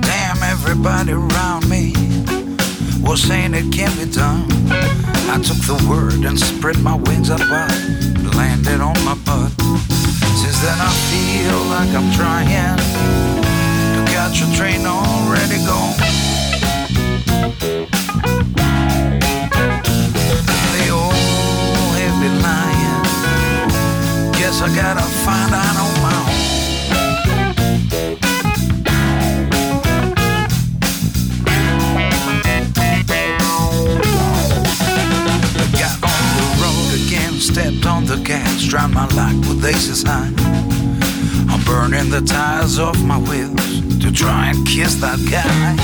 Damn, 0.01 0.41
everybody 0.43 1.13
around 1.13 1.67
me 1.69 1.93
was 3.01 3.21
saying 3.21 3.53
it 3.53 3.71
can't 3.73 3.95
be 3.97 4.05
done. 4.05 4.45
I 5.33 5.41
took 5.41 5.61
the 5.65 5.77
word 5.89 6.25
and 6.25 6.37
spread 6.39 6.77
my 6.79 6.95
wings 6.95 7.29
wide, 7.29 8.35
landed 8.37 8.81
on 8.81 8.97
my 9.05 9.15
butt. 9.25 9.51
Since 10.41 10.59
then 10.61 10.77
I 10.89 10.91
feel 11.09 11.59
like 11.73 11.91
I'm 11.97 12.09
trying 12.13 12.49
to 12.49 14.11
catch 14.13 14.41
a 14.45 14.49
train 14.57 14.85
already 14.85 15.59
gone. 15.65 16.32
I 24.63 24.73
gotta 24.73 25.01
find 25.25 25.53
out 25.53 25.75
on 25.75 25.93
my 26.01 26.13
own. 26.23 26.31
I 35.59 35.67
got 35.77 35.99
on 36.01 36.23
the 36.39 36.45
road 36.63 36.91
again, 36.95 37.33
stepped 37.41 37.85
on 37.85 38.05
the 38.05 38.15
gas, 38.23 38.63
drowned 38.63 38.93
my 38.93 39.05
life 39.07 39.35
with 39.49 39.65
aces 39.65 40.03
high. 40.03 40.31
I'm 41.51 41.61
burning 41.65 42.09
the 42.09 42.21
tires 42.25 42.79
off 42.79 42.97
my 43.03 43.19
wheels 43.19 43.81
to 43.99 44.13
try 44.13 44.51
and 44.51 44.65
kiss 44.65 44.95
that 45.01 45.19
guy. 45.29 45.75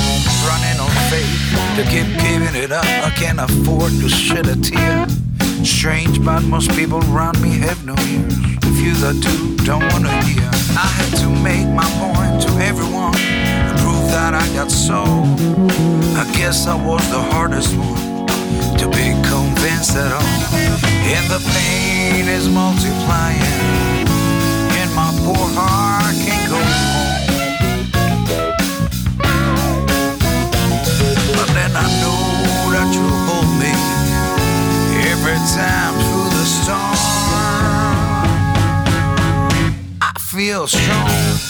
Running 0.48 0.80
on 0.80 0.90
faith 1.12 1.76
to 1.76 1.84
keep 1.84 2.08
giving 2.24 2.56
it 2.56 2.72
up. 2.72 2.86
I 2.86 3.10
can't 3.10 3.42
afford 3.42 3.92
to 4.00 4.08
shed 4.08 4.48
a 4.48 4.56
tear. 4.56 5.06
Strange, 5.66 6.24
but 6.24 6.44
most 6.44 6.72
people 6.72 7.04
around 7.14 7.42
me 7.42 7.50
have 7.58 7.86
no 7.86 7.94
ears. 8.08 8.69
Few 8.80 8.96
that 9.04 9.20
do 9.20 9.58
don't 9.66 9.84
wanna 9.92 10.08
hear. 10.24 10.48
I 10.72 10.88
had 10.88 11.12
to 11.20 11.28
make 11.28 11.68
my 11.68 11.84
point 12.00 12.42
to 12.44 12.50
everyone 12.64 13.14
and 13.18 13.78
prove 13.80 14.08
that 14.16 14.34
I 14.34 14.48
got 14.56 14.72
soul. 14.72 15.28
I 16.16 16.24
guess 16.40 16.66
I 16.66 16.76
was 16.76 17.04
the 17.12 17.20
hardest 17.20 17.76
one 17.76 18.26
to 18.80 18.88
be 18.88 19.12
convinced 19.28 19.98
at 19.98 20.14
all. 20.14 20.40
And 21.12 21.26
the 21.28 21.42
pain 21.52 22.30
is 22.30 22.48
multiplying, 22.48 24.08
and 24.80 24.96
my 24.96 25.12
poor 25.26 25.46
heart 25.58 25.89
feel 40.40 40.66
strong. 40.68 41.49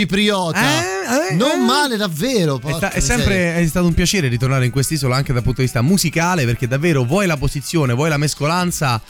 Cipriota. 0.00 0.60
non 1.32 1.64
male 1.64 1.96
davvero. 1.96 2.56
È, 2.56 2.60
porca 2.60 2.90
è 2.90 3.00
sempre 3.00 3.56
è 3.56 3.66
stato 3.66 3.86
un 3.86 3.94
piacere 3.94 4.28
ritornare 4.28 4.64
in 4.64 4.70
quest'isola 4.70 5.16
anche 5.16 5.32
dal 5.32 5.42
punto 5.42 5.58
di 5.58 5.64
vista 5.64 5.82
musicale 5.82 6.44
perché 6.44 6.66
davvero 6.66 7.04
vuoi 7.04 7.26
la 7.26 7.36
posizione, 7.36 7.92
vuoi 7.92 8.08
la 8.08 8.16
mescolanza. 8.16 9.00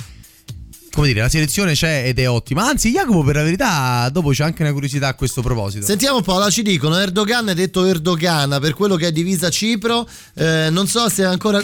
Come 0.92 1.06
dire, 1.06 1.20
la 1.20 1.28
selezione 1.28 1.74
c'è 1.74 2.02
ed 2.04 2.18
è 2.18 2.28
ottima. 2.28 2.66
Anzi, 2.66 2.90
Jacopo, 2.90 3.22
per 3.22 3.36
la 3.36 3.44
verità, 3.44 4.08
dopo 4.10 4.30
c'è 4.30 4.42
anche 4.42 4.62
una 4.62 4.72
curiosità 4.72 5.06
a 5.06 5.14
questo 5.14 5.40
proposito. 5.40 5.86
Sentiamo 5.86 6.16
un 6.16 6.24
po', 6.24 6.36
là 6.36 6.50
ci 6.50 6.62
dicono 6.62 6.98
Erdogan 6.98 7.48
è 7.48 7.54
detto 7.54 7.86
Erdogan 7.86 8.58
per 8.60 8.74
quello 8.74 8.96
che 8.96 9.06
è 9.06 9.12
divisa 9.12 9.50
Cipro. 9.50 10.08
Eh, 10.34 10.68
non 10.70 10.88
so 10.88 11.08
se 11.08 11.24
ancora. 11.24 11.62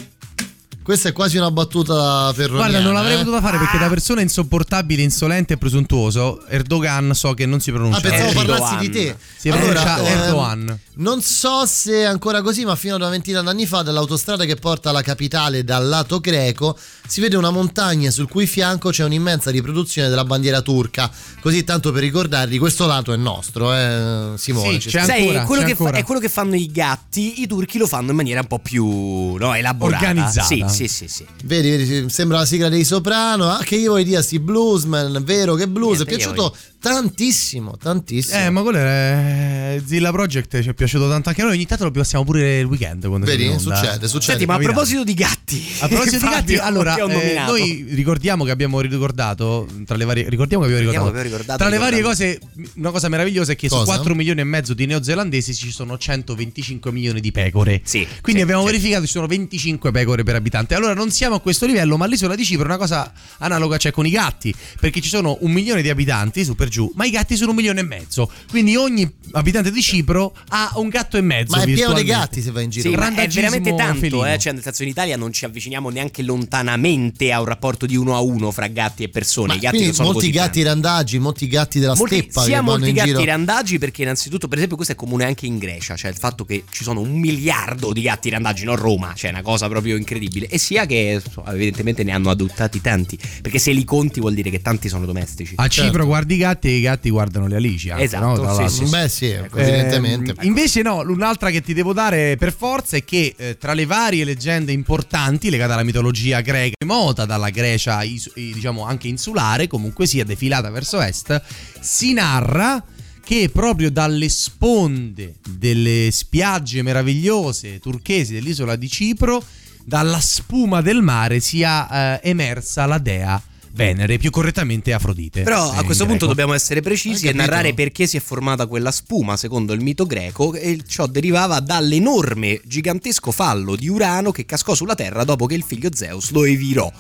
Questa 0.87 1.09
è 1.09 1.13
quasi 1.13 1.37
una 1.37 1.51
battuta 1.51 2.33
per 2.33 2.49
Guarda, 2.49 2.79
non 2.79 2.93
l'avrei 2.93 3.15
eh. 3.15 3.19
potuta 3.19 3.41
fare 3.41 3.59
perché 3.59 3.77
da 3.77 3.89
persona 3.89 4.21
insopportabile, 4.21 5.03
insolente 5.03 5.55
e 5.55 5.57
presuntuoso, 5.57 6.47
Erdogan 6.47 7.11
so 7.13 7.35
che 7.35 7.45
non 7.45 7.59
si 7.59 7.73
pronuncia. 7.73 7.99
Ah, 7.99 8.03
pensavo 8.03 8.29
Erdogan. 8.29 8.47
parlassi 8.47 8.77
di 8.77 8.91
te. 8.91 9.17
Si 9.37 9.49
pronuncia 9.49 9.99
ehm, 9.99 10.07
Erdogan. 10.07 10.79
Non 10.99 11.23
so 11.23 11.67
se 11.67 11.93
è 11.93 12.05
ancora 12.05 12.41
così, 12.41 12.65
ma 12.65 12.77
fino 12.77 12.95
a 12.95 12.99
una 12.99 13.09
ventina 13.09 13.43
d'anni 13.43 13.67
fa, 13.67 13.83
dall'autostrada 13.83 14.45
che 14.45 14.55
porta 14.55 14.91
alla 14.91 15.03
capitale 15.03 15.65
dal 15.65 15.89
lato 15.89 16.21
greco, 16.21 16.79
si 17.07 17.21
vede 17.21 17.37
una 17.37 17.51
montagna 17.51 18.11
sul 18.13 18.29
cui 18.29 18.47
fianco 18.47 18.91
c'è 18.91 19.03
un'immensa 19.03 19.51
riproduzione 19.51 20.09
della 20.09 20.25
bandiera 20.25 20.61
turca. 20.61 21.11
Così, 21.41 21.65
tanto 21.65 21.91
per 21.91 22.03
ricordarvi, 22.03 22.59
questo 22.59 22.87
lato 22.87 23.13
è 23.13 23.17
nostro, 23.17 23.75
eh, 23.75 24.35
Simone. 24.37 24.79
ci 24.79 24.89
sta. 24.89 25.05
Sai, 25.05 25.27
è 25.31 25.43
quello, 25.43 25.65
che 25.65 25.75
fa- 25.75 25.91
è 25.91 26.05
quello 26.05 26.21
che 26.21 26.29
fanno 26.29 26.55
i 26.55 26.71
gatti, 26.71 27.43
i 27.43 27.49
turchi 27.49 27.77
lo 27.77 27.89
fanno 27.89 28.11
in 28.11 28.17
maniera 28.17 28.41
un 28.41 28.47
po' 28.47 28.61
più 28.61 29.35
no, 29.35 29.53
elaborata. 29.53 30.07
Organizzata. 30.07 30.47
Sì, 30.47 30.65
sì, 30.77 30.89
sì, 30.89 31.09
sì. 31.09 31.27
Vedi, 31.45 31.71
vedi, 31.71 32.11
sembra 32.11 32.39
la 32.39 32.47
sigla 32.47 32.69
dei 32.69 32.85
Soprano. 32.85 33.51
Ah, 33.51 33.63
che 33.63 33.77
io 33.77 33.93
voglio 33.93 34.05
dire, 34.05 34.23
sti 34.23 34.39
bluesman, 34.39 35.23
vero 35.25 35.55
che 35.55 35.69
blues. 35.69 35.97
Niente, 35.97 36.15
è 36.15 36.17
piaciuto 36.17 36.57
tantissimo, 36.79 37.77
tantissimo. 37.77 38.39
Eh, 38.39 38.51
ma 38.51 38.63
quello 38.63 38.79
era 38.79 39.83
Zilla 39.85 40.11
Project, 40.11 40.63
ci 40.63 40.69
è 40.69 40.75
piaciuto 40.75 41.09
tanto 41.09 41.29
anche 41.31 41.43
a 41.43 41.45
noi. 41.45 41.55
Ogni 41.55 41.67
tanto 41.67 41.85
lo 41.85 41.91
passiamo 41.91 42.25
pure 42.25 42.59
il 42.59 42.67
weekend. 42.67 43.07
Quando 43.07 43.27
Vedi? 43.27 43.47
in. 43.47 43.59
Succede, 43.59 44.07
succede. 44.07 44.39
Senti, 44.39 44.47
ma 44.47 44.55
a 44.55 44.59
proposito 44.59 45.05
di 45.05 45.15
gatti, 45.15 45.65
A 45.81 45.89
proposito 45.89 46.19
di 46.19 46.29
gatti, 46.31 46.57
allora 46.57 46.97
eh, 46.97 47.35
noi 47.47 47.87
ricordiamo 47.91 48.45
che 48.45 48.51
abbiamo 48.51 48.81
ricordato 48.81 49.67
tra 49.85 49.97
le 49.97 50.05
varie 50.05 50.29
ricordiamo 50.29 50.65
che 50.65 50.75
abbiamo 50.75 50.91
ricordato, 50.91 51.09
abbiamo 51.09 51.25
ricordato, 51.25 51.59
tra 51.59 51.69
le 51.69 51.79
varie 51.79 52.03
cose 52.03 52.41
una 52.75 52.91
cosa 52.91 53.09
meravigliosa 53.09 53.53
è 53.53 53.57
che 53.57 53.69
Cosa? 53.69 53.85
su 53.85 53.87
4 53.87 54.15
milioni 54.15 54.41
e 54.41 54.45
mezzo 54.45 54.75
di 54.75 54.87
neozelandesi 54.87 55.55
ci 55.55 55.71
sono 55.71 55.97
125 55.97 56.93
milioni 56.93 57.21
di 57.21 57.33
pecore. 57.33 57.81
Sì. 57.85 58.07
Quindi 58.21 58.41
sì, 58.41 58.47
abbiamo 58.47 58.63
sì. 58.63 58.71
verificato 58.71 59.01
che 59.01 59.07
ci 59.07 59.13
sono 59.13 59.27
25 59.27 59.91
pecore 59.91 60.23
per 60.23 60.35
abitante. 60.35 60.66
Importante. 60.67 60.75
Allora 60.75 60.95
non 60.95 61.11
siamo 61.11 61.37
a 61.37 61.41
questo 61.41 61.67
livello, 61.67 61.97
ma 61.97 62.07
l'isola 62.07 62.35
di 62.35 62.45
Cipro 62.45 62.65
è 62.65 62.67
una 62.67 62.77
cosa 62.77 63.13
analoga 63.39 63.77
c'è 63.77 63.91
con 63.93 64.07
i 64.07 64.11
gatti, 64.11 64.55
perché 64.81 65.01
ci 65.01 65.09
sono 65.09 65.39
un 65.41 65.53
milione 65.53 65.83
di 65.83 65.89
abitanti 65.89 66.45
su 66.45 66.55
per 66.55 66.69
giù, 66.69 66.91
ma 66.95 67.05
i 67.05 67.11
gatti 67.11 67.37
sono 67.37 67.51
un 67.51 67.57
milione 67.57 67.81
e 67.81 67.85
mezzo. 67.85 68.31
Quindi 68.51 68.77
ogni 68.77 69.11
abitante 69.33 69.71
di 69.71 69.83
Cipro 69.83 70.35
ha 70.49 70.73
un 70.77 70.89
gatto 70.89 71.17
e 71.17 71.21
mezzo. 71.21 71.57
Ma 71.57 71.63
è 71.63 71.67
pieno 71.67 71.93
di 71.93 72.05
gatti 72.05 72.43
se 72.43 72.51
vai 72.51 72.65
in 72.65 72.71
giro. 72.71 72.91
Sì, 72.91 72.97
ma 72.97 73.15
è 73.15 73.29
veramente 73.29 73.75
tanto, 73.75 74.25
eh? 74.27 74.39
cioè 74.39 74.53
nel 74.53 74.63
senso 74.63 74.83
in 74.83 74.89
Italia 74.89 75.17
non 75.17 75.33
ci 75.33 75.45
avviciniamo 75.45 75.89
neanche 75.91 76.23
lontanamente 76.23 77.33
a 77.33 77.41
un 77.41 77.47
rapporto 77.47 77.87
di 77.87 77.97
uno 77.97 78.17
a 78.17 78.21
uno 78.21 78.51
fra 78.51 78.67
gatti 78.67 79.05
e 79.05 79.09
persone. 79.09 79.49
Ma 79.49 79.55
I 79.55 79.59
gatti 79.59 79.93
sono 79.93 80.09
molti 80.13 80.27
così 80.31 80.31
gatti 80.39 80.63
randaggi, 80.63 81.19
molti 81.19 81.47
gatti 81.49 81.79
della 81.79 81.95
Molti- 81.95 82.17
steppa 82.17 82.43
sia 82.43 82.61
molti 82.61 82.89
in 82.89 82.95
gatti 82.95 83.09
giro. 83.11 83.25
randaggi 83.25 83.79
perché 83.79 84.03
innanzitutto 84.03 84.49
per 84.49 84.57
esempio 84.57 84.77
questo 84.77 84.95
è 84.95 84.97
comune 84.97 85.25
anche 85.25 85.47
in 85.47 85.59
Grecia 85.59 85.97
cioè 85.97 86.11
il 86.11 86.17
fatto 86.17 86.45
che 86.45 86.65
ci 86.71 86.83
sono 86.85 87.01
un 87.01 87.19
miliardo 87.19 87.93
di 87.93 88.03
gatti 88.03 88.29
randaggi 88.31 88.65
non 88.65 88.77
Roma 88.77 89.13
cioè 89.15 89.31
una 89.31 89.43
cosa 89.43 89.69
proprio 89.69 89.97
incredibile 89.97 90.47
e 90.49 90.56
sia 90.59 90.87
che 90.87 91.21
evidentemente 91.47 92.03
ne 92.05 92.13
hanno 92.13 92.31
adottati 92.31 92.81
tanti 92.81 93.19
perché 93.43 93.59
se 93.59 93.73
li 93.73 93.85
conti 93.85 94.21
vuol 94.21 94.35
dire 94.35 94.51
che 94.51 94.61
tanti 94.63 94.89
sono 94.89 95.07
domestici 95.07 95.55
A 95.57 95.69
Cipro 95.69 96.05
guardi 96.07 96.35
i 96.35 96.39
gatti 96.39 96.69
e 96.69 96.77
i 96.77 96.81
gatti 96.81 97.11
guardano 97.11 97.47
le 97.47 97.57
alici. 97.57 97.91
anche, 97.91 98.05
Esatto, 98.05 98.43
no? 98.43 98.69
Sì, 98.69 98.85
sì. 98.85 98.91
Beh, 98.91 99.09
sì, 99.09 99.31
Ehm, 99.31 99.49
evidentemente. 99.55 100.35
invece 100.43 100.83
no, 100.83 100.99
un'altra 101.01 101.51
che 101.51 101.61
ti 101.63 101.73
devo 101.75 101.93
dare 101.93 102.37
per 102.37 102.53
forza 102.55 102.97
è 102.97 103.05
che 103.05 103.35
eh, 103.37 103.57
tra 103.59 103.73
le 103.75 103.87
varie 103.87 104.25
leggende 104.25 104.73
importanti 104.73 105.51
legate 105.51 105.73
alla 105.73 105.83
mitologia 105.85 106.41
greca, 106.41 106.75
remota 106.79 107.25
dalla 107.25 107.51
Grecia, 107.51 108.03
is- 108.03 108.31
eh, 108.35 108.51
diciamo 108.53 108.85
anche 108.85 109.09
insulare, 109.09 109.67
comunque 109.67 110.07
sia 110.07 110.25
defilata 110.25 110.71
verso 110.71 111.01
est, 111.01 111.41
si 111.81 112.13
narra 112.13 112.83
che 113.25 113.51
proprio 113.53 113.91
dalle 113.91 114.29
sponde 114.29 115.35
delle 115.49 116.11
spiagge 116.13 116.83
meravigliose 116.83 117.79
turchesi 117.81 118.33
dell'isola 118.35 118.77
di 118.77 118.89
Cipro, 118.89 119.43
dalla 119.87 120.21
spuma 120.21 120.81
del 120.81 121.01
mare 121.01 121.39
sia 121.39 122.21
eh, 122.21 122.29
emersa 122.29 122.87
la 122.87 122.99
dea 122.99 123.41
Venere, 123.71 124.17
più 124.17 124.31
correttamente 124.31 124.95
Afrodite. 124.95 125.43
Però 125.43 125.71
a 125.71 125.85
questo 125.85 126.07
punto 126.07 126.25
dobbiamo 126.27 126.55
essere 126.55 126.81
precisi 126.81 127.29
e 127.29 127.35
narrare 127.35 127.75
perché 127.75 128.07
si 128.07 128.17
è 128.17 128.21
formata 128.21 128.67
quella 128.67 128.91
spuma 128.91 129.37
secondo 129.37 129.75
il 129.75 129.83
mito 129.83 130.07
greco 130.07 130.55
e 130.55 130.81
ciò 130.89 131.07
derivava 131.07 131.61
dall'enorme 131.61 132.59
gigantesco 132.65 133.31
fallo 133.33 133.77
di 133.77 133.87
Urano 133.89 134.33
che 134.33 134.47
cascò 134.47 134.75
sulla 134.75 134.95
terra 134.95 135.25
dopo 135.25 135.45
che 135.45 135.55
il 135.57 135.63
figlio 135.63 135.91
Zeus 135.93 136.31
lo 136.31 136.45
evirò. 136.45 136.91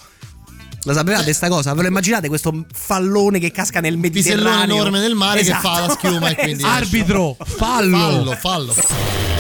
La 0.83 0.93
sapevate 0.93 1.33
sta 1.33 1.49
cosa? 1.49 1.73
Ve 1.73 1.81
lo 1.81 1.89
immaginate 1.89 2.29
questo 2.29 2.67
fallone 2.71 3.39
che 3.39 3.51
casca 3.51 3.81
nel 3.81 3.97
Mediterraneo? 3.97 4.77
enorme 4.77 5.01
nel 5.01 5.15
mare 5.15 5.41
Esatto. 5.41 5.57
che 5.57 5.75
fa 5.75 5.87
la 5.87 5.93
schiuma 5.95 6.29
e 6.29 6.35
quindi 6.37 6.63
Esatto. 6.63 6.75
Arbitro, 6.77 7.37
fallo. 7.43 7.97
fallo, 7.99 8.33
fallo. 8.37 9.36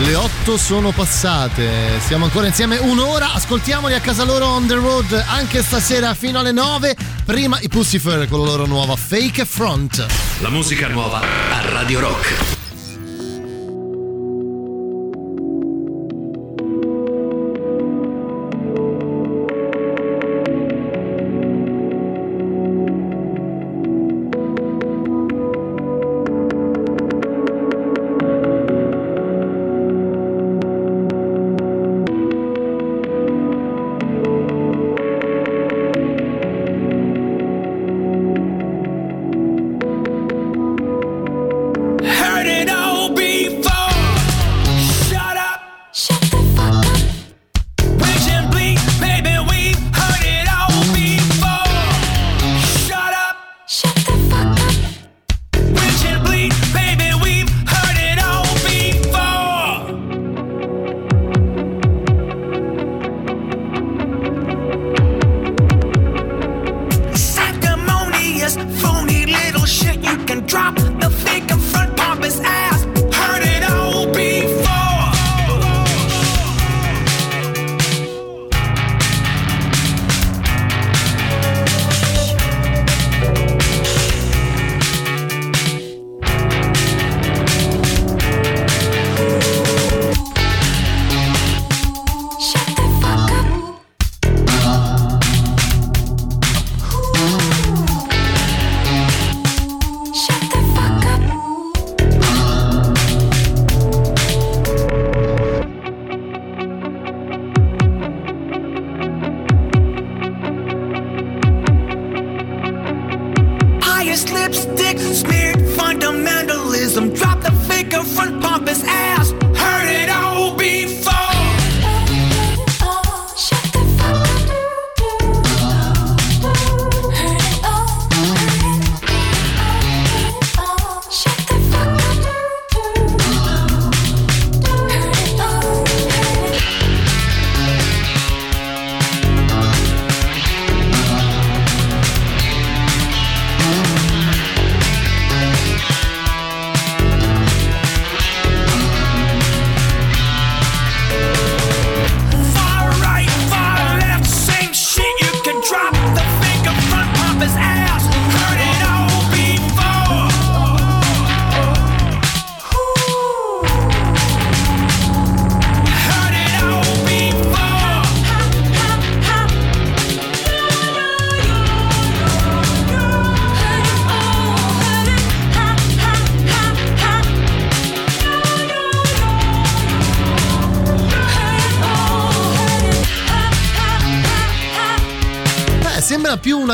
Le 0.00 0.16
8 0.16 0.56
sono 0.56 0.90
passate, 0.90 2.00
siamo 2.04 2.24
ancora 2.24 2.48
insieme 2.48 2.78
un'ora, 2.78 3.32
ascoltiamoli 3.32 3.94
a 3.94 4.00
casa 4.00 4.24
loro 4.24 4.46
on 4.46 4.66
the 4.66 4.74
road 4.74 5.12
anche 5.28 5.62
stasera 5.62 6.14
fino 6.14 6.40
alle 6.40 6.50
9. 6.50 6.96
Prima 7.24 7.60
i 7.60 7.68
Pussifer 7.68 8.28
con 8.28 8.40
la 8.40 8.46
loro 8.46 8.66
nuova 8.66 8.96
Fake 8.96 9.44
Front. 9.44 10.04
La 10.40 10.50
musica 10.50 10.88
nuova 10.88 11.20
a 11.20 11.70
Radio 11.70 12.00
Rock. 12.00 12.53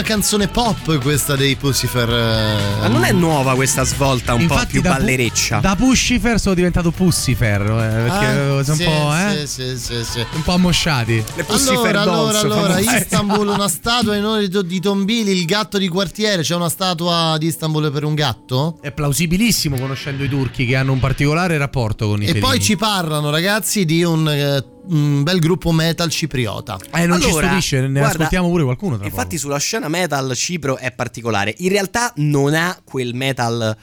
Una 0.01 0.09
canzone 0.09 0.49
pop 0.49 0.99
questa 1.03 1.37
dei 1.37 1.57
Pussifer. 1.57 2.09
Ma 2.09 2.89
non 2.89 3.05
è 3.05 3.13
nuova 3.13 3.55
questa 3.55 3.85
svolta 3.85 4.33
un 4.33 4.47
po' 4.47 4.55
Infatti 4.55 4.73
più 4.73 4.81
da 4.81 4.93
pu- 4.93 4.97
ballereccia. 4.99 5.59
Da 5.59 5.77
Puscifer 5.77 6.41
sono 6.41 6.55
diventato 6.55 6.91
Pussifer, 6.91 7.61
eh, 7.61 7.67
perché 8.09 8.27
Ah, 8.27 8.65
sono 8.65 8.77
sì, 8.77 8.83
un 8.85 8.89
po', 8.93 9.15
eh, 9.15 9.47
sì, 9.47 9.63
sì, 9.63 9.79
sì, 9.79 10.05
sì. 10.05 10.27
un 10.33 10.43
po' 10.43 10.53
ammosciati. 10.53 11.23
Le 11.35 11.45
Pussifer 11.45 11.97
Allora, 11.97 12.01
allora, 12.01 12.15
Dolls, 12.41 12.43
allora, 12.45 12.73
famosa. 12.75 12.97
Istanbul, 12.97 13.47
una 13.49 13.69
statua 13.69 14.17
in 14.17 14.25
onore 14.25 14.49
di- 14.49 14.81
Tombili, 14.81 15.33
il 15.33 15.45
gatto 15.45 15.77
di 15.77 15.89
quartiere. 15.89 16.43
C'è 16.43 16.55
una 16.55 16.71
statua 16.71 17.37
di 17.39 17.47
Istanbul 17.49 17.91
per 17.93 18.05
un 18.05 18.15
gatto? 18.15 18.79
È 18.81 18.91
plausibilissimo 18.93 19.77
conoscendo 19.79 20.25
i 20.25 20.29
turchi 20.29 20.65
che 20.65 20.77
hanno 20.77 20.93
un 20.93 20.99
particolare 20.99 21.59
rapporto 21.59 22.07
con 22.09 22.21
i 22.23 22.25
E 22.25 22.29
felini. 22.29 22.45
poi 22.47 22.61
ci 22.61 22.77
parlano, 22.77 23.29
ragazzi, 23.29 23.85
di 23.85 24.03
un 24.03 24.27
eh, 24.29 24.65
un 24.91 25.23
bel 25.23 25.39
gruppo 25.41 25.73
metal 25.73 26.11
cipriota. 26.11 26.79
Eh, 26.95 27.07
non 27.07 27.21
ci 27.21 27.29
Allora, 27.29 27.47
stupisce, 27.47 27.81
ne 27.81 27.89
guarda, 27.99 28.09
ascoltiamo 28.09 28.49
pure 28.49 28.63
qualcuno 28.65 28.97
tra 28.97 29.07
Infatti 29.07 29.39
sulla 29.39 29.59
scena 29.59 29.89
metal 29.89 30.33
Cipro 30.35 30.77
è 30.77 30.91
particolare. 30.93 31.55
In 31.59 31.69
realtà 31.71 32.13
non 32.17 32.55
ha 32.55 32.79
quel 32.85 33.15
metal 33.15 33.77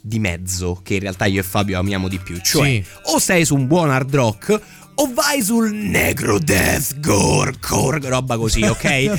di 0.00 0.18
mezzo 0.18 0.80
che 0.82 0.94
in 0.94 1.00
realtà 1.00 1.26
io 1.26 1.40
e 1.40 1.42
Fabio 1.44 1.78
amiamo 1.78 2.08
di 2.08 2.18
più. 2.18 2.36
Cioè, 2.40 2.64
Sì. 2.64 2.84
o 3.14 3.18
sei 3.18 3.44
su 3.44 3.54
un 3.54 3.66
buon 3.66 3.90
hard 3.90 4.14
rock 4.14 4.60
o 4.94 5.10
vai 5.12 5.42
sul 5.42 5.72
negro 5.72 6.38
death 6.38 7.00
gore, 7.00 7.54
core, 7.60 7.98
roba 8.08 8.36
così, 8.36 8.62
ok? 8.64 8.78
Quelle 8.80 9.16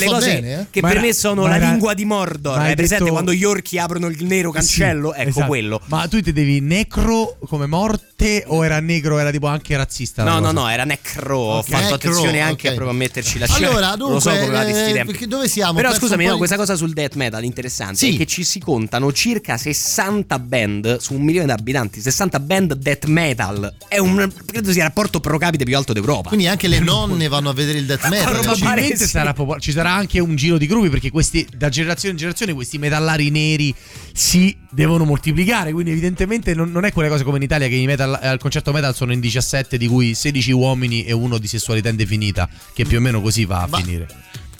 so 0.00 0.10
cose 0.10 0.34
bene, 0.34 0.60
eh. 0.60 0.66
che 0.70 0.80
Ma 0.80 0.88
per 0.88 0.96
era- 0.98 1.06
me 1.06 1.12
sono 1.12 1.46
la 1.46 1.56
era- 1.56 1.68
lingua 1.70 1.94
di 1.94 2.04
Mordor. 2.04 2.58
hai 2.58 2.68
Hai 2.68 2.74
presente 2.74 3.02
detto- 3.04 3.12
quando 3.14 3.32
gli 3.32 3.44
orchi 3.44 3.78
aprono 3.78 4.08
il 4.08 4.24
nero 4.24 4.50
cancello? 4.50 5.12
Sì, 5.14 5.20
ecco 5.20 5.28
esatto. 5.30 5.46
quello. 5.46 5.80
Ma 5.86 6.06
tu 6.08 6.20
ti 6.20 6.32
devi 6.32 6.60
necro 6.60 7.38
come 7.46 7.66
morte 7.66 8.44
o 8.46 8.64
era 8.64 8.80
negro, 8.80 9.18
era 9.18 9.30
tipo 9.30 9.46
anche 9.46 9.76
razzista? 9.76 10.22
la 10.24 10.30
No, 10.32 10.36
no, 10.36 10.40
cosa? 10.48 10.52
no, 10.60 10.68
era 10.68 10.84
necro. 10.84 11.36
Ho 11.38 11.58
Ok. 11.58 11.68
fatto 11.68 11.80
Necro, 11.82 11.94
attenzione 11.94 12.40
anche 12.40 12.68
ok. 12.68 12.74
proprio 12.74 12.94
a 12.94 12.98
metterci 12.98 13.38
la 13.38 13.46
scena. 13.46 13.68
Allora, 13.68 13.94
Non 13.94 14.12
lo 14.12 14.20
so 14.20 14.28
dunque, 14.30 14.46
come 14.48 14.56
la 14.64 14.68
eh, 14.68 14.92
tempi. 14.92 15.12
perché 15.12 15.26
dove 15.26 15.48
siamo? 15.48 15.74
Però 15.74 15.92
scusami, 15.94 16.24
no, 16.26 16.32
di- 16.32 16.38
questa 16.38 16.56
cosa 16.56 16.74
sul 16.76 16.92
death 16.92 17.14
metal 17.14 17.44
interessante 17.44 17.96
Sì. 17.96 18.14
è 18.14 18.16
che 18.18 18.26
ci 18.26 18.44
si 18.44 18.58
contano 18.60 19.12
circa 19.12 19.56
60 19.56 20.38
band 20.38 20.98
su 20.98 21.14
un 21.14 21.22
milione 21.22 21.46
di 21.46 21.52
abitanti, 21.52 22.00
60 22.00 22.38
band 22.40 22.74
death 22.74 23.04
metal. 23.06 23.74
È 23.88 23.98
un 23.98 24.30
credo 24.46 24.70
sia 24.72 24.82
il 24.82 24.88
rapporto 24.88 25.20
pro 25.22 25.38
capite 25.38 25.64
più 25.64 25.74
alto 25.76 25.94
d'Europa. 25.94 26.28
Quindi 26.28 26.46
anche 26.46 26.68
le 26.68 26.80
nonne 26.84 27.28
vanno 27.28 27.48
a 27.48 27.54
vedere 27.54 27.78
il 27.78 27.86
death 27.86 28.08
metal. 28.08 28.40
Probabilmente 28.40 28.96
sì. 28.98 29.08
sarà 29.08 29.32
popo- 29.32 29.58
ci 29.58 29.72
sarà 29.72 29.92
anche 29.94 30.20
un 30.20 30.36
giro 30.36 30.58
di 30.58 30.66
gruppi 30.66 30.90
perché 30.90 31.10
questi 31.10 31.46
da 31.56 31.70
generazione 31.70 32.12
in 32.12 32.18
generazione 32.18 32.52
questi 32.52 32.76
metallari 32.76 33.30
neri 33.30 33.74
si 34.12 34.54
devono 34.70 35.04
moltiplicare 35.04 35.72
quindi 35.72 35.90
evidentemente 35.90 36.54
non, 36.54 36.70
non 36.70 36.84
è 36.84 36.92
quelle 36.92 37.08
cose 37.08 37.24
come 37.24 37.38
in 37.38 37.42
Italia 37.42 37.68
che 37.68 37.74
i 37.74 37.86
metal, 37.86 38.18
eh, 38.22 38.26
al 38.26 38.38
concerto 38.38 38.72
metal 38.72 38.94
sono 38.94 39.12
in 39.12 39.20
17 39.20 39.78
di 39.78 39.86
cui 39.86 40.14
16 40.14 40.52
uomini 40.52 41.04
e 41.04 41.12
uno 41.12 41.38
di 41.38 41.46
sessualità 41.46 41.88
indefinita 41.88 42.48
che 42.74 42.84
più 42.84 42.98
o 42.98 43.00
meno 43.00 43.20
così 43.20 43.44
va 43.44 43.62
a 43.62 43.66
Ma- 43.66 43.78
finire 43.78 44.06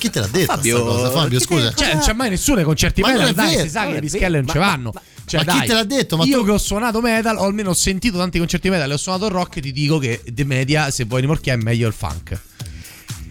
Chi 0.03 0.11
te 0.11 0.19
l'ha 0.19 0.27
detto 0.27 0.53
Fabio, 0.53 0.85
cosa? 0.85 1.11
Fabio, 1.13 1.39
scusa. 1.39 1.73
cioè 1.75 1.93
non 1.95 2.03
c'è 2.03 2.13
mai 2.13 2.31
nessuno 2.31 2.59
ai 2.59 2.65
concerti 2.65 3.03
Ma 3.03 3.13
metal 3.13 3.33
dai 3.35 3.51
vero, 3.55 3.63
si 3.63 3.69
sa 3.71 3.83
che 3.83 3.93
le 3.93 4.01
vero. 4.01 4.09
schelle 4.09 4.41
non 4.41 4.49
ci 4.49 4.59
vanno 4.59 4.91
ma- 4.93 5.01
Cioè, 5.25 5.45
ma 5.45 5.53
chi 5.53 5.59
dai, 5.59 5.67
te 5.69 5.75
l'ha 5.75 5.85
detto? 5.85 6.17
Ma 6.17 6.25
io 6.25 6.39
tu- 6.41 6.45
che 6.47 6.51
ho 6.51 6.59
suonato 6.59 7.01
metal 7.01 7.37
o 7.37 7.45
almeno 7.45 7.71
ho 7.71 7.75
sentito 7.75 8.19
tanti 8.19 8.39
concerti 8.39 8.69
metal 8.69 8.91
e 8.91 8.95
ho 8.95 8.97
suonato 8.97 9.27
il 9.27 9.31
rock 9.33 9.61
ti 9.61 9.71
dico 9.71 9.99
che 9.99 10.21
de 10.27 10.45
media 10.45 10.91
se 10.91 11.05
vuoi 11.05 11.21
rimorchiare 11.21 11.61
è 11.61 11.63
meglio 11.63 11.87
il 11.87 11.95
funk 11.95 12.41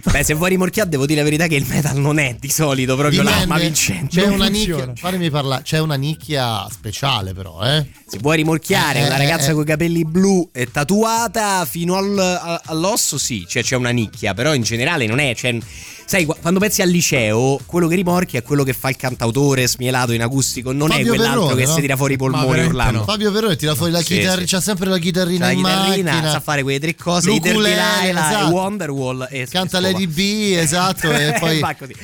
Beh, 0.03 0.23
se 0.23 0.33
vuoi 0.33 0.49
rimorchiare, 0.49 0.89
devo 0.89 1.05
dire 1.05 1.19
la 1.19 1.25
verità 1.25 1.45
che 1.45 1.53
il 1.53 1.65
metal 1.67 1.95
non 1.97 2.17
è 2.17 2.35
di 2.39 2.49
solito 2.49 2.95
proprio 2.95 3.21
l'arma 3.21 3.59
vincente. 3.59 4.19
C'è 4.19 4.25
una 4.27 4.47
nicchia, 4.47 4.91
fatemi 4.95 5.29
parlare, 5.29 5.61
c'è 5.61 5.77
una 5.77 5.93
nicchia 5.93 6.65
speciale 6.71 7.33
però, 7.33 7.61
eh? 7.61 7.85
Se 8.07 8.17
vuoi 8.17 8.37
rimorchiare 8.37 8.97
Eh, 9.01 9.05
una 9.05 9.13
eh, 9.13 9.17
ragazza 9.19 9.51
eh. 9.51 9.53
con 9.53 9.61
i 9.61 9.65
capelli 9.67 10.03
blu 10.03 10.49
e 10.51 10.71
tatuata 10.71 11.65
fino 11.65 11.97
al- 11.97 12.61
all'osso, 12.65 13.19
sì, 13.19 13.45
cioè 13.47 13.61
c'è 13.61 13.75
una 13.75 13.91
nicchia, 13.91 14.33
però 14.33 14.55
in 14.55 14.63
generale 14.63 15.05
non 15.05 15.19
è. 15.19 15.35
Cioè, 15.35 15.55
sai, 16.11 16.25
qu- 16.25 16.37
quando 16.41 16.59
pensi 16.59 16.81
al 16.81 16.89
liceo, 16.89 17.57
quello 17.65 17.87
che 17.87 17.95
rimorchi 17.95 18.35
è 18.35 18.43
quello 18.43 18.63
che 18.65 18.73
fa 18.73 18.89
il 18.89 18.97
cantautore 18.97 19.65
smielato 19.65 20.11
in 20.11 20.21
acustico, 20.21 20.73
non 20.73 20.91
è 20.91 20.95
Fabio 20.95 21.07
quell'altro 21.13 21.41
Perrone, 21.45 21.61
che 21.61 21.67
no? 21.69 21.73
si 21.75 21.79
tira 21.81 21.95
fuori 21.95 22.13
i 22.15 22.17
polmoni 22.17 22.59
urlando. 22.65 22.97
no. 22.99 23.03
Fabio 23.05 23.31
Perrone 23.31 23.55
tira 23.55 23.75
fuori 23.75 23.93
la 23.93 23.99
Sì, 24.01 24.17
chitarra, 24.17 24.41
sì. 24.41 24.47
c'ha 24.47 24.59
sempre 24.59 24.89
la 24.89 24.97
chitarrina 24.97 25.45
C'ha 25.47 25.51
la 25.53 25.57
in 25.57 25.63
chitarrina, 25.63 26.11
macchina. 26.11 26.31
sa 26.31 26.39
fare 26.41 26.63
quelle 26.63 26.79
tre 26.81 26.95
cose, 26.95 27.29
L'ukulele, 27.29 27.75
Delilah 28.01 28.09
esatto. 28.29 28.47
Wonderwall 28.51 29.27
e 29.29 29.47
Canta 29.49 29.77
e 29.77 29.81
Lady 29.81 30.07
B, 30.07 30.53
esatto, 30.57 31.09
e 31.15 31.37
poi... 31.39 31.59
Va 31.59 31.75
così. 31.75 31.95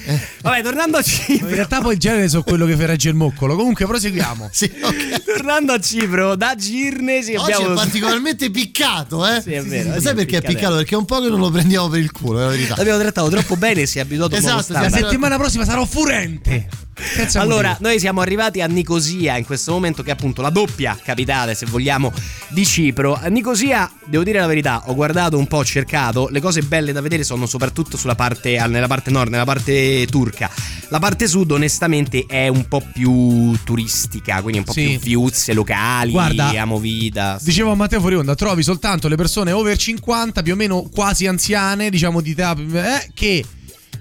Vabbè, 0.41 0.61
tornando 0.63 0.95
a 0.95 0.99
in 1.01 1.05
Cipro. 1.05 1.47
realtà 1.49 1.81
poi 1.81 1.93
il 1.95 1.99
genere 1.99 2.29
so 2.29 2.43
quello 2.43 2.65
che 2.65 2.77
fa 2.77 2.85
regge 2.85 3.09
il 3.09 3.15
moccolo 3.15 3.55
comunque 3.57 3.85
proseguiamo 3.85 4.47
Sì, 4.53 4.71
ok. 4.81 5.23
Tornando 5.25 5.73
a 5.73 5.79
Cipro, 5.81 6.35
da 6.37 6.55
Girnesi 6.55 7.35
Oggi 7.35 7.51
abbiamo 7.51 7.73
è 7.73 7.75
particolarmente 7.75 8.49
piccato, 8.51 9.25
eh? 9.27 9.41
Sì, 9.41 9.51
è 9.51 9.61
vero, 9.63 9.99
Sai 9.99 10.11
è 10.13 10.15
perché 10.15 10.37
è 10.37 10.41
piccato. 10.41 10.47
piccato? 10.53 10.75
Perché 10.75 10.95
è 10.95 10.97
un 10.97 11.05
po' 11.05 11.19
che 11.19 11.27
non 11.29 11.39
lo 11.39 11.49
prendiamo 11.51 11.89
per 11.89 11.99
il 11.99 12.11
culo, 12.11 12.39
è 12.39 12.43
la 12.43 12.49
verità. 12.49 12.75
L'abbiamo 12.77 12.99
trattato 12.99 13.27
troppo 13.29 13.57
bene 13.57 13.81
e 13.81 13.85
si 13.97 13.99
è 13.99 14.01
abituato 14.01 14.35
a 14.35 14.37
un 14.39 14.43
nuovo 14.43 14.59
Esatto, 14.59 14.79
la 14.79 14.89
settimana 14.89 15.37
prossima 15.37 15.65
sarò 15.65 15.85
furente 15.85 16.67
Senza 16.99 17.41
Allora, 17.41 17.69
motivo. 17.69 17.89
noi 17.89 17.99
siamo 17.99 18.21
arrivati 18.21 18.59
a 18.59 18.65
Nicosia 18.65 19.37
in 19.37 19.45
questo 19.45 19.71
momento, 19.71 20.01
che 20.01 20.09
è 20.09 20.13
appunto 20.13 20.41
la 20.41 20.49
doppia 20.49 20.97
capitale, 21.01 21.53
se 21.53 21.67
vogliamo, 21.67 22.11
di 22.49 22.65
Cipro. 22.65 23.13
A 23.13 23.27
Nicosia, 23.27 23.87
devo 24.07 24.23
dire 24.23 24.39
la 24.39 24.47
verità, 24.47 24.81
ho 24.87 24.95
guardato 24.95 25.37
un 25.37 25.45
po', 25.45 25.57
ho 25.57 25.63
cercato. 25.63 26.27
Le 26.31 26.41
cose 26.41 26.63
belle 26.63 26.91
da 26.93 27.01
vedere 27.01 27.23
sono 27.23 27.45
soprattutto 27.45 27.97
sulla 27.97 28.15
parte, 28.15 28.57
nella 28.67 28.87
parte 28.87 29.11
nord, 29.11 29.29
nella 29.29 29.45
parte 29.45 30.07
turca. 30.09 30.49
La 30.89 30.97
parte 30.97 31.27
sud, 31.27 31.51
onestamente, 31.51 32.25
è 32.27 32.47
un 32.47 32.67
po' 32.67 32.81
più 32.91 33.55
turistica, 33.63 34.41
quindi 34.41 34.57
un 34.57 34.63
po' 34.65 34.71
Sì. 34.71 34.97
più 34.97 34.99
viuzze 34.99 35.53
locali, 35.53 36.09
Guarda, 36.09 36.49
amovida. 36.59 37.37
Dicevo 37.39 37.73
a 37.73 37.75
Matteo 37.75 37.99
Forionda, 38.01 38.33
trovi 38.33 38.63
soltanto 38.63 39.07
le 39.07 39.15
persone 39.17 39.51
over 39.51 39.77
50, 39.77 40.41
più 40.41 40.53
o 40.53 40.55
meno 40.55 40.89
quasi 40.91 41.27
anziane, 41.27 41.91
diciamo 41.91 42.21
di 42.21 42.31
età, 42.31 42.55
eh, 42.57 43.07
che 43.13 43.45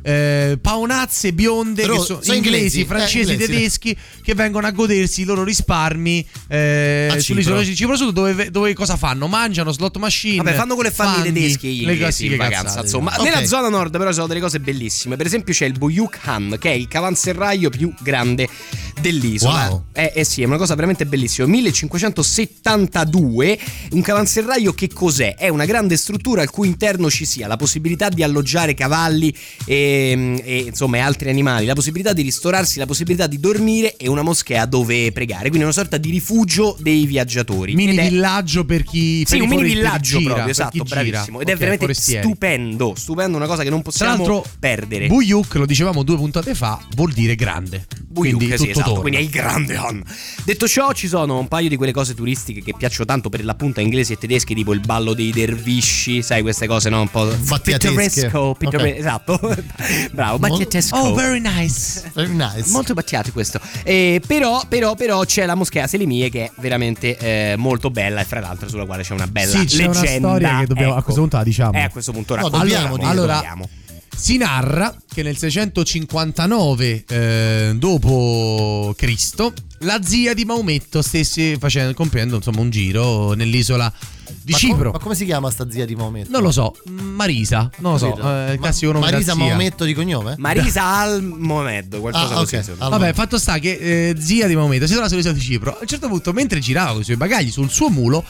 eh, 0.07 0.57
paonazze 0.61 1.33
bionde 1.33 1.83
Però 1.83 1.97
che 1.97 2.05
sono 2.05 2.21
inglesi, 2.21 2.37
inglesi, 2.37 2.85
francesi, 2.85 3.31
eh, 3.31 3.33
inglesi. 3.33 3.53
tedeschi 3.53 3.97
che 4.23 4.35
vengono 4.35 4.69
a 4.69 4.71
godersi 4.71 5.23
i 5.23 5.25
loro 5.25 5.43
risparmi 5.43 6.25
eh, 6.47 7.13
sull'isola 7.19 7.63
di 7.63 7.75
Cipro 7.75 7.97
Sud 7.97 8.13
dove, 8.13 8.53
dove 8.53 8.73
cosa 8.73 8.97
fanno? 8.97 9.27
Mangiano 9.27 9.73
slot 9.73 9.97
machine. 9.97 10.37
Vabbè, 10.37 10.55
fanno 10.55 10.75
quello 10.75 10.91
che 10.91 10.95
fanno 10.95 11.25
i 11.25 11.33
tedeschi 11.33 11.79
gli 11.79 11.85
le 11.85 11.97
classiche 11.97 12.35
in 12.35 12.39
vacanza. 12.39 12.63
cazzate. 12.63 12.85
Insomma, 12.85 13.17
Ok. 13.19 13.25
nella 13.25 13.45
zona 13.47 13.69
nord, 13.69 13.97
però, 13.97 14.11
ci 14.11 14.15
sono 14.15 14.29
delle 14.29 14.39
cose 14.39 14.61
bellissime. 14.61 15.17
Per 15.17 15.27
esempio, 15.27 15.53
c'è 15.53 15.67
il 15.67 15.77
Buyuk 15.77 16.21
Han, 16.23 16.57
che 16.61 16.71
è 16.71 16.75
il 16.75 16.87
cavanserraio 16.87 17.69
più 17.71 17.93
grande 18.01 18.49
dell'isola. 19.01 19.71
Wow. 19.71 19.85
Eh, 19.93 20.13
eh 20.15 20.25
sì, 20.25 20.43
è 20.43 20.45
una 20.45 20.57
cosa 20.57 20.77
veramente 20.77 21.05
bellissima. 21.05 21.49
1572. 21.49 23.59
Un 23.91 24.03
cavanserraio 24.03 24.73
che 24.73 24.89
cos'è? 24.89 25.35
È 25.35 25.49
una 25.49 25.65
grande 25.65 25.97
struttura 25.97 26.43
al 26.43 26.51
cui 26.51 26.69
interno 26.69 27.11
ci 27.11 27.25
sia 27.25 27.49
la 27.49 27.57
possibilità 27.57 28.09
di 28.09 28.23
alloggiare 28.23 28.75
cavalli 28.75 29.35
e, 29.65 29.95
e, 29.97 30.59
insomma 30.67 30.97
e 30.99 31.01
altri 31.01 31.29
animali, 31.31 31.67
la 31.67 31.75
possibilità 31.75 32.13
di 32.13 32.23
ristorarsi, 32.23 32.79
la 32.79 32.87
possibilità 32.87 33.27
di 33.27 33.39
dormire 33.41 33.97
e 33.97 34.09
una 34.09 34.23
moschea 34.23 34.65
dove 34.67 35.13
pregare. 35.13 35.43
Quindi 35.49 35.63
una 35.63 35.73
sorta 35.73 35.97
di 35.97 36.11
rifugio 36.11 36.77
dei 36.81 37.07
viaggiatori. 37.07 37.75
Mini 37.75 37.97
è- 37.97 38.09
villaggio 38.09 38.65
per 38.65 38.83
chi 38.85 39.25
sì, 39.27 39.37
per 39.39 39.43
un 39.43 39.49
mini 39.49 39.63
villaggio 39.63 40.19
gira, 40.19 40.33
proprio, 40.33 40.53
esatto, 40.53 40.83
bravissimo. 40.85 41.41
Ed 41.41 41.49
è 41.49 41.53
Ok, 41.53 41.59
veramente 41.59 41.85
forestieri. 41.87 42.27
stupendo, 42.27 42.95
stupendo, 42.97 43.37
una 43.37 43.47
cosa 43.47 43.63
che 43.63 43.71
non 43.71 43.83
possiamo 43.83 44.45
perdere. 44.59 45.07
Buyuk, 45.07 45.55
lo 45.55 45.67
dicevamo 45.67 46.03
due 46.03 46.17
puntate 46.17 46.55
fa, 46.55 46.81
vuol 46.95 47.13
dire 47.13 47.35
grande. 47.35 47.87
Buyuk, 48.07 48.37
quindi 48.37 48.57
sì, 48.57 48.67
tutto 48.69 48.81
esatto, 48.81 49.01
quindi 49.01 49.19
è 49.19 49.23
il 49.23 49.29
grande 49.29 49.77
Han. 49.77 50.03
Detto 50.45 50.67
ciò, 50.67 50.93
ci 50.93 51.07
sono 51.09 51.39
un 51.39 51.49
paio 51.49 51.69
di 51.69 51.77
quelle 51.77 51.93
cose 51.93 52.15
turistiche 52.15 52.63
che 52.63 52.75
piacciono 52.77 53.05
tanto 53.05 53.29
per 53.29 53.45
l'appunto 53.45 53.81
inglesi 53.81 54.13
e 54.15 54.17
tedeschi, 54.19 54.55
tipo 54.55 54.73
il 54.73 54.81
ballo 54.81 55.13
dei 55.13 55.31
dervisci, 55.33 56.23
sai 56.23 56.41
queste 56.43 56.67
cose, 56.67 56.89
no? 56.89 57.01
Un 57.03 57.09
po' 57.11 57.27
pittoresco, 57.63 58.55
pittore- 58.59 58.93
Ok. 58.93 58.99
esatto. 58.99 59.39
Bravo, 60.13 60.39
battiatesco. 60.39 60.97
Oh, 60.97 61.15
very 61.15 61.41
nice. 61.41 62.11
Very 62.15 62.33
nice. 62.35 62.69
Molto 62.71 62.95
battiato 62.95 63.33
questo. 63.33 63.61
Eh, 63.83 64.21
però, 64.27 64.63
però, 64.69 64.95
però 64.95 65.25
c'è 65.25 65.47
la 65.47 65.55
moschea 65.55 65.87
Selimie 65.87 66.29
che 66.31 66.45
è 66.45 66.51
veramente 66.59 67.17
eh, 67.19 67.55
molto 67.57 67.91
bella 67.91 68.21
e 68.21 68.25
fra 68.25 68.41
l'altro 68.41 68.69
sulla 68.69 68.85
quale 68.87 69.03
c'è 69.03 69.13
una 69.13 69.27
bella 69.27 69.59
Sì, 69.59 69.65
c'è 69.67 69.85
una 69.87 70.01
leggenda. 70.01 70.29
storia 70.29 70.59
che 70.61 70.67
dobbiamo- 70.67 70.93
a 70.93 70.97
Ecco. 70.97 71.03
questo 71.05 71.21
punto 71.21 71.37
la 71.37 71.45
diciamo. 71.45 71.73
Eh, 71.73 71.81
a 71.83 71.91
questo 71.91 72.13
punto 72.13 72.35
No, 72.37 72.43
raccontiamo. 72.43 72.65
dobbiamo 72.73 72.97
dire, 72.97 73.09
allora, 73.11 73.35
dobbiamo. 73.35 73.69
Si 74.17 74.37
narra 74.39 74.95
che 75.13 75.23
nel 75.23 75.37
659 75.37 77.05
eh, 77.07 77.73
dopo 77.77 78.95
Cristo 78.97 79.53
la 79.81 80.01
zia 80.03 80.35
di 80.35 80.45
Maometto 80.45 81.03
stesse 81.03 81.59
facendo, 81.59 81.93
compiendo 81.95 82.37
insomma 82.37 82.61
un 82.61 82.71
giro 82.71 83.33
nell'isola 83.35 83.93
di 84.43 84.53
Ma 84.53 84.59
Cipro. 84.59 84.83
com- 84.85 84.93
ma 84.93 84.99
come 84.99 85.15
si 85.15 85.25
chiama 85.25 85.51
sta 85.51 85.71
zia 85.71 85.85
di 85.85 85.95
Maometto? 85.95 86.31
non 86.31 86.43
lo 86.43 86.51
so, 86.51 86.75
Marisa, 86.87 87.71
non 87.79 87.93
lo 87.93 87.99
so, 87.99 88.07
eh, 88.09 88.11
il 88.13 88.17
Ma- 88.21 88.57
classico 88.59 88.93
nome 88.93 89.11
Marisa 89.11 89.33
da 89.35 89.39
zia. 89.39 89.49
Maometto 89.49 89.85
di 89.85 89.95
cognome? 89.95 90.35
Marisa 90.39 90.85
Al 90.99 91.23
Mohamed, 91.23 91.99
qualcosa 92.01 92.25
Ah, 92.25 92.39
così. 92.39 92.55
ok. 92.55 92.61
insomma. 92.61 92.85
Allora. 92.85 92.99
Vabbè, 92.99 93.13
fatto 93.15 93.39
sta 93.39 93.59
che 93.59 93.73
eh, 94.11 94.15
zia 94.19 94.47
di 94.47 94.55
Maometto 94.57 94.87
si 94.87 94.93
trova 94.93 95.09
sull'isola 95.09 95.35
di 95.35 95.41
Cipro. 95.41 95.73
A 95.73 95.79
un 95.83 95.87
certo 95.87 96.09
punto, 96.09 96.33
mentre 96.33 96.59
girava 96.61 96.93
con 96.93 97.01
i 97.03 97.05
suoi 97.05 97.17
bagagli 97.17 97.51
sul 97.51 97.71
suo 97.71 97.89
mulo, 97.91 98.25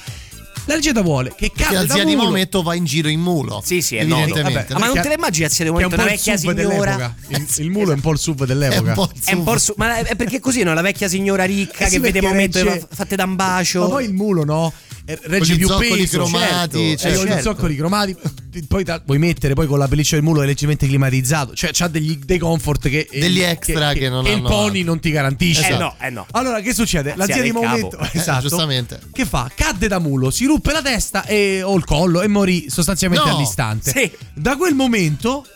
la 0.66 0.74
leggenda 0.74 1.00
vuole 1.02 1.32
che 1.36 1.50
cade 1.54 1.74
la 1.74 1.84
da 1.84 1.94
zia 1.94 2.04
di. 2.04 2.14
Maometto 2.16 2.62
va 2.62 2.74
in 2.74 2.84
giro 2.84 3.08
in 3.08 3.20
mulo. 3.20 3.62
Sì, 3.64 3.80
sì, 3.82 3.96
è 3.96 4.04
noto. 4.04 4.22
evidentemente. 4.22 4.72
Ah, 4.74 4.78
ma 4.78 4.86
non 4.86 4.94
Che- 4.96 5.00
te 5.02 5.08
le 5.08 5.14
immagini 5.14 5.44
a 5.46 5.48
siete 5.48 5.70
che 5.70 5.76
è 5.80 5.82
un 5.84 5.90
momento 5.90 5.96
po' 5.96 6.02
una 6.02 6.10
il 6.12 6.16
vecchia 6.18 6.36
sub 6.36 6.58
signora? 6.58 6.96
dell'epoca. 6.96 7.14
Il, 7.58 7.64
il 7.64 7.70
mulo 7.70 7.90
è 7.90 7.94
un 7.94 8.00
po' 8.00 8.12
il 8.12 8.18
sub 8.18 8.42
È 8.42 8.46
dell'epoca. 8.46 8.88
un 8.88 8.94
po' 8.94 9.10
È 9.24 9.32
un 9.32 9.44
po' 9.44 9.50
zuffa. 9.52 9.58
su- 9.58 9.74
ma 9.76 9.96
è 9.98 10.16
perché 10.16 10.40
così 10.40 10.62
no? 10.62 10.74
La 10.74 10.82
vecchia 10.82 11.08
signora 11.08 11.44
ricca 11.44 11.86
Eh 11.86 11.90
che 11.90 12.00
vede 12.00 12.20
regge- 12.20 12.86
fatte 12.92 13.16
da 13.16 13.24
un 13.24 13.36
bacio. 13.36 13.80
Ma 13.82 13.88
poi 13.88 14.04
il 14.04 14.12
mulo 14.12 14.44
no? 14.44 14.72
Eh, 15.08 15.18
Regge 15.22 15.54
più 15.54 15.68
peso 15.78 16.16
cromati, 16.24 16.96
certo. 16.96 16.98
cioè, 16.98 17.12
Eh, 17.12 17.14
con 17.16 17.26
certo. 17.26 17.38
gli 17.38 17.42
zoccoli 17.42 17.76
cromati 17.76 18.16
poi 18.66 18.82
ta- 18.84 19.00
puoi 19.00 19.18
mettere 19.18 19.54
poi 19.54 19.66
con 19.68 19.78
la 19.78 19.86
pelliccia 19.86 20.16
del 20.16 20.24
mulo 20.24 20.42
è 20.42 20.46
leggermente 20.46 20.86
climatizzato 20.88 21.54
cioè 21.54 21.70
c'ha 21.72 21.86
degli, 21.86 22.16
dei 22.24 22.38
comfort 22.38 22.88
che 22.88 23.06
Degli 23.12 23.40
extra 23.40 23.92
che 23.92 24.08
non 24.08 24.26
il 24.26 24.32
hanno 24.32 24.48
pony 24.48 24.82
non 24.82 24.98
ti 24.98 25.10
garantisce 25.12 25.68
Eh 25.68 25.76
no, 25.76 25.94
eh 26.00 26.10
no. 26.10 26.26
allora 26.32 26.60
che 26.60 26.74
succede? 26.74 27.14
la 27.16 27.24
Zia 27.26 27.40
di 27.42 27.52
momento 27.52 27.98
Eh, 27.98 28.08
esatto 28.14 28.48
giustamente. 28.48 28.98
che 29.12 29.24
fa? 29.26 29.48
cadde 29.54 29.86
da 29.86 30.00
mulo 30.00 30.30
si 30.30 30.44
ruppe 30.44 30.72
la 30.72 30.82
testa 30.82 31.24
e, 31.24 31.62
o 31.62 31.76
il 31.76 31.84
collo 31.84 32.22
e 32.22 32.26
morì 32.26 32.66
sostanzialmente 32.68 33.28
No. 33.28 33.36
all'istante 33.36 33.90
Sì. 33.92 34.10
da 34.34 34.56
quel 34.56 34.74
momento 34.74 35.46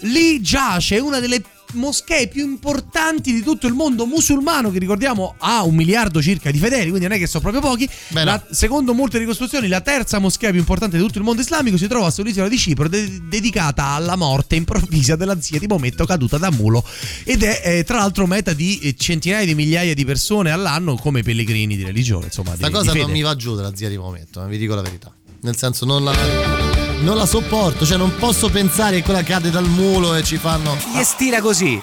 lì 0.00 0.40
giace 0.42 0.98
una 0.98 1.18
delle 1.18 1.42
moschee 1.74 2.28
più 2.28 2.44
importanti 2.44 3.32
di 3.32 3.42
tutto 3.42 3.66
il 3.66 3.74
mondo 3.74 4.06
musulmano, 4.06 4.70
che 4.70 4.78
ricordiamo 4.78 5.34
ha 5.38 5.62
un 5.62 5.74
miliardo 5.74 6.22
circa 6.22 6.50
di 6.50 6.58
fedeli, 6.58 6.88
quindi 6.88 7.06
non 7.06 7.16
è 7.16 7.18
che 7.18 7.26
sono 7.26 7.42
proprio 7.42 7.62
pochi. 7.62 7.88
La- 8.08 8.42
secondo 8.50 8.94
molte 8.94 9.18
ricostruzioni, 9.18 9.68
la 9.68 9.80
terza 9.80 10.18
moschea 10.18 10.50
più 10.50 10.58
importante 10.58 10.96
di 10.96 11.02
tutto 11.02 11.18
il 11.18 11.24
mondo 11.24 11.42
islamico 11.42 11.76
si 11.76 11.86
trova 11.86 12.10
sull'isola 12.10 12.48
di 12.48 12.58
Cipro, 12.58 12.88
de- 12.88 13.20
dedicata 13.28 13.84
alla 13.88 14.16
morte 14.16 14.56
improvvisa 14.56 15.16
della 15.16 15.40
zia 15.40 15.58
di 15.58 15.66
Maometto 15.66 16.04
caduta 16.06 16.38
da 16.38 16.50
mulo. 16.50 16.84
Ed 17.24 17.42
è 17.42 17.60
eh, 17.64 17.84
tra 17.84 17.98
l'altro 17.98 18.26
meta 18.26 18.52
di 18.52 18.78
eh, 18.80 18.94
centinaia 18.96 19.44
di 19.44 19.54
migliaia 19.54 19.94
di 19.94 20.04
persone 20.04 20.50
all'anno 20.50 20.96
come 20.96 21.22
pellegrini 21.22 21.76
di 21.76 21.84
religione. 21.84 22.26
Insomma, 22.26 22.54
Sta 22.54 22.66
di, 22.66 22.72
cosa 22.72 22.92
di 22.92 23.00
non 23.00 23.10
mi 23.10 23.22
va 23.22 23.36
giù 23.36 23.54
della 23.54 23.74
zia 23.74 23.88
di 23.88 23.96
momento, 23.98 24.44
eh, 24.44 24.48
vi 24.48 24.58
dico 24.58 24.74
la 24.74 24.82
verità. 24.82 25.12
Nel 25.40 25.56
senso, 25.56 25.84
non 25.84 26.02
la, 26.02 26.77
non 27.00 27.16
la 27.16 27.26
sopporto, 27.26 27.86
cioè 27.86 27.96
non 27.96 28.14
posso 28.16 28.48
pensare 28.48 28.96
che 28.96 29.02
quella 29.02 29.22
cade 29.22 29.50
dal 29.50 29.66
mulo 29.66 30.14
e 30.14 30.22
ci 30.22 30.36
fanno. 30.36 30.76
Gli 30.94 31.02
stira 31.02 31.40
così. 31.40 31.80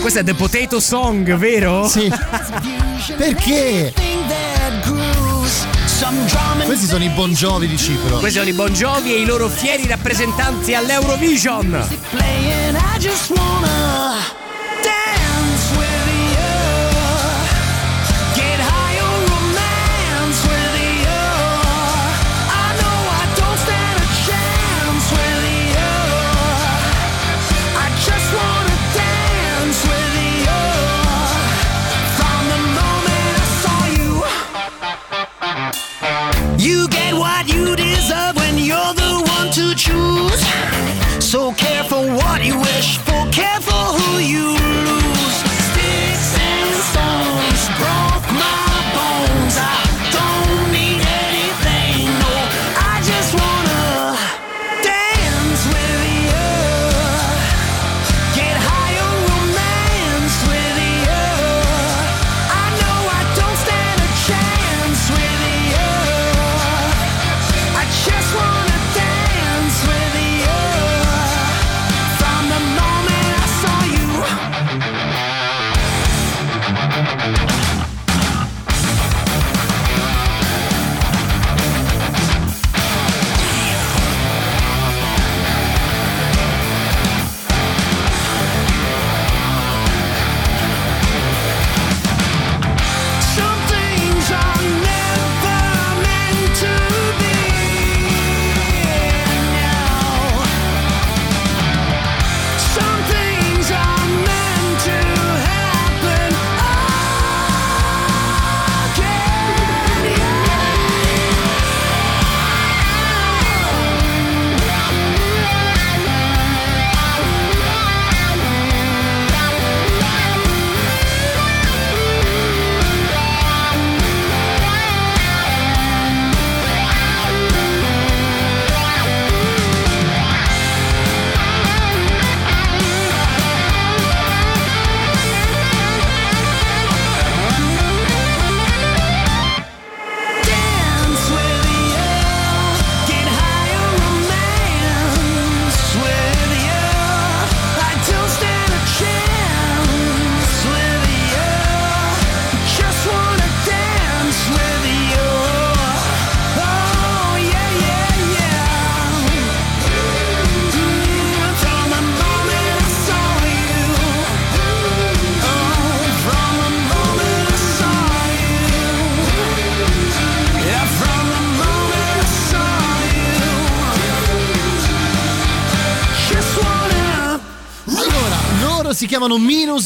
Questo 0.00 0.20
è 0.20 0.24
The 0.24 0.34
Potato 0.34 0.80
Song, 0.80 1.36
vero? 1.36 1.86
Sì. 1.88 2.10
Perché? 3.16 3.92
Questi 6.64 6.86
sono 6.86 7.04
i 7.04 7.08
Bon 7.10 7.32
Jovi 7.32 7.68
di 7.68 7.76
Cipro. 7.76 8.18
Questi 8.18 8.38
sono 8.38 8.50
i 8.50 8.54
Bon 8.54 8.72
Jovi 8.72 9.14
e 9.14 9.20
i 9.20 9.24
loro 9.24 9.48
fieri 9.48 9.86
rappresentanti 9.86 10.74
all'Eurovision. 10.74 11.86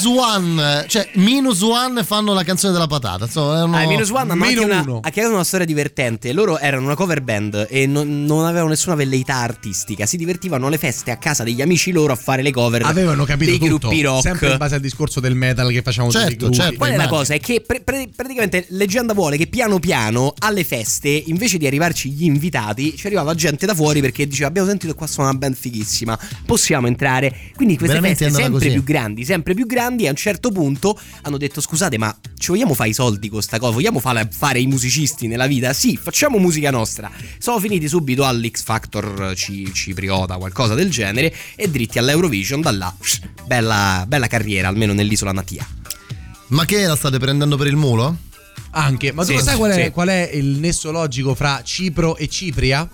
Minus 0.05 0.19
One, 0.25 0.85
cioè 0.89 1.09
Minus 1.15 1.61
One 1.63 2.05
fanno 2.05 2.35
la 2.35 2.43
canzone 2.45 2.73
della 2.73 2.87
patata. 2.87 3.25
Insomma, 3.25 3.57
erano- 3.57 3.77
Ah, 3.77 3.87
Minus 3.87 4.11
One 4.11 4.31
hanno 4.33 4.45
anche 4.45 4.59
una, 4.59 4.81
uno. 4.83 5.01
ha 5.03 5.11
creato 5.11 5.33
una 5.33 5.45
storia 5.45 5.65
divertente. 5.67 6.33
Loro 6.33 6.59
erano 6.59 6.85
una 6.85 6.95
cover 6.95 7.23
band 7.23 7.67
e 7.71 7.87
non, 7.87 8.25
non 8.25 8.45
avevano 8.45 8.69
nessuna 8.71 8.95
velleità 8.95 9.37
artistica. 9.37 10.05
Si 10.07 10.17
divertivano 10.17 10.67
alle 10.67 10.79
feste 10.79 11.11
a 11.11 11.17
casa 11.17 11.43
degli 11.43 11.63
amici 11.63 11.91
loro 11.93 12.13
a 12.13 12.17
fare 12.17 12.43
le 12.43 12.51
cover 12.51 12.83
Avevano 12.85 13.25
capito 13.25 13.51
dei 13.51 13.59
tutto, 13.59 13.89
gruppi 13.89 14.03
rock. 14.03 14.23
sempre 14.23 14.51
in 14.53 14.57
base 14.59 14.75
al 14.75 14.81
discorso 14.81 15.21
del 15.21 15.35
metal 15.35 15.71
che 15.71 15.83
facciamo 15.83 16.09
tutti 16.09 16.21
Certo, 16.23 16.37
gruppi. 16.47 16.57
certo. 16.57 16.77
Qual 16.77 16.91
è 16.91 16.97
la 16.97 17.09
cosa? 17.09 17.35
È 17.35 17.41
che 17.41 17.63
pre- 17.67 17.81
pre- 17.81 18.09
praticamente 18.15 18.67
leggenda 18.71 19.15
vuole 19.15 19.37
che 19.37 19.47
piano 19.47 19.79
piano 19.79 20.35
alle 20.41 20.65
feste, 20.65 21.09
invece 21.09 21.57
di 21.59 21.67
arrivarci 21.67 22.11
gli 22.11 22.25
invitati, 22.25 22.97
ci 22.97 23.07
arrivava 23.07 23.35
gente 23.35 23.65
da 23.67 23.75
fuori 23.75 24.01
perché 24.01 24.27
diceva 24.27 24.49
abbiamo 24.49 24.69
sentito 24.69 24.93
che 24.93 24.99
qua 24.99 25.07
sono 25.07 25.29
una 25.29 25.37
band 25.39 25.55
fighissima, 25.55 26.19
possiamo 26.45 26.87
entrare. 26.87 27.33
Quindi 27.55 27.77
queste 27.77 27.95
Veramente 27.97 28.25
feste 28.25 28.41
sempre 28.43 28.59
così. 28.59 28.73
più 28.73 28.85
grandi, 28.85 29.25
sempre 29.25 29.55
più 29.55 29.67
grandi, 29.67 29.93
a 30.07 30.11
un 30.11 30.17
certo 30.17 30.51
punto 30.51 30.99
hanno 31.23 31.37
detto 31.39 31.61
scusate 31.61 31.97
ma 31.99 32.15
ci 32.37 32.51
vogliamo 32.51 32.75
fare 32.75 32.91
i 32.91 32.93
soldi 32.95 33.29
con 33.29 33.41
sta 33.43 33.59
cosa? 33.59 33.73
Vogliamo 33.73 34.01
fare, 34.01 34.29
fare 34.31 34.61
i 34.61 34.67
musicisti 34.67 35.27
nella 35.27 35.47
vita? 35.47 35.73
Sì, 35.73 35.97
facciamo 35.97 36.39
musica 36.39 36.71
nostra. 36.71 37.11
Sono 37.39 37.59
finiti 37.61 37.89
subito 37.89 38.25
all'X 38.27 38.63
Factor 38.63 39.33
ci- 39.37 39.73
cipriota, 39.73 40.37
qualcosa 40.37 40.75
del 40.75 40.91
genere, 40.91 41.35
e 41.57 41.69
dritti 41.71 41.99
all'Eurovision, 41.99 42.61
da 42.61 42.71
là, 42.73 42.95
bella, 43.47 44.05
bella 44.07 44.27
carriera, 44.27 44.69
almeno 44.69 44.93
nell'isola 44.93 45.33
natia. 45.33 45.67
Ma 46.49 46.65
che 46.65 46.85
la 46.87 46.97
state 46.97 47.19
prendendo 47.19 47.57
per 47.57 47.67
il 47.69 47.77
mulo? 47.77 48.17
Anche, 48.73 49.13
ma 49.13 49.23
tu 49.25 49.31
Sì, 49.31 49.37
lo 49.37 49.43
sai 49.43 49.57
qual 49.57 49.71
è, 49.71 49.85
sì. 49.85 49.91
qual 49.91 50.09
è 50.09 50.31
il 50.35 50.59
nesso 50.59 50.91
logico 50.91 51.35
fra 51.35 51.63
Cipro 51.63 52.17
e 52.17 52.29
Cipria? 52.29 52.89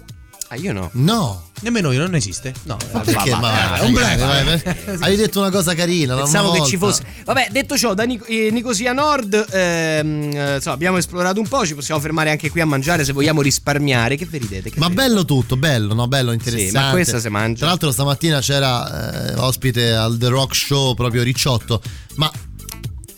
Ah, 0.53 0.57
io 0.57 0.73
no. 0.73 0.91
No. 0.95 1.45
Nemmeno 1.61 1.93
io, 1.93 2.01
non 2.01 2.17
esiste. 2.17 2.53
No, 2.65 2.77
Ma 2.93 3.01
perché? 3.01 3.31
Ma, 3.37 3.79
è 3.79 3.85
un 3.85 3.93
vai. 3.93 4.63
Hai 4.99 5.15
detto 5.15 5.39
una 5.39 5.51
cosa 5.51 5.75
carina. 5.77 6.17
Pensavo 6.17 6.51
che 6.51 6.65
ci 6.65 6.77
fosse. 6.77 7.05
Vabbè, 7.25 7.51
detto 7.53 7.77
ciò, 7.77 7.95
da 7.95 8.03
Nic- 8.03 8.29
eh, 8.29 8.51
Nicosia 8.51 8.93
Nord, 8.93 9.33
ehm, 9.49 10.31
eh, 10.35 10.55
insomma, 10.57 10.75
abbiamo 10.75 10.97
esplorato 10.97 11.39
un 11.39 11.47
po'. 11.47 11.65
Ci 11.65 11.77
possiamo 11.77 12.01
fermare 12.01 12.31
anche 12.31 12.51
qui 12.51 12.61
a 12.61 12.67
mangiare 12.67 13.05
se 13.05 13.13
vogliamo 13.13 13.43
risparmiare. 13.43 14.17
Che 14.17 14.27
vi 14.27 14.39
ridete? 14.39 14.71
Che 14.71 14.79
Ma 14.81 14.89
vi- 14.89 14.95
bello 14.95 15.25
tutto, 15.25 15.57
bello, 15.57 15.95
no? 15.95 16.09
Bello, 16.09 16.33
interessante. 16.33 16.79
ma 16.81 16.91
questa 16.91 17.21
si 17.21 17.29
mangia. 17.29 17.59
Tra 17.59 17.67
l'altro 17.69 17.93
stamattina 17.93 18.41
c'era 18.41 19.29
eh, 19.31 19.35
ospite 19.35 19.93
al 19.93 20.19
The 20.19 20.27
Rock 20.29 20.57
Show 20.57 20.95
proprio 20.95 21.23
Ricciotto. 21.23 21.81
Ma 22.17 22.29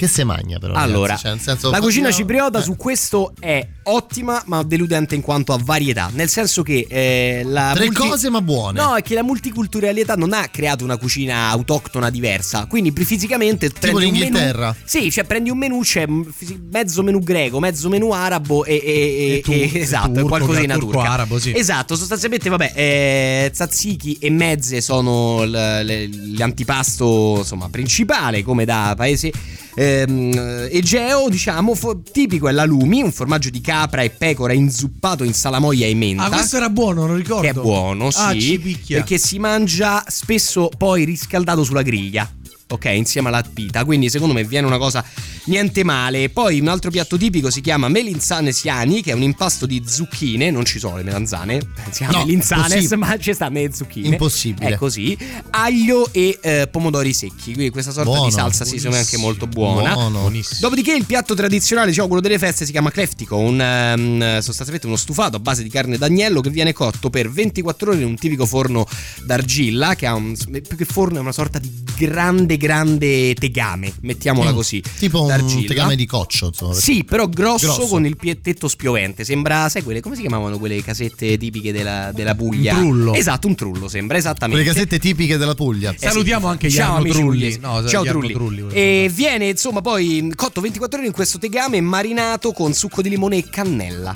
che 0.02 0.08
se 0.08 0.24
magna 0.24 0.58
però? 0.58 0.74
Allora? 0.74 1.16
Cioè, 1.16 1.38
senso, 1.38 1.70
la 1.70 1.80
cucina 1.80 2.08
no, 2.08 2.12
cipriota 2.12 2.58
eh. 2.58 2.62
su 2.62 2.74
questo 2.74 3.34
è 3.38 3.64
ottima 3.84 4.42
ma 4.46 4.64
deludente 4.64 5.14
in 5.14 5.20
quanto 5.20 5.52
a 5.52 5.60
varietà, 5.62 6.10
nel 6.12 6.28
senso 6.28 6.64
che 6.64 6.86
eh, 6.88 7.42
la 7.44 7.70
Tre 7.72 7.92
cose 7.92 8.28
ma 8.28 8.42
buone. 8.42 8.80
No, 8.80 8.96
è 8.96 9.02
che 9.02 9.14
la 9.14 9.22
multiculturalità 9.22 10.16
non 10.16 10.32
ha 10.32 10.48
creato 10.48 10.82
una 10.82 10.96
cucina 10.96 11.48
autoctona 11.50 12.10
diversa, 12.10 12.66
quindi 12.66 12.92
fisicamente 13.04 13.70
Tipo 13.70 13.98
l'Inghilterra. 13.98 14.74
Sì, 14.82 15.08
cioè 15.12 15.22
prendi 15.22 15.50
un 15.50 15.58
menù 15.58 15.80
c'è 15.82 16.04
mezzo 16.06 17.02
menù 17.04 17.20
greco, 17.20 17.60
mezzo 17.60 17.88
menù 17.88 18.10
arabo 18.10 18.64
e, 18.64 18.74
e- 18.84 19.36
e- 19.36 19.40
tur- 19.40 19.54
e- 19.54 19.80
esatto, 19.80 20.12
turco, 20.12 20.26
qualcosina 20.28 20.74
turco 20.74 20.92
turca. 20.94 21.10
arabo, 21.10 21.38
sì. 21.38 21.52
Esatto, 21.54 21.94
sostanzialmente 21.94 22.48
vabbè, 22.48 22.72
eh, 22.74 23.50
tzatziki 23.52 24.18
e 24.20 24.30
mezze 24.30 24.80
sono 24.80 25.44
l- 25.44 26.36
l'antipasto 26.36 27.36
insomma 27.38 27.68
principale 27.68 28.42
come 28.42 28.64
da 28.64 28.94
paese 28.96 29.30
ehm, 29.74 30.68
egeo, 30.70 31.28
diciamo, 31.28 31.74
fo- 31.74 32.02
tipico 32.02 32.48
è 32.48 32.52
l'alumi, 32.52 33.02
un 33.02 33.12
formaggio 33.12 33.50
di 33.50 33.60
capra 33.60 34.02
e 34.02 34.10
pecora 34.10 34.52
inzuppato 34.52 35.24
in 35.24 35.34
salamoia 35.34 35.86
e 35.86 35.94
menta. 35.94 36.24
Ah, 36.24 36.30
questo 36.30 36.56
era 36.56 36.68
buono, 36.68 37.06
non 37.06 37.16
ricordo. 37.16 37.42
Che 37.42 37.48
è 37.48 37.52
buono, 37.52 38.10
sì. 38.10 38.18
Ah, 38.20 38.32
ci 38.38 38.58
picchia. 38.58 38.96
perché 38.98 39.18
si 39.18 39.38
mangia 39.38 40.04
spesso 40.06 40.68
poi 40.76 41.04
riscaldato 41.04 41.64
sulla 41.64 41.82
griglia. 41.82 42.30
Ok, 42.72 42.86
insieme 42.86 43.28
alla 43.28 43.42
pita, 43.42 43.84
quindi 43.84 44.08
secondo 44.08 44.32
me 44.32 44.44
viene 44.44 44.66
una 44.66 44.78
cosa 44.78 45.04
niente 45.44 45.84
male. 45.84 46.30
Poi 46.30 46.58
un 46.58 46.68
altro 46.68 46.90
piatto 46.90 47.18
tipico 47.18 47.50
si 47.50 47.60
chiama 47.60 47.88
melinzane 47.88 48.50
siani, 48.50 49.02
che 49.02 49.10
è 49.10 49.14
un 49.14 49.22
impasto 49.22 49.66
di 49.66 49.82
zucchine, 49.86 50.50
non 50.50 50.64
ci 50.64 50.78
sono 50.78 50.96
le 50.96 51.02
melanzane, 51.02 51.60
si 51.90 51.98
chiama 51.98 52.12
No, 52.12 52.24
melinzanes, 52.24 52.92
ma 52.92 53.18
ci 53.18 53.34
stanno 53.34 53.60
le 53.60 53.72
zucchine. 53.74 54.08
Impossibile. 54.08 54.74
È 54.74 54.76
così. 54.76 55.16
Aglio 55.50 56.08
e 56.12 56.38
eh, 56.40 56.68
pomodori 56.70 57.12
secchi, 57.12 57.52
quindi 57.52 57.70
questa 57.70 57.90
sorta 57.92 58.08
Buono, 58.08 58.24
di 58.26 58.32
salsa 58.32 58.64
me 58.64 58.96
è 58.96 58.98
anche 58.98 59.18
molto 59.18 59.46
buona. 59.46 59.92
Buono. 59.92 60.20
Buonissimo. 60.20 60.60
Dopodiché 60.60 60.94
il 60.94 61.04
piatto 61.04 61.34
tradizionale, 61.34 61.88
diciamo 61.88 62.06
quello 62.06 62.22
delle 62.22 62.38
feste, 62.38 62.64
si 62.64 62.72
chiama 62.72 62.90
cleftico, 62.90 63.36
un, 63.36 63.60
ehm, 63.60 64.38
sostanzialmente 64.38 64.86
uno 64.86 64.96
stufato 64.96 65.36
a 65.36 65.40
base 65.40 65.62
di 65.62 65.68
carne 65.68 65.98
d'agnello 65.98 66.40
che 66.40 66.48
viene 66.48 66.72
cotto 66.72 67.10
per 67.10 67.30
24 67.30 67.90
ore 67.90 68.00
in 68.00 68.06
un 68.06 68.16
tipico 68.16 68.46
forno 68.46 68.86
d'argilla, 69.24 69.94
che 69.94 70.06
ha 70.06 70.14
un, 70.14 70.34
più 70.34 70.76
che 70.76 70.86
forno 70.86 71.18
è 71.18 71.20
una 71.20 71.32
sorta 71.32 71.58
di 71.58 71.70
grande, 71.96 72.56
grande 72.66 73.34
tegame, 73.34 73.92
mettiamola 74.02 74.52
Mm, 74.52 74.54
così. 74.54 74.80
Tipo 74.98 75.22
un 75.22 75.26
d'argilla. 75.28 75.66
tegame 75.66 75.96
di 75.96 76.06
coccio, 76.06 76.46
insomma. 76.46 76.74
Sì, 76.74 77.02
però 77.02 77.26
grosso, 77.28 77.66
Grosso. 77.74 77.86
con 77.88 78.06
il 78.06 78.16
piettetto 78.16 78.68
spiovente. 78.68 79.24
Sembra, 79.24 79.68
sai 79.68 79.82
quelle, 79.82 80.00
come 80.00 80.14
si 80.14 80.20
chiamavano 80.20 80.58
quelle 80.58 80.80
casette 80.82 81.36
tipiche 81.36 81.72
della, 81.72 82.12
della 82.14 82.36
Puglia? 82.36 82.74
Un 82.76 82.80
trullo. 82.82 83.14
Esatto, 83.14 83.48
un 83.48 83.56
trullo, 83.56 83.88
sembra, 83.88 84.16
esattamente. 84.16 84.62
Quelle 84.62 84.76
casette 84.76 84.98
tipiche 85.00 85.36
della 85.36 85.54
Puglia. 85.54 85.90
Eh 85.90 85.98
sì. 85.98 86.06
Salutiamo 86.06 86.46
anche 86.46 86.68
gli 86.68 86.72
Ciao, 86.72 87.02
Trulli. 87.02 87.58
No, 87.60 87.84
Ciao 87.88 88.04
Trulli. 88.04 88.32
Trulli, 88.32 88.60
volevo 88.60 88.70
e 88.74 89.10
viene 89.12 89.48
insomma 89.48 89.80
poi 89.80 90.32
cotto 90.36 90.60
24 90.60 90.98
ore 90.98 91.06
in 91.08 91.12
questo 91.12 91.38
tegame 91.38 91.80
marinato 91.80 92.52
con 92.52 92.72
succo 92.74 93.02
di 93.02 93.08
limone 93.08 93.38
e 93.38 93.44
cannella. 93.50 94.12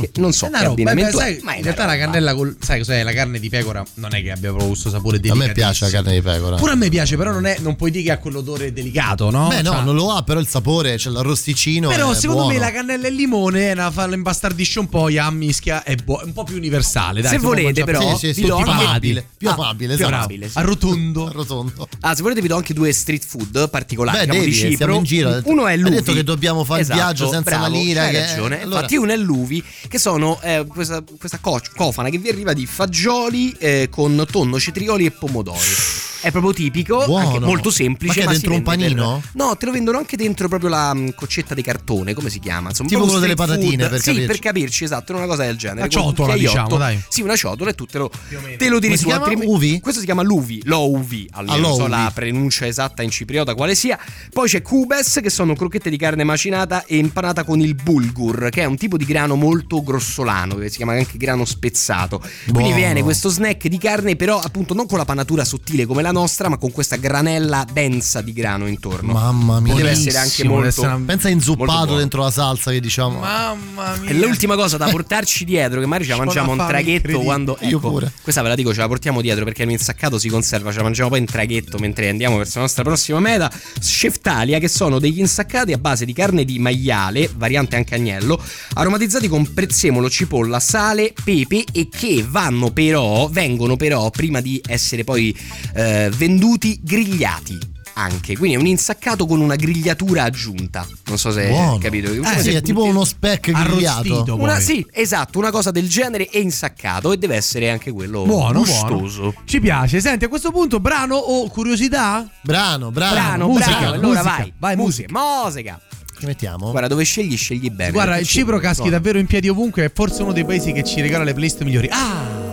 Che 0.00 0.10
non 0.20 0.32
so 0.32 0.46
che 0.48 0.58
roba, 0.58 0.70
abbinamento 0.70 1.16
beh, 1.18 1.22
è, 1.24 1.32
sai, 1.34 1.40
ma 1.42 1.54
in 1.56 1.62
realtà 1.62 1.86
la 1.86 1.96
cannella 1.96 2.34
col, 2.34 2.56
sai 2.60 2.78
cos'è? 2.78 3.02
La 3.02 3.12
carne 3.12 3.38
di 3.38 3.48
pecora 3.48 3.84
non 3.94 4.14
è 4.14 4.22
che 4.22 4.30
abbia 4.30 4.48
proprio 4.50 4.68
questo 4.68 4.90
sapore 4.90 5.16
A 5.16 5.20
delicato. 5.20 5.46
me 5.46 5.52
piace 5.52 5.84
la 5.84 5.90
carne 5.90 6.12
di 6.12 6.22
pecora. 6.22 6.56
Pure 6.56 6.72
a 6.72 6.74
me 6.74 6.88
piace, 6.88 7.16
però 7.16 7.32
non, 7.32 7.46
è, 7.46 7.56
non 7.60 7.76
puoi 7.76 7.90
dire 7.90 8.04
che 8.04 8.10
ha 8.12 8.18
quell'odore 8.18 8.72
delicato, 8.72 9.30
no? 9.30 9.48
Beh, 9.48 9.62
no, 9.62 9.72
Cioè- 9.72 9.82
non 9.82 9.94
lo 9.94 10.10
ha, 10.12 10.22
però 10.22 10.40
il 10.40 10.46
sapore, 10.48 10.98
cioè 10.98 11.12
l'arrosticino. 11.12 11.88
Però 11.88 12.10
è 12.10 12.14
secondo 12.14 12.42
buono. 12.42 12.54
me 12.58 12.60
la 12.60 12.70
cannella 12.72 13.06
e 13.06 13.10
il 13.10 13.14
limone 13.16 13.72
una 13.72 13.90
fa, 13.90 14.06
lo 14.06 14.14
imbastardisce 14.14 14.78
un 14.80 14.88
po', 14.88 15.08
ya 15.08 15.30
mischia, 15.30 15.82
è, 15.82 15.94
buo- 15.96 16.20
è 16.20 16.24
un 16.24 16.32
po' 16.32 16.44
più 16.44 16.56
universale. 16.56 17.20
Dai, 17.20 17.30
Se 17.32 17.38
volete, 17.38 17.84
però, 17.84 18.16
Sì, 18.16 18.32
sì, 18.32 18.42
vi 18.42 18.48
do 18.48 18.56
più 18.62 18.70
amabile. 18.70 19.26
Più 19.36 19.48
Ah, 19.48 19.52
amabile, 19.54 19.94
più 19.94 20.04
esatto. 20.04 20.16
amabile, 20.18 20.48
sì. 20.48 20.58
Arrotondo. 20.58 21.26
Arrotondo. 21.28 21.88
Ah, 22.00 22.14
se 22.14 22.22
volete 22.22 22.40
vi 22.40 22.48
do 22.48 22.56
anche 22.56 22.72
due 22.74 22.92
street 22.92 23.24
food 23.24 23.70
particolari, 23.70 24.26
Beh, 24.26 24.32
devi, 24.32 24.50
di 24.50 24.60
eh, 24.62 24.70
Cipro. 24.70 24.94
in 24.96 25.02
giro. 25.04 25.40
Uno 25.44 25.66
è 25.66 25.72
Hai 25.72 25.78
l'uvi. 25.78 25.94
detto 25.96 26.12
che 26.12 26.24
dobbiamo 26.24 26.64
fare 26.64 26.80
il 26.80 26.86
Esatto, 26.86 27.00
viaggio 27.02 27.24
senza 27.28 27.42
bravo, 27.50 27.66
una 27.66 27.76
lira, 27.76 28.02
Hai 28.04 28.14
ragione. 28.14 28.60
Infatti 28.64 28.96
uno 28.96 29.12
è 29.12 29.16
l'uvi, 29.16 29.62
che 29.88 29.98
sono 29.98 30.40
eh, 30.42 30.64
questa, 30.66 31.02
questa 31.18 31.38
co- 31.38 31.60
cofana 31.74 32.08
che 32.08 32.18
vi 32.18 32.28
arriva 32.28 32.52
di 32.52 32.66
fagioli 32.66 33.54
eh, 33.58 33.88
con 33.90 34.24
tonno, 34.30 34.58
cetrioli 34.58 35.06
e 35.06 35.10
pomodori. 35.10 36.13
È 36.24 36.30
proprio 36.30 36.54
tipico, 36.54 37.04
Buono. 37.04 37.44
molto 37.44 37.70
semplice. 37.70 38.20
Ma 38.20 38.30
che 38.30 38.36
è 38.36 38.38
dentro 38.38 38.54
un 38.54 38.62
vende 38.62 38.86
per- 38.86 38.94
panino? 38.96 39.22
No, 39.32 39.56
te 39.56 39.66
lo 39.66 39.72
vendono 39.72 39.98
anche 39.98 40.16
dentro 40.16 40.48
proprio 40.48 40.70
la 40.70 40.94
mm, 40.94 41.08
coccetta 41.14 41.52
di 41.54 41.60
cartone, 41.60 42.14
come 42.14 42.30
si 42.30 42.38
chiama? 42.38 42.70
Insomma, 42.70 42.88
Tipo 42.88 43.02
quello 43.04 43.18
delle 43.18 43.34
patatine, 43.34 43.88
per 43.88 43.98
sì, 44.00 44.06
capirci. 44.06 44.26
per 44.26 44.38
capirci, 44.38 44.84
esatto, 44.84 45.12
è 45.12 45.16
una 45.16 45.26
cosa 45.26 45.44
del 45.44 45.56
genere. 45.58 45.80
Una 45.80 45.88
ciotola, 45.90 46.34
diciamo, 46.34 46.76
dai. 46.78 46.98
Sì, 47.08 47.20
una 47.20 47.36
ciotola 47.36 47.70
e 47.70 47.74
tu 47.74 47.84
te 47.84 47.98
lo, 47.98 48.10
te 48.56 48.68
lo 48.70 48.80
si 48.80 48.96
su. 48.96 49.08
altrimenti- 49.10 49.46
Uvi? 49.46 49.80
Questo 49.80 50.00
si 50.00 50.06
chiama 50.06 50.22
l'uvi, 50.22 50.62
l'ouvi, 50.64 51.28
almeno 51.32 51.58
non 51.68 51.76
so 51.76 51.86
la 51.88 52.10
pronuncia 52.14 52.66
esatta 52.66 53.02
in 53.02 53.10
cipriota 53.10 53.54
quale 53.54 53.74
sia. 53.74 53.98
Poi 54.32 54.48
c'è 54.48 54.62
kubes, 54.62 55.18
che 55.22 55.28
sono 55.28 55.54
crocchette 55.54 55.90
di 55.90 55.98
carne 55.98 56.24
macinata 56.24 56.84
e 56.86 56.96
impanata 56.96 57.44
con 57.44 57.60
il 57.60 57.74
bulgur, 57.74 58.48
che 58.48 58.62
è 58.62 58.64
un 58.64 58.78
tipo 58.78 58.96
di 58.96 59.04
grano 59.04 59.34
molto 59.36 59.82
grossolano, 59.82 60.54
che 60.54 60.70
si 60.70 60.76
chiama 60.78 60.92
anche 60.94 61.18
grano 61.18 61.44
spezzato. 61.44 62.18
Quindi 62.18 62.52
Buono. 62.52 62.74
viene 62.76 63.02
questo 63.02 63.28
snack 63.28 63.68
di 63.68 63.76
carne, 63.78 64.16
però 64.16 64.38
appunto 64.40 64.72
non 64.72 64.86
con 64.86 64.96
la 64.96 65.04
panatura 65.04 65.44
sottile 65.44 65.84
come 65.84 66.00
la 66.00 66.12
nostra, 66.14 66.48
ma 66.48 66.56
con 66.56 66.70
questa 66.70 66.96
granella 66.96 67.66
densa 67.70 68.22
di 68.22 68.32
grano 68.32 68.66
intorno. 68.66 69.12
Mamma 69.12 69.60
mia. 69.60 69.74
Deve 69.74 69.90
essere 69.90 70.16
anche 70.18 70.44
molto. 70.44 70.68
essere 70.68 70.86
una- 70.86 71.04
Pensa 71.04 71.28
inzuppato 71.28 71.96
dentro 71.96 72.22
la 72.22 72.30
salsa 72.30 72.70
che 72.70 72.80
diciamo. 72.80 73.18
Mamma 73.18 73.96
mia. 73.96 74.10
E 74.10 74.14
l'ultima 74.14 74.54
cosa 74.54 74.76
da 74.76 74.88
portarci 74.88 75.44
dietro, 75.44 75.80
che 75.80 75.86
magari 75.86 76.04
ce 76.04 76.10
la 76.16 76.18
mangiamo 76.24 76.54
fame 76.54 76.68
traghetto 76.68 77.20
quando. 77.20 77.58
Io 77.62 77.78
ecco, 77.78 77.90
pure. 77.90 78.12
Questa 78.22 78.40
ve 78.42 78.48
la 78.48 78.54
dico, 78.54 78.72
ce 78.72 78.80
la 78.80 78.86
portiamo 78.86 79.20
dietro 79.20 79.44
perché 79.44 79.64
l'insaccato 79.64 80.18
si 80.18 80.28
conserva, 80.28 80.70
ce 80.70 80.78
la 80.78 80.84
mangiamo 80.84 81.08
poi 81.10 81.18
in 81.18 81.26
traghetto 81.26 81.78
mentre 81.78 82.08
andiamo 82.08 82.36
verso 82.38 82.58
la 82.58 82.62
nostra 82.62 82.82
prossima 82.84 83.18
meta. 83.20 83.50
Cheftalia, 83.80 84.58
che 84.58 84.68
sono 84.68 84.98
degli 84.98 85.18
insaccati 85.18 85.72
a 85.72 85.78
base 85.78 86.04
di 86.04 86.12
carne 86.12 86.44
di 86.44 86.58
maiale, 86.58 87.28
variante 87.36 87.76
anche 87.76 87.94
agnello, 87.94 88.40
aromatizzati 88.74 89.28
con 89.28 89.52
prezzemolo, 89.52 90.08
cipolla, 90.08 90.60
sale, 90.60 91.12
pepe 91.24 91.64
e 91.72 91.88
che 91.88 92.24
vanno 92.28 92.70
però, 92.70 93.28
vengono 93.28 93.76
però, 93.76 94.10
prima 94.10 94.40
di 94.40 94.60
essere 94.66 95.04
poi 95.04 95.36
eh, 95.74 96.03
venduti, 96.10 96.80
grigliati. 96.82 97.72
Anche, 97.96 98.36
quindi 98.36 98.56
è 98.56 98.58
un 98.58 98.66
insaccato 98.66 99.24
con 99.24 99.40
una 99.40 99.54
grigliatura 99.54 100.24
aggiunta. 100.24 100.84
Non 101.04 101.16
so 101.16 101.30
se 101.30 101.46
Buono. 101.46 101.74
hai 101.74 101.78
capito. 101.78 102.10
Eh 102.10 102.40
sì, 102.42 102.50
è 102.50 102.60
tipo 102.60 102.82
uno 102.82 103.04
speck 103.04 103.52
grigliato. 103.52 104.34
Una, 104.36 104.58
sì, 104.58 104.84
esatto, 104.90 105.38
una 105.38 105.52
cosa 105.52 105.70
del 105.70 105.88
genere 105.88 106.26
è 106.26 106.38
insaccato 106.38 107.12
e 107.12 107.18
deve 107.18 107.36
essere 107.36 107.70
anche 107.70 107.92
quello 107.92 108.24
Buono, 108.24 108.58
gustoso. 108.60 109.20
buono. 109.20 109.34
Ci 109.44 109.60
piace. 109.60 110.00
Senti, 110.00 110.24
a 110.24 110.28
questo 110.28 110.50
punto, 110.50 110.80
brano 110.80 111.14
o 111.14 111.48
curiosità? 111.48 112.28
Brano, 112.42 112.90
brano. 112.90 113.14
Brano, 113.14 113.46
musica, 113.46 113.68
bravo, 113.78 113.92
allora 113.92 114.06
musica. 114.22 114.22
vai, 114.36 114.52
Vai, 114.58 114.76
musica, 114.76 115.08
musica. 115.44 115.80
Che 116.18 116.26
mettiamo? 116.26 116.70
Guarda, 116.72 116.88
dove 116.88 117.04
scegli, 117.04 117.36
scegli 117.36 117.70
bene. 117.70 117.92
Guarda, 117.92 118.18
il 118.18 118.26
Cipro 118.26 118.56
ci- 118.56 118.62
caschi 118.62 118.88
davvero 118.90 119.20
in 119.20 119.26
piedi 119.26 119.48
ovunque. 119.48 119.84
È 119.84 119.92
forse 119.94 120.22
uno 120.22 120.32
dei 120.32 120.44
paesi 120.44 120.72
che 120.72 120.82
ci 120.82 121.00
regala 121.00 121.22
le 121.22 121.32
playlist 121.32 121.62
migliori. 121.62 121.88
Ah! 121.92 122.43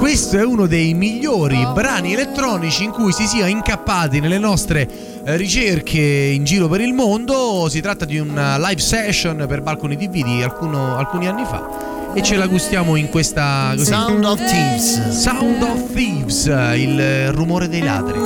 Questo 0.00 0.38
è 0.38 0.44
uno 0.44 0.66
dei 0.66 0.94
migliori 0.94 1.64
brani 1.74 2.14
elettronici 2.14 2.84
in 2.84 2.90
cui 2.90 3.12
si 3.12 3.26
sia 3.26 3.46
incappati 3.46 4.18
nelle 4.18 4.38
nostre 4.38 4.88
eh, 5.24 5.36
ricerche 5.36 6.00
in 6.00 6.42
giro 6.44 6.68
per 6.68 6.80
il 6.80 6.94
mondo. 6.94 7.68
Si 7.68 7.80
tratta 7.82 8.06
di 8.06 8.18
una 8.18 8.56
live 8.58 8.80
session 8.80 9.44
per 9.46 9.60
Balcony 9.60 9.96
TV 9.96 10.24
di 10.24 10.42
alcuno- 10.42 10.96
alcuni 10.96 11.28
anni 11.28 11.44
fa. 11.44 11.68
E 12.14 12.22
ce 12.22 12.36
la 12.36 12.46
gustiamo 12.46 12.96
in 12.96 13.08
questa. 13.10 13.72
così- 13.76 13.92
Sound 13.92 14.24
of 14.24 14.38
Thieves. 14.44 15.08
Sound 15.10 15.62
of 15.62 15.92
Thieves, 15.92 16.44
il 16.46 16.98
eh, 16.98 17.30
rumore 17.30 17.68
dei 17.68 17.82
ladri. 17.82 18.18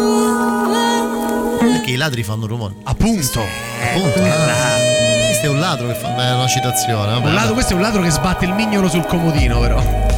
Perché 1.58 1.90
i 1.90 1.96
ladri 1.96 2.22
fanno 2.22 2.46
rumore. 2.46 2.74
Appunto. 2.84 3.40
Appunto. 3.94 4.22
ah. 4.22 4.92
Questo 5.26 5.46
è 5.46 5.48
un 5.48 5.58
ladro 5.58 5.88
che 5.88 5.94
fa 5.94 6.08
beh, 6.08 6.22
è 6.22 6.34
una 6.34 6.46
citazione. 6.46 7.12
vabbè. 7.14 7.26
Un 7.26 7.34
ladro- 7.34 7.52
questo 7.54 7.72
è 7.72 7.74
un 7.76 7.82
ladro 7.82 8.00
che 8.00 8.10
sbatte 8.10 8.44
il 8.44 8.52
mignolo 8.54 8.88
sul 8.88 9.04
comodino, 9.06 9.58
però. 9.58 10.13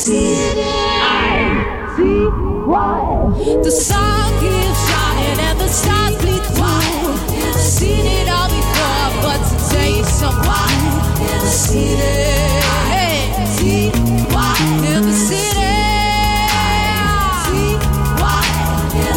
see 0.00 0.32
it. 0.32 0.56
I 0.56 1.92
see 1.96 2.24
why. 2.64 3.04
The 3.62 3.70
sun 3.70 4.32
keeps 4.40 4.80
shining 4.88 5.38
and 5.48 5.60
the 5.60 5.68
stars 5.68 6.16
bleed 6.22 6.46
white. 6.58 7.18
Seen 7.56 8.06
it 8.06 8.28
all 8.32 8.48
before, 8.48 9.08
but 9.24 9.40
today 9.50 10.00
it's 10.00 10.12
so 10.20 10.30
wide. 10.48 11.44
Seen 11.44 11.98
it. 12.00 12.64
Hey, 12.92 13.44
see 13.56 13.90
why. 14.32 14.56
In 14.92 15.02
the 15.04 15.12
city, 15.12 15.68
See 17.44 17.76
why. 18.20 18.40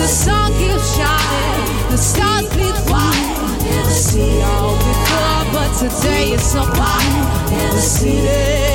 The 0.01 0.07
sun 0.07 0.51
keeps 0.59 0.88
shining, 0.97 1.91
the 1.91 1.97
stars 1.97 2.45
bleed 2.53 2.75
through 2.84 3.88
Seen 3.88 4.36
it 4.36 4.43
all 4.43 4.75
before, 4.75 5.43
but 5.55 5.69
today 5.79 6.34
it's 6.36 6.51
so 6.51 6.61
wide. 6.77 7.79
Seen 7.79 8.25
it 8.25 8.72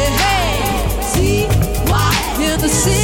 never 2.61 2.75
see 2.75 2.98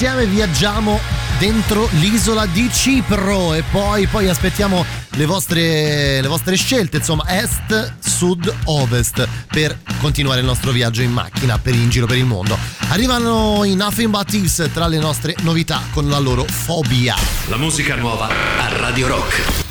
insieme 0.00 0.26
viaggiamo 0.26 1.00
dentro 1.40 1.88
l'isola 1.94 2.46
di 2.46 2.70
Cipro 2.72 3.52
e 3.52 3.64
poi, 3.68 4.06
poi 4.06 4.28
aspettiamo 4.28 4.84
le 5.08 5.26
vostre, 5.26 6.20
le 6.22 6.28
vostre 6.28 6.54
scelte, 6.54 6.98
insomma, 6.98 7.24
est, 7.26 7.94
sud, 7.98 8.54
ovest, 8.66 9.26
per 9.48 9.76
continuare 9.98 10.38
il 10.38 10.46
nostro 10.46 10.70
viaggio 10.70 11.02
in 11.02 11.10
macchina 11.10 11.58
per 11.58 11.74
in 11.74 11.90
giro 11.90 12.06
per 12.06 12.16
il 12.16 12.26
mondo. 12.26 12.56
Arrivano 12.90 13.64
i 13.64 13.74
Nothing 13.74 14.10
But 14.10 14.28
Thieves 14.28 14.70
tra 14.72 14.86
le 14.86 14.98
nostre 14.98 15.34
novità 15.40 15.82
con 15.90 16.08
la 16.08 16.20
loro 16.20 16.44
fobia. 16.44 17.16
La 17.48 17.56
musica 17.56 17.96
nuova 17.96 18.28
a 18.28 18.68
Radio 18.68 19.08
Rock. 19.08 19.67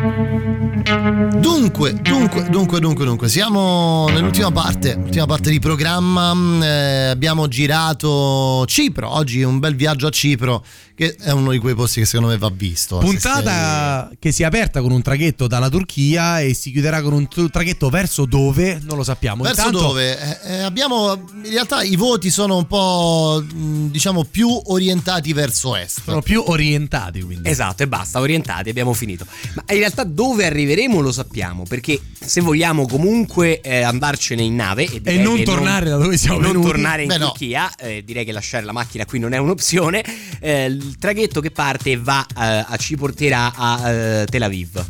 Dunque, 0.00 1.92
dunque, 1.92 2.48
dunque, 2.48 2.80
dunque, 2.80 3.04
dunque, 3.04 3.28
siamo 3.28 4.08
nell'ultima 4.08 4.50
parte, 4.50 4.94
ultima 4.94 5.26
parte 5.26 5.50
di 5.50 5.58
programma, 5.58 6.34
mm, 6.34 6.62
eh, 6.62 7.06
abbiamo 7.08 7.48
girato 7.48 8.64
Cipro, 8.66 9.14
oggi 9.14 9.42
un 9.42 9.58
bel 9.58 9.76
viaggio 9.76 10.06
a 10.06 10.10
Cipro 10.10 10.64
che 11.00 11.16
è 11.18 11.30
uno 11.30 11.50
di 11.50 11.56
quei 11.56 11.74
posti 11.74 12.00
che 12.00 12.04
secondo 12.04 12.30
me 12.30 12.36
va 12.36 12.50
visto. 12.54 12.98
Puntata 12.98 14.10
che 14.18 14.32
si 14.32 14.42
è 14.42 14.44
aperta 14.44 14.82
con 14.82 14.92
un 14.92 15.00
traghetto 15.00 15.46
dalla 15.46 15.70
Turchia 15.70 16.40
e 16.40 16.52
si 16.52 16.70
chiuderà 16.70 17.00
con 17.00 17.14
un 17.14 17.26
traghetto 17.50 17.88
verso 17.88 18.26
dove? 18.26 18.78
Non 18.82 18.98
lo 18.98 19.02
sappiamo. 19.02 19.42
Verso 19.42 19.64
Intanto- 19.64 19.86
dove? 19.86 20.42
Eh, 20.42 20.56
eh, 20.56 20.60
abbiamo, 20.60 21.14
in 21.42 21.50
realtà 21.52 21.82
i 21.82 21.96
voti 21.96 22.28
sono 22.28 22.58
un 22.58 22.66
po', 22.66 23.42
mh, 23.42 23.86
diciamo, 23.86 24.24
più 24.24 24.48
orientati 24.66 25.32
verso 25.32 25.74
est. 25.74 26.02
Sono 26.04 26.20
più 26.20 26.42
orientati 26.46 27.22
quindi. 27.22 27.48
Esatto, 27.48 27.82
e 27.82 27.88
basta, 27.88 28.20
orientati, 28.20 28.68
abbiamo 28.68 28.92
finito. 28.92 29.24
Ma 29.54 29.64
in 29.70 29.78
realtà 29.78 30.04
dove 30.04 30.44
arriveremo 30.44 31.00
lo 31.00 31.12
sappiamo, 31.12 31.62
perché 31.66 31.98
se 32.22 32.42
vogliamo 32.42 32.86
comunque 32.86 33.62
eh, 33.62 33.80
andarcene 33.80 34.42
in 34.42 34.54
nave 34.54 34.84
e, 34.84 35.00
direi 35.00 35.22
non 35.22 35.42
tornare 35.44 35.88
da 35.88 35.96
dove 35.96 36.18
siamo 36.18 36.40
e 36.40 36.42
non 36.42 36.50
venuti. 36.50 36.68
tornare 36.68 37.02
in 37.02 37.08
Beh, 37.08 37.16
no. 37.16 37.28
Turchia, 37.28 37.74
eh, 37.76 38.02
direi 38.04 38.26
che 38.26 38.32
lasciare 38.32 38.66
la 38.66 38.72
macchina 38.72 39.06
qui 39.06 39.18
non 39.18 39.32
è 39.32 39.38
un'opzione. 39.38 40.04
Eh, 40.40 40.88
il 40.90 40.98
traghetto 40.98 41.40
che 41.40 41.52
parte 41.52 41.96
va 41.96 42.26
eh, 42.36 42.78
ci 42.78 42.96
porterà 42.96 43.52
a 43.54 43.90
eh, 43.90 44.26
Tel 44.26 44.42
Aviv. 44.42 44.84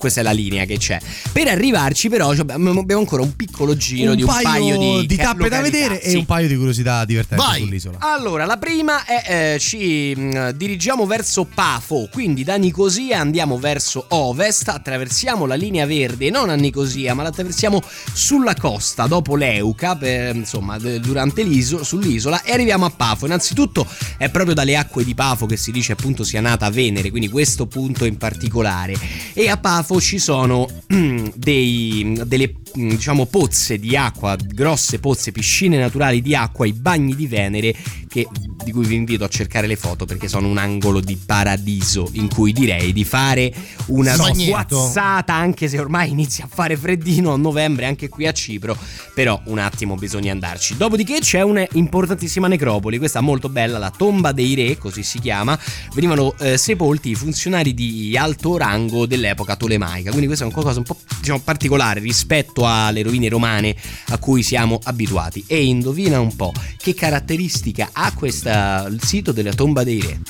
Questa 0.00 0.20
è 0.20 0.22
la 0.22 0.30
linea 0.32 0.64
che 0.64 0.78
c'è. 0.78 0.98
Per 1.30 1.46
arrivarci, 1.46 2.08
però, 2.08 2.30
abbiamo 2.30 2.82
ancora 2.96 3.20
un 3.20 3.36
piccolo 3.36 3.76
giro 3.76 4.12
un 4.12 4.16
di 4.16 4.22
un 4.22 4.28
paio, 4.28 5.04
di, 5.04 5.16
ca- 5.16 5.24
tappe 5.24 5.50
da 5.50 5.58
località, 5.58 5.60
vedere 5.60 6.00
sì. 6.02 6.14
e 6.14 6.18
un 6.18 6.24
paio 6.24 6.48
di 6.48 6.56
curiosità 6.56 7.04
divertenti 7.04 7.44
Vai. 7.44 7.60
sull'isola. 7.60 7.98
Allora, 8.00 8.46
la 8.46 8.56
prima 8.56 9.04
è 9.04 9.54
eh, 9.54 9.58
ci 9.58 10.14
mh, 10.16 10.52
dirigiamo 10.52 11.04
verso 11.04 11.44
Pafo, 11.44 12.08
quindi 12.10 12.44
da 12.44 12.56
Nicosia 12.56 13.20
andiamo 13.20 13.58
verso 13.58 14.06
ovest, 14.08 14.68
attraversiamo 14.68 15.44
la 15.44 15.54
linea 15.54 15.84
verde, 15.84 16.30
non 16.30 16.48
a 16.48 16.54
Nicosia, 16.54 17.12
ma 17.12 17.22
la 17.22 17.28
attraversiamo 17.28 17.82
sulla 18.14 18.54
costa 18.54 19.06
dopo 19.06 19.36
Leuca, 19.36 19.96
per, 19.96 20.34
insomma, 20.34 20.78
durante 20.78 21.42
l'isola, 21.42 21.84
sull'isola 21.84 22.42
e 22.42 22.52
arriviamo 22.52 22.86
a 22.86 22.90
Pafo. 22.90 23.26
Innanzitutto 23.26 23.86
è 24.16 24.30
proprio 24.30 24.54
dalle 24.54 24.76
acque 24.76 25.04
di 25.04 25.14
Pafo 25.14 25.44
che 25.44 25.58
si 25.58 25.70
dice 25.72 25.92
appunto 25.92 26.24
sia 26.24 26.40
nata 26.40 26.70
Venere, 26.70 27.10
quindi 27.10 27.28
questo 27.28 27.66
punto 27.66 28.06
in 28.06 28.16
particolare. 28.16 28.94
E 29.34 29.48
a 29.50 29.58
Pafo 29.58 29.89
ci 29.98 30.18
sono 30.18 30.68
dei, 31.34 32.20
delle 32.24 32.54
diciamo 32.72 33.26
pozze 33.26 33.78
di 33.78 33.96
acqua, 33.96 34.36
grosse 34.36 35.00
pozze, 35.00 35.32
piscine 35.32 35.78
naturali 35.78 36.20
di 36.20 36.34
acqua, 36.34 36.66
i 36.66 36.72
bagni 36.72 37.16
di 37.16 37.26
Venere 37.26 37.74
che, 38.10 38.26
di 38.64 38.72
cui 38.72 38.84
vi 38.84 38.96
invito 38.96 39.22
a 39.22 39.28
cercare 39.28 39.68
le 39.68 39.76
foto 39.76 40.04
perché 40.04 40.26
sono 40.26 40.48
un 40.48 40.58
angolo 40.58 40.98
di 40.98 41.16
paradiso 41.16 42.08
in 42.14 42.28
cui 42.28 42.52
direi 42.52 42.92
di 42.92 43.04
fare 43.04 43.54
una 43.86 44.14
sguazzata 44.14 45.32
anche 45.32 45.68
se 45.68 45.78
ormai 45.78 46.10
inizia 46.10 46.44
a 46.46 46.48
fare 46.52 46.76
freddino 46.76 47.32
a 47.32 47.36
novembre 47.36 47.86
anche 47.86 48.08
qui 48.08 48.26
a 48.26 48.32
Cipro, 48.32 48.76
però 49.14 49.40
un 49.44 49.58
attimo 49.58 49.94
bisogna 49.94 50.32
andarci. 50.32 50.76
Dopodiché 50.76 51.20
c'è 51.20 51.42
un'importantissima 51.42 52.48
necropoli, 52.48 52.98
questa 52.98 53.20
molto 53.20 53.48
bella, 53.48 53.78
la 53.78 53.92
tomba 53.96 54.32
dei 54.32 54.54
re, 54.56 54.76
così 54.76 55.04
si 55.04 55.20
chiama, 55.20 55.56
venivano 55.94 56.34
eh, 56.40 56.58
sepolti 56.58 57.10
i 57.10 57.14
funzionari 57.14 57.74
di 57.74 58.16
alto 58.16 58.56
rango 58.56 59.06
dell'epoca 59.06 59.54
tolemaica, 59.54 60.08
quindi 60.08 60.26
questo 60.26 60.42
è 60.42 60.48
un 60.48 60.52
qualcosa 60.52 60.80
un 60.80 60.84
po' 60.84 60.96
diciamo, 61.20 61.38
particolare 61.44 62.00
rispetto 62.00 62.66
alle 62.66 63.02
rovine 63.02 63.28
romane 63.28 63.76
a 64.08 64.18
cui 64.18 64.42
siamo 64.42 64.80
abituati. 64.82 65.44
E 65.46 65.64
indovina 65.64 66.18
un 66.18 66.34
po' 66.34 66.52
che 66.76 66.92
caratteristica 66.92 67.90
ha 67.92 67.99
questa, 68.14 68.86
il 68.88 69.02
sito 69.02 69.32
della 69.32 69.52
tomba 69.52 69.84
dei 69.84 70.00
re? 70.00 70.20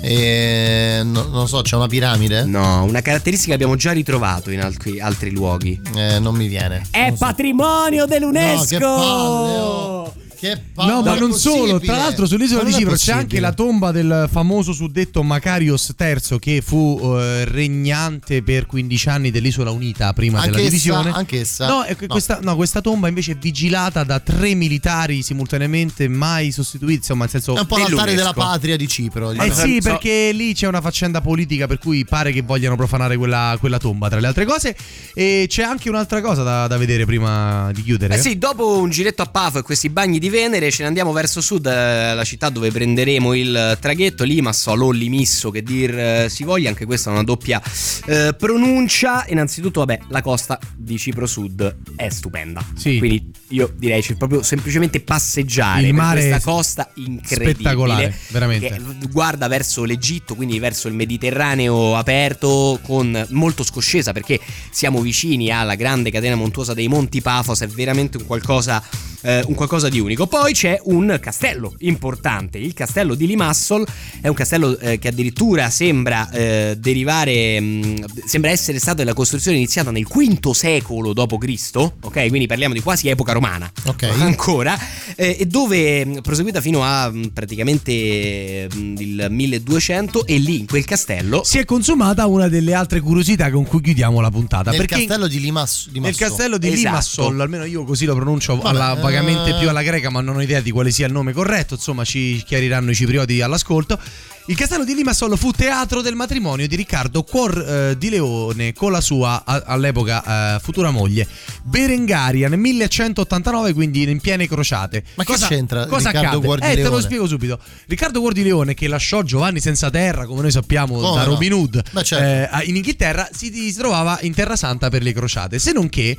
E, 0.00 1.00
no- 1.02 1.22
non 1.22 1.40
lo 1.40 1.46
so, 1.46 1.62
c'è 1.62 1.76
una 1.76 1.86
piramide? 1.86 2.44
No, 2.44 2.84
una 2.84 3.00
caratteristica 3.00 3.50
che 3.50 3.54
abbiamo 3.54 3.76
già 3.76 3.92
ritrovato 3.92 4.50
in 4.50 4.60
altri, 4.60 5.00
altri 5.00 5.30
luoghi. 5.30 5.80
Eh, 5.94 6.18
non 6.18 6.34
mi 6.34 6.46
viene. 6.46 6.82
È 6.90 7.12
patrimonio 7.16 8.06
dell'UNESCO! 8.06 8.78
No, 8.78 8.94
che 8.96 9.00
palle, 9.00 9.58
oh. 9.58 10.14
Che 10.54 10.62
palle. 10.74 10.92
No, 10.92 11.02
ma 11.02 11.18
non 11.18 11.32
solo. 11.32 11.78
Tra 11.80 11.96
l'altro, 11.96 12.26
sull'isola 12.26 12.62
Ma 12.62 12.68
di 12.68 12.74
Cipro 12.74 12.94
c'è 12.94 13.12
anche 13.12 13.40
la 13.40 13.52
tomba 13.52 13.90
del 13.92 14.28
famoso 14.30 14.72
suddetto 14.72 15.22
Macarios 15.22 15.94
III, 15.98 16.38
che 16.38 16.62
fu 16.64 17.00
eh, 17.18 17.44
regnante 17.44 18.42
per 18.42 18.66
15 18.66 19.08
anni 19.08 19.30
dell'isola 19.30 19.70
unita 19.70 20.12
prima 20.12 20.40
della 20.40 20.56
Anch'essa- 20.56 20.68
divisione. 20.68 21.10
anch'essa? 21.10 21.66
No, 21.68 21.74
No. 21.86 22.06
Questa, 22.06 22.38
no, 22.42 22.56
questa 22.56 22.80
tomba 22.80 23.08
invece 23.08 23.32
è 23.32 23.36
vigilata 23.36 24.02
da 24.04 24.20
tre 24.20 24.54
militari 24.54 25.22
simultaneamente, 25.22 26.08
mai 26.08 26.50
sostituiti. 26.52 26.98
Insomma, 26.98 27.22
nel 27.22 27.30
senso. 27.30 27.54
È 27.56 27.60
un 27.60 27.66
po' 27.66 27.78
l'altare 27.78 28.14
della 28.14 28.32
patria 28.32 28.76
di 28.76 28.88
Cipro. 28.88 29.30
Eh 29.30 29.34
diciamo. 29.48 29.52
sì, 29.54 29.80
perché 29.80 30.30
lì 30.32 30.54
c'è 30.54 30.66
una 30.66 30.80
faccenda 30.80 31.20
politica 31.20 31.66
per 31.66 31.78
cui 31.78 32.04
pare 32.04 32.32
che 32.32 32.42
vogliano 32.42 32.76
profanare 32.76 33.16
quella, 33.16 33.56
quella 33.60 33.78
tomba, 33.78 34.08
tra 34.08 34.20
le 34.20 34.26
altre 34.26 34.44
cose. 34.44 34.76
E 35.14 35.46
c'è 35.48 35.62
anche 35.62 35.88
un'altra 35.88 36.20
cosa 36.20 36.42
da, 36.42 36.66
da 36.66 36.76
vedere 36.76 37.04
prima 37.04 37.70
di 37.72 37.82
chiudere. 37.82 38.14
Eh 38.16 38.18
sì, 38.18 38.38
dopo 38.38 38.78
un 38.78 38.90
giretto 38.90 39.22
a 39.22 39.26
Pafo 39.26 39.58
e 39.58 39.62
questi 39.62 39.88
bagni 39.88 40.18
di 40.18 40.28
Venere 40.36 40.70
ce 40.70 40.82
ne 40.82 40.88
andiamo 40.88 41.12
verso 41.12 41.40
sud, 41.40 41.64
eh, 41.64 42.14
la 42.14 42.22
città 42.22 42.50
dove 42.50 42.70
prenderemo 42.70 43.32
il 43.32 43.78
traghetto, 43.80 44.22
Limassol 44.22 44.82
o 44.82 44.90
Limisso 44.90 45.50
che 45.50 45.62
dir 45.62 45.98
eh, 45.98 46.26
si 46.28 46.44
voglia, 46.44 46.68
anche 46.68 46.84
questa 46.84 47.08
è 47.08 47.14
una 47.14 47.22
doppia 47.22 47.58
eh, 48.04 48.34
pronuncia. 48.36 49.24
Innanzitutto, 49.28 49.80
vabbè, 49.80 50.00
la 50.08 50.20
costa 50.20 50.60
di 50.76 50.98
Cipro 50.98 51.26
Sud 51.26 51.76
è 51.96 52.10
stupenda. 52.10 52.62
Sì. 52.74 52.98
Quindi 52.98 53.30
io 53.48 53.72
direi 53.78 54.02
c'è 54.02 54.14
proprio 54.16 54.42
semplicemente 54.42 55.00
passeggiare 55.00 55.86
Il 55.86 55.86
per 55.86 55.94
mare 55.94 56.28
questa 56.28 56.50
costa 56.50 56.90
incredibile. 56.96 57.54
spettacolare, 57.54 58.14
veramente. 58.28 58.78
Guarda 59.10 59.48
verso 59.48 59.84
l'Egitto, 59.84 60.34
quindi 60.34 60.58
verso 60.58 60.88
il 60.88 60.94
Mediterraneo 60.94 61.96
aperto 61.96 62.78
con 62.82 63.26
molto 63.30 63.64
scoscesa 63.64 64.12
perché 64.12 64.38
siamo 64.70 65.00
vicini 65.00 65.50
alla 65.50 65.76
grande 65.76 66.10
catena 66.10 66.34
montuosa 66.34 66.74
dei 66.74 66.88
Monti 66.88 67.22
Pafos, 67.22 67.62
è 67.62 67.66
veramente 67.68 68.18
un 68.18 68.26
qualcosa 68.26 68.84
eh, 69.26 69.42
un 69.46 69.54
qualcosa 69.54 69.88
di 69.88 69.98
unico. 69.98 70.15
Poi 70.24 70.52
c'è 70.54 70.80
un 70.84 71.18
castello 71.20 71.74
importante, 71.80 72.56
il 72.56 72.72
castello 72.72 73.14
di 73.14 73.26
Limassol, 73.26 73.86
è 74.22 74.28
un 74.28 74.34
castello 74.34 74.78
eh, 74.78 74.98
che 74.98 75.08
addirittura 75.08 75.68
sembra 75.68 76.30
eh, 76.30 76.76
derivare, 76.78 77.60
mh, 77.60 78.04
sembra 78.24 78.50
essere 78.50 78.78
stata 78.78 79.04
la 79.04 79.12
costruzione 79.12 79.58
iniziata 79.58 79.90
nel 79.90 80.04
V 80.06 80.50
secolo 80.52 81.12
d.C., 81.12 81.70
ok? 82.00 82.28
Quindi 82.28 82.46
parliamo 82.46 82.72
di 82.72 82.80
quasi 82.80 83.08
epoca 83.08 83.32
romana 83.32 83.70
Ok. 83.84 84.04
ancora, 84.18 84.78
eh, 85.16 85.36
e 85.40 85.46
dove 85.46 86.04
mh, 86.06 86.20
proseguita 86.22 86.60
fino 86.62 86.82
a 86.82 87.10
mh, 87.10 87.32
praticamente 87.34 88.68
mh, 88.72 88.94
il 88.98 89.26
1200 89.28 90.26
e 90.26 90.38
lì 90.38 90.60
in 90.60 90.66
quel 90.66 90.84
castello 90.84 91.42
Si 91.44 91.58
è 91.58 91.64
consumata 91.64 92.26
una 92.26 92.48
delle 92.48 92.74
altre 92.74 93.00
curiosità 93.00 93.50
con 93.50 93.64
cui 93.66 93.80
chiudiamo 93.80 94.20
la 94.20 94.30
puntata. 94.30 94.70
Nel 94.70 94.78
perché 94.80 94.96
castello 94.96 95.26
di 95.26 95.40
Limassol. 95.40 95.92
nel 96.00 96.16
castello 96.16 96.58
di 96.58 96.68
Esatto. 96.68 96.86
Limassol, 96.88 97.40
almeno 97.40 97.64
io 97.64 97.84
così 97.84 98.04
lo 98.04 98.14
pronuncio 98.14 98.56
Vabbè, 98.56 98.68
alla- 98.68 98.94
vagamente 98.94 99.50
eh. 99.50 99.58
più 99.58 99.68
alla 99.68 99.82
greca, 99.82 100.05
ma 100.10 100.20
non 100.20 100.36
ho 100.36 100.42
idea 100.42 100.60
di 100.60 100.70
quale 100.70 100.90
sia 100.90 101.06
il 101.06 101.12
nome 101.12 101.32
corretto. 101.32 101.74
Insomma, 101.74 102.04
ci 102.04 102.42
chiariranno 102.44 102.90
i 102.90 102.94
ciprioti 102.94 103.40
all'ascolto. 103.40 103.98
Il 104.48 104.54
castello 104.54 104.84
di 104.84 104.94
Limassol 104.94 105.36
fu 105.36 105.50
teatro 105.50 106.00
del 106.02 106.14
matrimonio 106.14 106.68
di 106.68 106.76
Riccardo 106.76 107.24
Cuor 107.24 107.58
eh, 107.58 107.98
di 107.98 108.10
Leone 108.10 108.72
con 108.74 108.92
la 108.92 109.00
sua 109.00 109.42
a- 109.44 109.64
all'epoca 109.66 110.54
eh, 110.54 110.60
futura 110.60 110.90
moglie 110.92 111.26
Berengaria 111.64 112.48
nel 112.48 112.58
1189, 112.60 113.72
quindi 113.72 114.08
in 114.08 114.20
piene 114.20 114.46
crociate. 114.46 115.02
Ma 115.16 115.24
che 115.24 115.34
c'entra 115.34 115.86
Cosa 115.86 116.10
Riccardo? 116.10 116.40
Cuor 116.40 116.60
di 116.60 116.66
eh, 116.66 116.74
te 116.76 116.82
lo 116.82 116.88
Leone? 116.90 117.02
spiego 117.02 117.26
subito. 117.26 117.58
Riccardo 117.86 118.20
Cuor 118.20 118.32
di 118.34 118.44
Leone, 118.44 118.74
che 118.74 118.86
lasciò 118.86 119.22
Giovanni 119.22 119.58
senza 119.58 119.90
terra, 119.90 120.26
come 120.26 120.42
noi 120.42 120.52
sappiamo, 120.52 120.94
Come 121.00 121.16
da 121.16 121.24
no? 121.24 121.30
Robin 121.30 121.52
Hood 121.52 121.82
certo. 122.04 122.56
eh, 122.56 122.64
in 122.66 122.76
Inghilterra, 122.76 123.28
si, 123.32 123.52
si 123.52 123.74
trovava 123.74 124.18
in 124.22 124.32
Terra 124.32 124.54
Santa 124.54 124.88
per 124.90 125.02
le 125.02 125.12
crociate. 125.12 125.58
Se 125.58 125.72
non 125.72 125.88
che, 125.88 126.16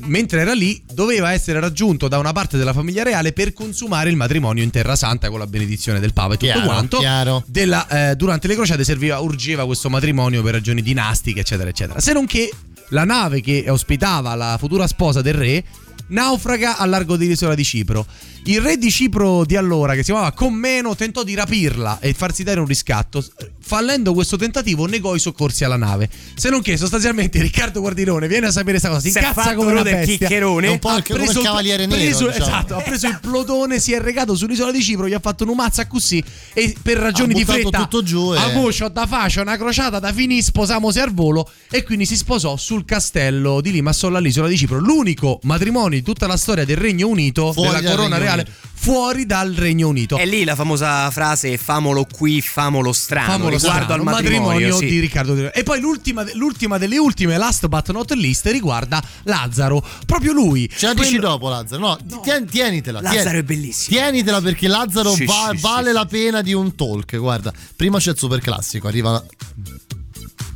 mentre 0.00 0.42
era 0.42 0.52
lì, 0.52 0.82
doveva 0.92 1.32
essere 1.32 1.58
raggiunto 1.60 2.08
da 2.08 2.18
una 2.18 2.32
parte 2.32 2.58
della 2.58 2.74
famiglia 2.74 3.02
reale 3.04 3.32
per 3.32 3.54
consumare 3.54 4.10
il 4.10 4.16
matrimonio 4.16 4.62
in 4.62 4.70
Terra 4.70 4.96
Santa 4.96 5.30
con 5.30 5.38
la 5.38 5.46
benedizione 5.46 5.98
del 5.98 6.12
Papa 6.12 6.34
e 6.34 6.36
tutto 6.36 6.52
Chiaro, 6.52 6.66
quanto. 6.66 6.98
chiaro. 6.98 7.42
Della, 7.70 8.10
eh, 8.10 8.16
durante 8.16 8.48
le 8.48 8.56
crociate 8.56 8.82
serviva, 8.82 9.20
urgeva 9.20 9.64
questo 9.64 9.88
matrimonio 9.88 10.42
per 10.42 10.54
ragioni 10.54 10.82
dinastiche, 10.82 11.40
eccetera, 11.40 11.68
eccetera. 11.68 12.00
Se 12.00 12.12
non 12.12 12.26
che 12.26 12.52
la 12.88 13.04
nave 13.04 13.40
che 13.40 13.66
ospitava 13.68 14.34
la 14.34 14.56
futura 14.58 14.88
sposa 14.88 15.22
del 15.22 15.34
re 15.34 15.64
naufraga 16.08 16.78
al 16.78 16.90
largo 16.90 17.16
dell'isola 17.16 17.54
di 17.54 17.62
Cipro. 17.62 18.04
Il 18.44 18.60
re 18.60 18.78
di 18.78 18.90
Cipro 18.90 19.44
di 19.44 19.54
allora, 19.54 19.92
che 19.92 19.98
si 19.98 20.06
chiamava 20.06 20.32
Commeno, 20.32 20.96
tentò 20.96 21.22
di 21.22 21.34
rapirla 21.34 21.98
e 22.00 22.14
farsi 22.14 22.42
dare 22.42 22.58
un 22.58 22.66
riscatto. 22.66 23.24
Fallendo 23.62 24.12
questo 24.14 24.36
tentativo, 24.36 24.86
negò 24.86 25.14
i 25.14 25.20
soccorsi 25.20 25.62
alla 25.62 25.76
nave. 25.76 26.08
Se 26.34 26.48
non 26.48 26.60
che, 26.62 26.76
sostanzialmente, 26.76 27.38
Riccardo 27.42 27.80
Guardilone 27.80 28.26
viene 28.26 28.46
a 28.46 28.50
sapere 28.50 28.78
questa 28.80 28.88
cosa, 28.88 29.00
si 29.00 29.08
incazza 29.08 29.54
come 29.54 29.70
una 29.72 29.82
bestia. 29.82 30.16
chiccherone. 30.16 30.66
È 30.66 30.70
un 30.70 30.78
po' 30.78 30.88
Ha 30.88 30.94
anche 30.94 31.12
come 31.12 31.24
il 31.26 31.38
Cavaliere 31.38 31.86
Nero, 31.86 32.00
preso- 32.00 32.26
diciamo. 32.26 32.44
Esatto, 32.44 32.76
ha 32.76 32.80
preso 32.80 33.06
il 33.06 33.18
plotone, 33.20 33.78
si 33.78 33.92
è 33.92 34.00
recato 34.00 34.34
sull'isola 34.34 34.72
di 34.72 34.82
Cipro, 34.82 35.06
gli 35.06 35.12
ha 35.12 35.20
fatto 35.20 35.44
un 35.48 35.54
mazza 35.54 35.86
così 35.86 36.22
e 36.54 36.74
per 36.82 36.96
ragioni 36.96 37.34
Ha 37.34 37.36
di 37.36 37.44
fretta 37.44 37.78
tutto 37.82 38.02
giù 38.02 38.32
e- 38.34 38.38
a 38.38 38.48
voce, 38.52 38.84
ho 38.84 38.88
da 38.88 39.06
faccia, 39.06 39.42
una 39.42 39.56
crociata 39.56 39.98
da 40.00 40.12
finì, 40.12 40.42
sposamosi 40.42 40.98
al 40.98 41.12
volo 41.12 41.48
e 41.70 41.84
quindi 41.84 42.06
si 42.06 42.16
sposò 42.16 42.56
sul 42.56 42.84
castello 42.84 43.60
di 43.60 43.70
Limassol 43.70 44.16
all'isola 44.16 44.48
di 44.48 44.56
Cipro, 44.56 44.78
l'unico 44.78 45.38
matrimonio 45.42 45.98
di 45.98 46.02
tutta 46.02 46.26
la 46.26 46.36
storia 46.38 46.64
del 46.64 46.78
Regno 46.78 47.06
Unito, 47.06 47.52
Fuori 47.52 47.68
della 47.76 47.90
corona 47.90 48.16
Regno 48.16 48.29
reale, 48.36 48.52
fuori 48.80 49.26
dal 49.26 49.52
Regno 49.52 49.88
Unito. 49.88 50.16
È 50.16 50.24
lì 50.24 50.44
la 50.44 50.54
famosa 50.54 51.10
frase 51.10 51.56
famolo 51.58 52.06
qui, 52.10 52.40
famolo 52.40 52.92
strano, 52.92 53.32
Famolo 53.32 53.50
riguardo 53.50 53.82
strano, 53.84 53.92
al 53.94 54.02
matrimonio. 54.02 54.76
sì. 54.76 54.86
di 54.86 54.98
Riccardo 55.00 55.32
Di 55.34 55.40
Leone. 55.40 55.54
E 55.54 55.62
poi 55.62 55.80
l'ultima, 55.80 56.24
l'ultima 56.34 56.78
delle 56.78 56.96
ultime, 56.98 57.36
last 57.36 57.66
but 57.66 57.90
not 57.92 58.10
least, 58.12 58.46
riguarda 58.46 59.02
Lazzaro. 59.24 59.86
Proprio 60.06 60.32
lui. 60.32 60.70
Ce 60.74 60.86
la 60.86 60.94
dici 60.94 61.18
dopo, 61.18 61.48
Lazzaro? 61.48 61.80
No, 61.80 61.98
tien- 62.22 62.46
tienitela. 62.48 63.00
Lazzaro 63.00 63.22
tien- 63.22 63.34
è 63.36 63.42
bellissimo. 63.42 63.96
Tienitela 63.98 64.40
perché 64.40 64.66
Lazzaro 64.68 65.12
Sì, 65.14 65.24
va- 65.26 65.50
sì, 65.54 65.60
vale 65.60 65.88
sì. 65.88 65.92
la 65.94 66.06
pena 66.06 66.40
di 66.42 66.54
un 66.54 66.74
talk. 66.74 67.16
Guarda, 67.18 67.52
prima 67.76 67.98
c'è 67.98 68.10
il 68.12 68.18
super 68.18 68.40
classico, 68.40 68.88
arriva 68.88 69.22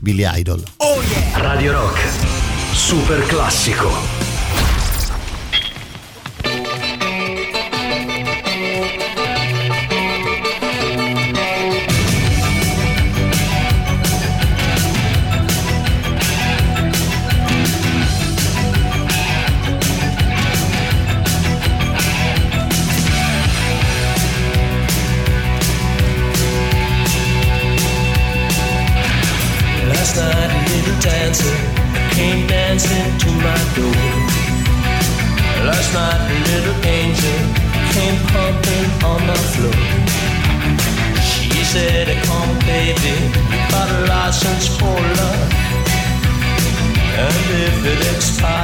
Billy 0.01 0.24
Idol. 0.38 0.62
Radio 1.34 1.72
Rock. 1.72 2.01
Super 2.72 3.24
classico. 3.26 4.13
It 47.86 48.16
expires, 48.16 48.63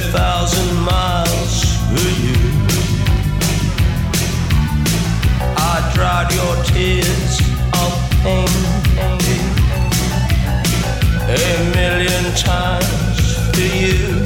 thousand 0.00 0.74
miles 0.84 1.64
for 1.88 2.10
you. 2.24 2.36
I 5.56 5.90
dried 5.94 6.30
your 6.32 6.54
tears 6.64 7.40
of 7.82 7.92
pain 8.22 8.48
a 11.28 11.70
million 11.74 12.24
times 12.34 13.20
for 13.52 13.68
you. 13.82 14.22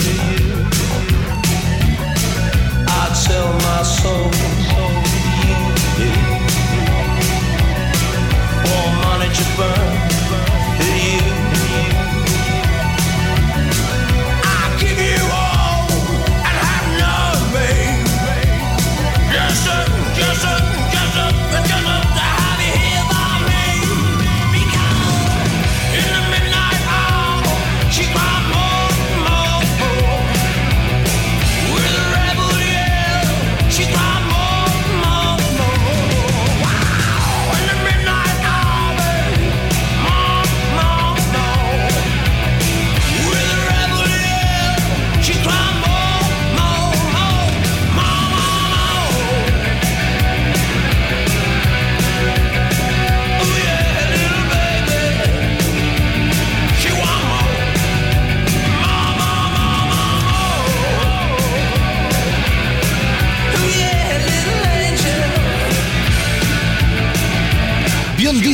I'd 2.88 3.14
sell 3.14 3.52
my 3.52 3.82
soul 3.82 4.30
for 8.64 8.86
money 9.04 9.28
to 9.34 9.44
burn. 9.56 9.79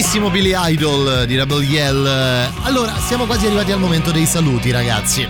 Biondissimo 0.06 0.30
Billy 0.30 0.52
Idol 0.72 1.26
di 1.26 1.36
Rebel 1.36 1.64
Yell. 1.64 2.06
Allora, 2.62 2.94
siamo 3.08 3.26
quasi 3.26 3.46
arrivati 3.46 3.72
al 3.72 3.80
momento 3.80 4.12
dei 4.12 4.24
saluti, 4.24 4.70
ragazzi. 4.70 5.26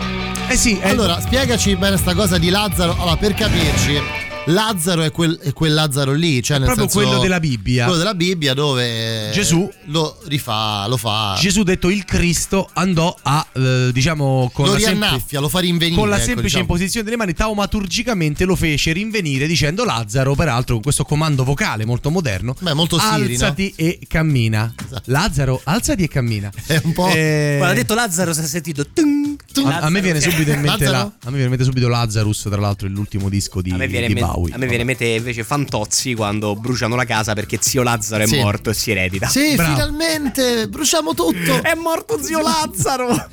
Eh 0.49 0.55
sì, 0.55 0.79
Allora, 0.83 1.19
spiegaci 1.19 1.75
bene 1.77 1.97
sta 1.97 2.13
cosa 2.15 2.37
di 2.37 2.51
Lazzaro. 2.51 2.95
Allora, 2.99 3.17
per 3.17 3.33
capirci, 3.33 3.99
Lazzaro 4.47 5.03
è 5.03 5.11
quel, 5.11 5.37
è 5.39 5.53
quel 5.53 5.75
Lazzaro 5.75 6.13
lì, 6.13 6.43
cioè 6.43 6.59
nel 6.59 6.67
proprio 6.67 6.89
senso- 6.89 7.07
quello 7.07 7.21
della 7.23 7.41
Bibbia. 7.41 7.85
Quello 7.85 7.99
della 7.99 8.15
Bibbia 8.15 8.55
dove 8.55 9.31
Gesù 9.33 9.69
lo 9.87 10.19
rifà, 10.27 10.87
lo 10.87 10.97
fa. 10.97 11.37
Gesù 11.39 11.63
detto 11.63 11.91
il 11.91 12.05
Cristo 12.05 12.69
andò 12.75 13.15
a 13.23 13.45
eh, 13.53 13.91
diciamo 13.93 14.51
con 14.53 14.67
lo 14.67 14.73
la 14.73 14.79
semplice- 14.79 15.01
riannaffia, 15.07 15.41
lo 15.41 15.49
fa 15.49 15.59
rinvenire. 15.61 15.99
con 16.01 16.09
la 16.09 16.17
ecco, 16.17 16.25
semplice 16.25 16.47
diciamo. 16.59 16.63
imposizione 16.65 17.05
delle 17.05 17.17
mani 17.17 17.33
taumaturgicamente 17.35 18.45
lo 18.45 18.57
fece 18.57 18.93
rinvenire 18.93 19.47
dicendo 19.47 19.85
Lazzaro 19.85 20.35
peraltro 20.35 20.75
con 20.75 20.83
questo 20.85 21.05
comando 21.05 21.43
vocale 21.45 21.85
molto 21.85 22.11
moderno 22.11 22.55
Beh, 22.61 22.73
molto 22.75 22.99
Siri, 22.99 23.11
no? 23.11 23.17
Esatto. 23.31 23.45
alzati 23.45 23.73
e 23.77 23.99
cammina 24.07 24.73
Lazzaro 25.05 25.61
alzati 25.65 26.05
e 26.05 26.09
cammina 26.09 26.51
è 26.67 26.81
un 26.85 26.93
po' 26.93 27.09
Eh, 27.09 27.57
Quando 27.59 27.75
ha 27.75 27.77
detto 27.77 27.95
Lazzaro 27.95 28.33
si 28.33 28.41
è 28.41 28.47
sentito 28.47 28.87
tung, 28.93 29.37
tung. 29.53 29.67
a, 29.71 29.79
a 29.81 29.91
me 29.91 30.01
viene 30.01 30.21
subito 30.21 30.51
in 30.53 30.61
mente 30.61 30.85
la, 30.87 31.01
a 31.01 31.11
me 31.25 31.31
viene 31.31 31.45
in 31.45 31.49
mente 31.51 31.65
subito 31.65 31.89
Lazarus 31.89 32.43
tra 32.43 32.61
l'altro 32.61 32.87
è 32.87 32.91
l'ultimo 32.91 33.29
disco 33.29 33.61
di, 33.61 33.71
A 33.71 33.77
me 33.77 33.89
viene, 33.89 34.07
di 34.07 34.13
in 34.13 34.19
mente- 34.21 34.36
Bowie 34.37 34.55
a 34.55 34.59
me 34.59 34.67
viene 34.67 34.83
in 34.83 34.87
mente 34.89 35.07
invece 35.07 35.45
Fantozzi 35.45 36.15
quando 36.15 36.55
bruciano 36.57 36.95
la 36.95 37.05
casa 37.05 37.33
perché 37.33 37.59
zio 37.61 37.83
Lazzaro 37.83 38.23
è 38.25 38.27
Sì. 38.27 38.37
morto 38.37 38.71
e 38.71 38.75
si 38.75 38.91
eredita. 38.91 39.29
Sì, 39.29 39.55
Bravo. 39.55 39.75
finalmente 39.75 40.69
bruciamo 40.69 41.15
tutto. 41.15 41.63
È 41.63 41.75
morto 41.75 42.23
zio 42.23 42.41
Lazzaro. 42.43 43.29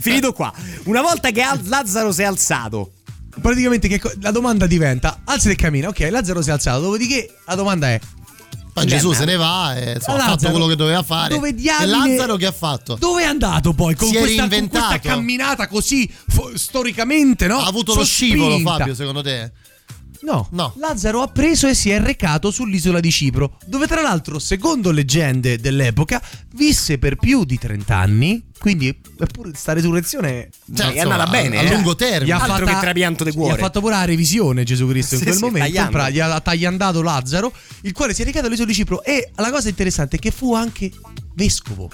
Finito 0.00 0.32
qua. 0.32 0.52
Una 0.84 1.02
volta 1.02 1.30
che 1.30 1.42
Lazzaro 1.64 2.12
si 2.12 2.22
è 2.22 2.24
alzato, 2.24 2.92
praticamente 3.40 3.88
che 3.88 3.98
co- 3.98 4.12
la 4.20 4.30
domanda 4.30 4.66
diventa 4.66 5.20
alzati 5.24 5.54
e 5.54 5.56
cammina 5.56 5.88
ok 5.88 6.08
Lazzaro 6.10 6.40
si 6.42 6.48
è 6.50 6.52
alzato 6.52 6.80
dopodiché 6.80 7.34
la 7.46 7.54
domanda 7.54 7.88
è 7.88 8.00
Poi 8.72 8.86
Gesù 8.86 9.12
se 9.12 9.24
ne 9.24 9.36
va 9.36 9.76
e 9.76 9.92
insomma, 9.94 10.24
ha 10.24 10.28
fatto 10.30 10.50
quello 10.50 10.66
che 10.66 10.76
doveva 10.76 11.02
fare. 11.02 11.34
dove 11.34 11.48
e 11.48 11.54
diamine- 11.54 12.14
Lazzaro 12.16 12.36
che 12.36 12.46
ha 12.46 12.52
fatto? 12.52 12.94
Dove 12.94 13.22
è 13.22 13.26
andato 13.26 13.72
poi 13.72 13.94
con, 13.96 14.08
Si 14.08 14.16
è 14.16 14.20
questa, 14.20 14.40
con 14.42 14.50
reinventato. 14.50 14.86
questa 14.88 15.08
camminata 15.08 15.66
così 15.68 16.08
fo- 16.28 16.50
storicamente, 16.54 17.46
no? 17.48 17.58
Ha 17.58 17.66
avuto 17.66 17.94
lo 17.94 18.04
Sospinta. 18.04 18.34
scivolo, 18.36 18.58
Fabio, 18.60 18.94
secondo 18.94 19.22
te? 19.22 19.50
No. 20.22 20.48
No. 20.50 20.74
Lazzaro 20.78 21.22
ha 21.22 21.28
preso 21.28 21.68
e 21.68 21.74
si 21.74 21.90
è 21.90 22.00
recato 22.00 22.50
sull'isola 22.50 22.98
di 23.00 23.10
Cipro, 23.10 23.56
dove 23.66 23.86
tra 23.86 24.02
l'altro, 24.02 24.38
secondo 24.38 24.90
leggende 24.90 25.58
dell'epoca, 25.58 26.20
visse 26.54 26.98
per 26.98 27.16
più 27.16 27.44
di 27.44 27.58
30 27.58 27.96
anni. 27.96 28.42
Quindi, 28.58 28.88
eppure, 29.20 29.52
sta 29.54 29.72
resurrezione 29.72 30.48
Cioè, 30.74 30.92
è 30.94 30.98
andata 31.00 31.26
bene. 31.30 31.58
a 31.58 31.62
eh. 31.62 31.70
lungo 31.72 31.94
termine. 31.94 32.24
Gli 32.26 32.30
ha 32.32 32.40
Altro 32.42 32.66
fatta- 32.66 32.74
che 32.74 32.80
trapianto 32.80 33.22
di 33.24 33.30
Gli 33.30 33.34
cuore. 33.34 33.54
ha 33.54 33.56
fatto 33.56 33.80
pure 33.80 33.94
la 33.94 34.04
revisione 34.04 34.64
Gesù 34.64 34.88
Cristo 34.88 35.14
in 35.14 35.20
Sì, 35.20 35.26
quel 35.26 35.36
sì, 35.36 35.44
momento. 35.44 35.88
Pra- 35.90 36.10
gli 36.10 36.18
ha 36.18 36.40
tagliandato 36.40 37.00
Lazzaro, 37.00 37.52
il 37.82 37.92
quale 37.92 38.12
si 38.14 38.22
è 38.22 38.24
recato 38.24 38.46
all'isola 38.46 38.66
di 38.66 38.74
Cipro. 38.74 39.04
E 39.04 39.30
la 39.36 39.50
cosa 39.52 39.68
interessante 39.68 40.16
è 40.16 40.18
che 40.18 40.32
fu 40.32 40.52
anche 40.54 40.90
vescovo 41.34 41.88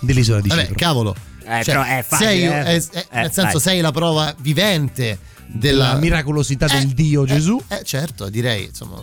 dell'isola 0.00 0.40
di 0.40 0.48
Vabbè, 0.48 0.60
Cipro. 0.62 0.74
cavolo. 0.76 1.14
Eh, 1.44 1.62
Cioè, 1.62 1.74
però 1.74 1.82
è 1.82 2.04
facile, 2.06 2.28
sei, 2.28 2.42
eh. 2.44 2.48
è- 2.64 2.64
è- 2.64 3.06
Eh, 3.10 3.20
nel 3.20 3.32
senso, 3.32 3.52
dai. 3.52 3.60
sei 3.60 3.80
la 3.80 3.92
prova 3.92 4.34
vivente 4.40 5.18
della 5.52 5.92
la 5.92 5.98
miracolosità 5.98 6.66
del 6.66 6.88
Dio 6.88 7.24
Gesù. 7.24 7.60
Eh, 7.68 7.82
certo, 7.84 8.28
direi, 8.28 8.64
insomma. 8.66 9.02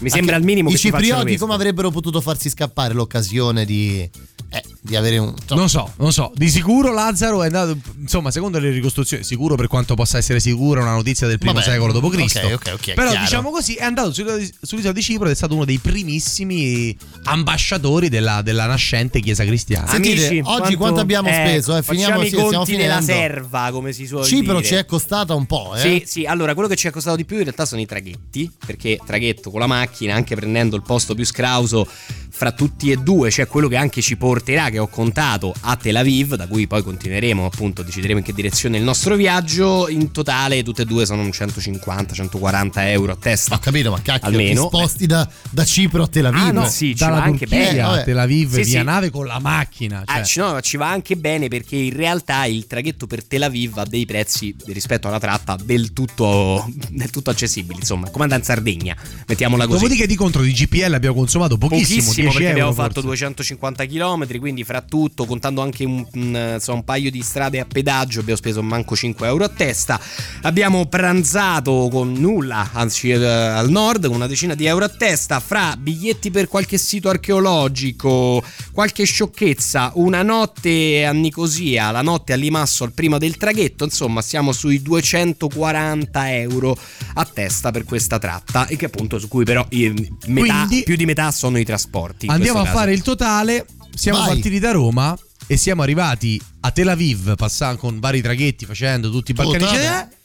Mi 0.00 0.10
sembra 0.10 0.36
al 0.36 0.42
minimo 0.42 0.68
I 0.68 0.72
che 0.72 0.78
facciano 0.90 1.02
ciprioti 1.02 1.36
come 1.38 1.54
avrebbero 1.54 1.90
potuto 1.90 2.20
farsi 2.20 2.50
scappare 2.50 2.92
l'occasione 2.92 3.64
di, 3.64 4.00
eh, 4.00 4.64
di 4.86 4.96
avere 4.96 5.18
un 5.18 5.34
insomma, 5.38 5.60
Non 5.60 5.68
so, 5.68 5.92
non 5.96 6.12
so. 6.12 6.30
Di 6.34 6.48
sicuro 6.48 6.92
Lazzaro 6.92 7.42
è 7.42 7.46
andato. 7.46 7.76
Insomma, 7.98 8.30
secondo 8.30 8.58
le 8.58 8.70
ricostruzioni, 8.70 9.24
sicuro 9.24 9.56
per 9.56 9.66
quanto 9.66 9.94
possa 9.94 10.18
essere 10.18 10.40
sicura 10.40 10.80
una 10.80 10.92
notizia 10.92 11.26
del 11.26 11.38
primo 11.38 11.54
Vabbè, 11.54 11.64
secolo 11.66 11.92
d.C. 11.92 12.02
ok, 12.44 12.52
ok, 12.54 12.70
ok, 12.74 12.94
Però 12.94 13.10
chiaro. 13.10 13.24
diciamo 13.24 13.50
così, 13.50 13.74
è 13.74 13.82
andato 13.84 14.12
sull'isola 14.12 14.92
di- 14.92 15.02
Cipro 15.02 15.26
ed 15.26 15.32
è 15.32 15.36
stato 15.36 15.54
uno 15.54 15.64
dei 15.64 15.78
primissimi 15.78 16.96
ambasciatori 17.24 18.08
della, 18.08 18.42
della 18.42 18.66
nascente 18.66 19.20
chiesa 19.20 19.44
cristiana. 19.44 19.86
Sentite, 19.86 20.26
Amici, 20.26 20.40
oggi 20.44 20.74
quanto 20.76 21.00
abbiamo 21.00 21.28
speso, 21.28 21.76
eh, 21.76 21.82
finiamo- 21.82 22.20
sì, 22.20 22.26
i 22.26 22.28
stiamo 22.30 22.50
conti 22.50 22.76
della 22.76 23.00
finendo. 23.00 23.12
serva, 23.12 23.68
come 23.72 23.92
si 23.92 24.06
suol 24.06 24.24
Cipro 24.24 24.54
dire. 24.56 24.66
ci 24.66 24.74
è 24.74 24.84
costata 24.84 25.34
un 25.34 25.46
po', 25.46 25.74
eh. 25.74 25.80
Sì, 25.80 26.02
sì, 26.06 26.24
allora 26.24 26.54
quello 26.54 26.68
che 26.68 26.76
ci 26.76 26.88
è 26.88 26.90
costato 26.90 27.16
di 27.16 27.24
più 27.24 27.36
in 27.36 27.42
realtà 27.44 27.64
sono 27.66 27.80
i 27.80 27.86
traghetti, 27.86 28.50
perché 28.64 28.98
traghetto 29.04 29.50
con 29.50 29.60
la 29.60 29.66
macchina, 29.66 30.14
anche 30.14 30.34
prendendo 30.34 30.76
il 30.76 30.82
posto 30.82 31.14
più 31.14 31.24
scrauso 31.24 31.86
fra 32.28 32.52
tutti 32.52 32.90
e 32.90 32.96
due, 32.96 33.30
cioè 33.30 33.46
quello 33.46 33.66
che 33.68 33.76
anche 33.76 34.02
ci 34.02 34.16
porterà, 34.16 34.68
che 34.76 34.82
ho 34.82 34.88
contato, 34.88 35.54
a 35.60 35.76
Tel 35.76 35.96
Aviv, 35.96 36.34
da 36.34 36.46
cui 36.46 36.66
poi 36.66 36.82
continueremo, 36.82 37.46
appunto, 37.46 37.82
decideremo 37.82 38.18
in 38.18 38.24
che 38.24 38.34
direzione 38.34 38.76
il 38.76 38.84
nostro 38.84 39.16
viaggio, 39.16 39.88
in 39.88 40.10
totale 40.12 40.62
tutte 40.62 40.82
e 40.82 40.84
due 40.84 41.06
sono 41.06 41.22
un 41.22 41.28
150-140 41.32 42.70
euro 42.88 43.12
a 43.12 43.16
testa. 43.16 43.54
Ho 43.54 43.58
capito, 43.58 43.90
ma 43.90 44.00
cacchio, 44.02 44.28
Almeno. 44.28 44.62
ti 44.62 44.66
sposti 44.76 45.06
da, 45.06 45.26
da 45.50 45.64
Cipro 45.64 46.02
a 46.02 46.08
Tel 46.08 46.26
Aviv. 46.26 46.40
Ah, 46.42 46.50
no, 46.52 46.66
sì, 46.68 46.94
ci 46.94 47.04
va 47.04 47.22
anche 47.22 47.46
bene. 47.46 47.80
a. 47.80 48.02
Tel 48.02 48.18
Aviv 48.18 48.48
Sì, 48.54 48.62
via 48.64 48.80
sì. 48.80 48.84
nave 48.84 49.10
con 49.10 49.26
la 49.26 49.38
macchina. 49.38 50.02
Cioè. 50.06 50.18
Ah, 50.18 50.22
ci- 50.24 50.38
no, 50.40 50.60
ci 50.60 50.76
va 50.76 50.90
anche 50.90 51.16
bene 51.16 51.48
perché 51.48 51.76
in 51.76 51.94
realtà 51.96 52.44
il 52.44 52.66
traghetto 52.66 53.06
per 53.06 53.24
Tel 53.24 53.42
Aviv 53.44 53.78
ha 53.78 53.84
dei 53.86 54.04
prezzi 54.04 54.54
rispetto 54.66 55.08
alla 55.08 55.18
tratta 55.18 55.56
del 55.62 55.92
tutto, 55.94 56.66
del 56.90 57.10
tutto 57.10 57.30
accessibili. 57.30 57.78
Insomma, 57.78 58.10
come 58.10 58.24
andare 58.24 58.40
in 58.42 58.46
Sardegna, 58.46 58.94
mettiamola 59.26 59.64
così. 59.66 59.78
Dopodiché 59.80 60.06
di 60.06 60.16
contro 60.16 60.42
di 60.42 60.52
GPL 60.52 60.92
abbiamo 60.92 61.14
consumato 61.16 61.56
pochissimo, 61.56 61.84
Pochissimo 62.00 62.12
10 62.14 62.30
perché 62.36 62.50
abbiamo 62.50 62.70
euro 62.70 62.82
fatto 62.82 63.00
forse. 63.00 63.06
250 63.06 63.86
km, 63.86 64.38
quindi 64.38 64.64
fra 64.66 64.80
tutto, 64.82 65.26
contando 65.26 65.62
anche 65.62 65.84
un, 65.84 66.04
insomma, 66.12 66.78
un 66.78 66.84
paio 66.84 67.08
di 67.08 67.22
strade 67.22 67.60
a 67.60 67.64
pedaggio, 67.64 68.18
abbiamo 68.18 68.36
speso 68.36 68.64
manco 68.64 68.96
5 68.96 69.24
euro 69.28 69.44
a 69.44 69.48
testa. 69.48 70.00
Abbiamo 70.42 70.86
pranzato 70.86 71.88
con 71.88 72.12
nulla, 72.12 72.70
anzi 72.72 73.10
eh, 73.10 73.24
al 73.24 73.70
nord, 73.70 74.06
con 74.06 74.16
una 74.16 74.26
decina 74.26 74.56
di 74.56 74.66
euro 74.66 74.84
a 74.84 74.88
testa, 74.88 75.38
fra 75.38 75.76
biglietti 75.78 76.32
per 76.32 76.48
qualche 76.48 76.78
sito 76.78 77.08
archeologico, 77.08 78.42
qualche 78.72 79.04
sciocchezza, 79.04 79.92
una 79.94 80.22
notte 80.22 81.06
a 81.06 81.12
Nicosia, 81.12 81.92
la 81.92 82.02
notte 82.02 82.32
a 82.32 82.36
Limassol 82.36 82.90
prima 82.90 83.18
del 83.18 83.36
traghetto, 83.36 83.84
insomma 83.84 84.20
siamo 84.20 84.50
sui 84.50 84.82
240 84.82 86.34
euro 86.34 86.76
a 87.14 87.24
testa 87.24 87.70
per 87.70 87.84
questa 87.84 88.18
tratta 88.18 88.66
e 88.66 88.74
che 88.74 88.86
appunto 88.86 89.20
su 89.20 89.28
cui 89.28 89.44
però 89.44 89.64
eh, 89.68 89.94
metà, 90.26 90.64
Quindi- 90.66 90.82
più 90.82 90.96
di 90.96 91.04
metà 91.06 91.30
sono 91.30 91.56
i 91.56 91.64
trasporti. 91.64 92.26
Andiamo 92.26 92.58
a 92.58 92.64
fare 92.64 92.92
il 92.92 93.02
totale. 93.02 93.64
Siamo 93.96 94.18
Vai. 94.18 94.28
partiti 94.28 94.58
da 94.58 94.72
Roma 94.72 95.18
e 95.46 95.56
siamo 95.56 95.82
arrivati 95.82 96.40
a 96.60 96.70
Tel 96.70 96.88
Aviv, 96.88 97.34
passando 97.34 97.78
con 97.78 97.98
vari 97.98 98.20
traghetti, 98.20 98.66
facendo 98.66 99.10
tutti 99.10 99.30
i 99.30 99.34
Balcani. 99.34 100.15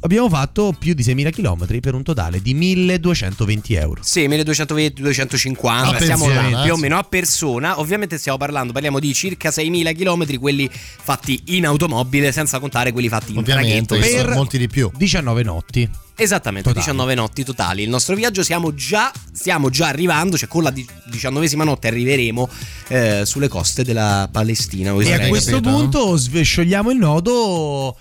Abbiamo 0.00 0.28
fatto 0.28 0.74
più 0.78 0.94
di 0.94 1.02
6.000 1.02 1.30
km 1.30 1.80
per 1.80 1.94
un 1.94 2.02
totale 2.02 2.40
di 2.40 2.54
1.220 2.54 3.60
euro. 3.78 4.00
Sì, 4.02 4.26
1220-250, 4.28 5.66
A 5.66 6.00
siamo 6.00 6.28
là 6.28 6.62
più 6.62 6.72
o 6.74 6.76
meno 6.76 6.98
a 6.98 7.02
persona. 7.02 7.80
Ovviamente 7.80 8.18
stiamo 8.18 8.38
parlando, 8.38 8.72
parliamo 8.72 8.98
di 8.98 9.12
circa 9.14 9.50
6.000 9.50 9.94
km, 9.96 10.38
quelli 10.38 10.68
fatti 10.70 11.40
in 11.46 11.66
automobile, 11.66 12.32
senza 12.32 12.58
contare 12.58 12.92
quelli 12.92 13.08
fatti 13.08 13.32
in 13.32 13.38
Ovviamente, 13.38 13.96
traghetto. 13.96 14.24
Per 14.26 14.34
molti 14.34 14.58
di 14.58 14.68
più. 14.68 14.90
19 14.94 15.42
notti. 15.42 15.88
Esattamente, 16.18 16.68
Totali. 16.68 16.84
19 16.86 17.14
notti 17.14 17.44
totali. 17.44 17.82
Il 17.82 17.90
nostro 17.90 18.14
viaggio 18.14 18.42
siamo 18.42 18.74
già, 18.74 19.12
stiamo 19.32 19.68
già 19.68 19.88
arrivando, 19.88 20.38
cioè 20.38 20.48
con 20.48 20.62
la 20.62 20.70
di- 20.70 20.86
diciannovesima 21.10 21.62
notte 21.62 21.88
arriveremo 21.88 22.48
eh, 22.88 23.22
sulle 23.26 23.48
coste 23.48 23.84
della 23.84 24.26
Palestina. 24.32 24.94
E 24.98 25.12
a 25.12 25.28
questo 25.28 25.60
punto 25.60 26.16
sve- 26.16 26.42
sciogliamo 26.42 26.90
il 26.90 26.96
nodo. 26.96 27.96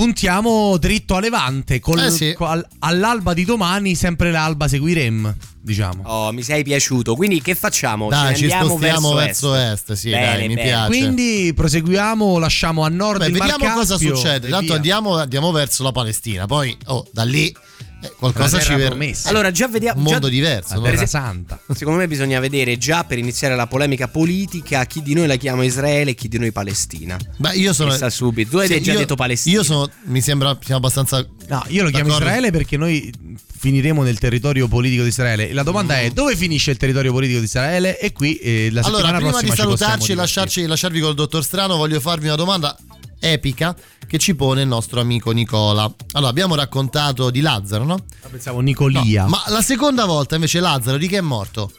Puntiamo 0.00 0.78
dritto 0.78 1.14
a 1.16 1.20
Levante. 1.20 1.78
col- 1.78 1.98
Eh 1.98 2.10
sì. 2.10 2.32
col- 2.32 2.66
all'alba 2.78 3.34
di 3.34 3.44
domani, 3.44 3.94
sempre 3.94 4.30
l'alba 4.30 4.66
seguirem. 4.66 5.36
Diciamo. 5.60 6.02
Oh, 6.06 6.32
mi 6.32 6.42
sei 6.42 6.62
piaciuto. 6.62 7.14
Quindi 7.14 7.42
che 7.42 7.54
facciamo? 7.54 8.08
Dai, 8.08 8.34
ci 8.34 8.44
andiamo 8.44 8.68
spostiamo 8.68 9.12
verso, 9.12 9.50
verso 9.50 9.72
est, 9.92 9.92
sì, 9.92 10.08
Bene, 10.08 10.24
dai, 10.38 10.48
mi 10.48 10.54
bene. 10.54 10.68
piace. 10.68 10.86
Quindi 10.88 11.52
proseguiamo, 11.54 12.38
lasciamo 12.38 12.82
a 12.84 12.88
nord 12.88 13.18
Beh, 13.18 13.26
il 13.26 13.36
Mar 13.36 13.50
vediamo 13.50 13.74
cosa 13.74 13.98
succede. 13.98 14.48
Tanto 14.48 14.64
via. 14.64 14.74
andiamo, 14.76 15.16
andiamo 15.18 15.50
verso 15.52 15.82
la 15.82 15.92
Palestina. 15.92 16.46
Poi, 16.46 16.74
oh, 16.86 17.06
da 17.12 17.24
lì 17.24 17.54
eh, 18.02 18.12
qualcosa 18.16 18.56
La 18.56 18.62
ci 18.62 18.68
terra 18.68 18.78
ver- 18.78 18.88
promessa. 18.90 19.28
Allora, 19.28 19.50
già 19.50 19.68
vediamo. 19.68 19.98
Un 19.98 20.04
mondo 20.04 20.26
già- 20.28 20.32
diverso. 20.32 20.74
no? 20.74 20.80
Per 20.80 20.92
esempio- 20.94 21.18
Santa. 21.18 21.60
Secondo 21.74 21.98
me 21.98 22.08
bisogna 22.08 22.40
vedere 22.40 22.78
già 22.78 23.04
per 23.04 23.18
iniziare 23.18 23.54
la 23.56 23.66
polemica 23.66 24.08
politica 24.08 24.84
chi 24.86 25.02
di 25.02 25.14
noi 25.14 25.26
la 25.26 25.36
chiama 25.36 25.64
Israele 25.64 26.10
e 26.10 26.14
chi 26.14 26.28
di 26.28 26.38
noi 26.38 26.52
Palestina. 26.52 27.18
Beh, 27.36 27.54
io 27.56 27.72
sono. 27.72 27.90
Si 27.92 27.98
sa 27.98 28.10
subito. 28.10 28.50
Tu 28.50 28.56
hai 28.58 28.66
Sì, 28.68 28.80
già 28.82 28.92
io- 28.92 28.98
detto 28.98 29.14
Palestina. 29.14 29.56
Io 29.56 29.62
sono. 29.62 29.88
Mi 30.04 30.20
sembra 30.20 30.56
siamo 30.62 30.78
abbastanza. 30.78 31.26
No, 31.48 31.64
io 31.68 31.82
lo 31.82 31.90
chiamo. 31.90 32.10
Israele 32.10 32.50
perché 32.50 32.76
noi 32.76 33.12
finiremo 33.60 34.02
nel 34.02 34.18
territorio 34.18 34.68
politico 34.68 35.02
di 35.02 35.08
Israele. 35.08 35.48
E 35.50 35.52
la 35.52 35.62
domanda 35.62 35.98
è: 36.00 36.10
dove 36.10 36.36
finisce 36.36 36.70
il 36.70 36.76
territorio 36.76 37.12
politico 37.12 37.38
di 37.38 37.44
Israele? 37.44 37.98
E 37.98 38.12
qui 38.12 38.36
eh, 38.36 38.68
la 38.72 38.80
Allora, 38.80 39.08
settimana 39.08 39.16
prima 39.16 39.30
prossima 39.30 39.54
di 39.54 39.60
salutarci 39.60 40.12
e 40.12 40.14
lasciarci, 40.14 40.66
lasciarvi 40.66 41.00
col 41.00 41.14
dottor 41.14 41.44
Strano, 41.44 41.76
voglio 41.76 42.00
farvi 42.00 42.26
una 42.26 42.36
domanda 42.36 42.76
epica 43.20 43.76
che 44.06 44.18
ci 44.18 44.34
pone 44.34 44.62
il 44.62 44.68
nostro 44.68 45.00
amico 45.00 45.30
Nicola. 45.30 45.92
Allora, 46.12 46.30
abbiamo 46.30 46.56
raccontato 46.56 47.30
di 47.30 47.40
Lazzaro, 47.40 47.84
no? 47.84 48.04
Pensavo 48.28 48.60
Nicolia. 48.60 49.26
Ma 49.26 49.42
la 49.48 49.62
seconda 49.62 50.04
volta 50.06 50.34
invece 50.34 50.58
Lazzaro 50.58 50.96
di 50.96 51.06
che 51.06 51.18
è 51.18 51.20
morto? 51.20 51.70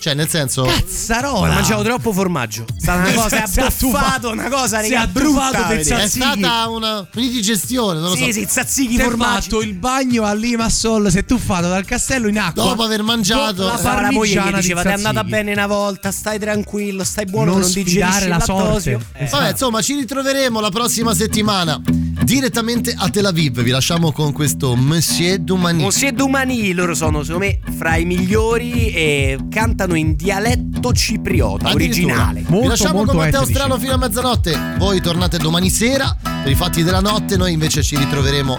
Cioè, 0.00 0.14
nel 0.14 0.28
senso. 0.28 0.62
Cazzarola! 0.64 1.38
Ho 1.50 1.52
mangiato 1.54 1.82
troppo 1.82 2.12
formaggio. 2.12 2.64
È 2.76 2.80
stata 2.80 3.00
una 3.00 3.12
cosa, 3.12 3.46
Si 3.46 3.58
è 3.58 3.62
abbuffato, 3.64 4.30
una 4.30 4.48
cosa, 4.48 4.82
si 4.82 4.92
è 4.92 5.06
brutta. 5.08 5.68
È 5.70 6.06
stata 6.06 6.68
una 6.68 7.06
un'indigestione, 7.14 7.98
non 7.98 8.10
lo 8.10 8.14
Sì, 8.16 8.26
so. 8.26 8.32
sì, 8.32 8.46
tzatziki 8.46 8.94
Si 8.94 9.00
è 9.00 9.04
formaggi. 9.04 9.42
fatto 9.42 9.60
il 9.62 9.74
bagno 9.74 10.22
a 10.24 10.32
Limassol, 10.34 11.10
si 11.10 11.18
è 11.18 11.24
tuffato 11.24 11.68
dal 11.68 11.84
castello 11.84 12.28
in 12.28 12.38
acqua. 12.38 12.62
Dopo 12.62 12.82
aver 12.84 13.02
mangiato- 13.02 13.64
la 13.64 13.80
la 13.82 14.10
moglie 14.12 14.30
gli 14.30 14.34
parmigiana 14.36 14.50
di 14.56 14.60
diceva: 14.62 14.82
Ti 14.82 14.88
è 14.88 14.92
andata 14.92 15.10
tzatziki." 15.14 15.30
bene 15.30 15.52
una 15.52 15.66
volta, 15.66 16.12
stai 16.12 16.38
tranquillo, 16.38 17.02
stai 17.04 17.24
buono, 17.26 17.50
Non 17.52 17.60
non, 17.60 17.72
digerisci 17.72 18.28
la 18.28 18.40
sorte. 18.40 18.98
Eh. 19.14 19.26
Vabbè, 19.26 19.50
insomma, 19.50 19.82
ci 19.82 19.94
ritroveremo 19.94 20.60
la 20.60 20.70
prossima 20.70 21.12
settimana 21.14 21.80
direttamente 22.22 22.94
a 22.96 23.08
Tel 23.10 23.26
Aviv. 23.26 23.62
Vi 23.62 23.70
lasciamo 23.70 24.12
con 24.12 24.32
questo 24.32 24.76
Monsieur 24.76 25.38
Dumani. 25.38 25.82
Monsieur 25.82 26.12
Dumani, 26.12 26.72
loro 26.72 26.94
sono 26.94 27.22
secondo 27.24 27.46
me 27.46 27.60
fra 27.76 27.96
i 27.96 28.04
migliori 28.04 28.90
e 28.92 29.38
cantano 29.50 29.87
in 29.94 30.16
dialetto 30.16 30.92
cipriota 30.92 31.70
originale. 31.70 32.44
Vi 32.48 32.66
lasciamo 32.66 33.04
con 33.04 33.16
Matteo 33.16 33.44
Strano 33.44 33.78
fino 33.78 33.94
a 33.94 33.96
mezzanotte. 33.96 34.74
Voi 34.78 35.00
tornate 35.00 35.38
domani 35.38 35.70
sera 35.70 36.16
per 36.22 36.50
i 36.50 36.54
fatti 36.54 36.82
della 36.82 37.00
notte. 37.00 37.36
Noi 37.36 37.52
invece 37.52 37.82
ci 37.82 37.96
ritroveremo 37.96 38.56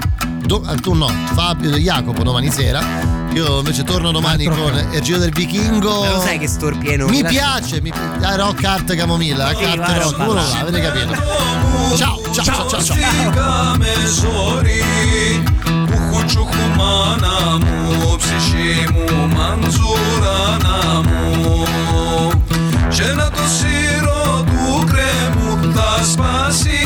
do, 0.50 0.64
eh, 0.68 0.76
tu 0.78 0.96
no, 0.96 1.08
Fabio, 1.36 1.78
Jacopo 1.78 2.24
domani 2.24 2.50
sera. 2.52 2.82
Io 3.34 3.60
invece 3.60 3.84
torno 3.84 4.12
domani 4.12 4.48
Altro 4.48 4.64
con 4.64 4.90
il 4.92 5.02
giro 5.02 5.20
del 5.20 5.30
vichingo. 5.30 6.02
Ma 6.02 6.10
lo 6.10 6.20
sai 6.20 6.40
che 6.40 6.48
storpieno. 6.48 7.06
Mi 7.08 7.24
piace, 7.24 7.80
mi 7.82 7.92
piace. 7.92 8.26
Ah, 8.26 8.36
no, 8.36 8.54
carta 8.60 8.96
camomilla, 8.96 9.50
sì, 9.50 9.64
carta 9.64 9.98
no, 9.98 10.10
scuola, 10.10 10.44
avete 10.60 10.82
capito. 10.82 11.14
Ciao, 11.96 12.20
ciao, 12.34 12.44
ciao, 12.44 12.68
ciao. 12.68 12.82
ciao. 12.82 12.98
Žena 22.92 23.30
to 23.30 23.48
sirotu 23.48 24.86
kremu, 24.88 25.74
da 25.74 26.04
spasi. 26.04 26.80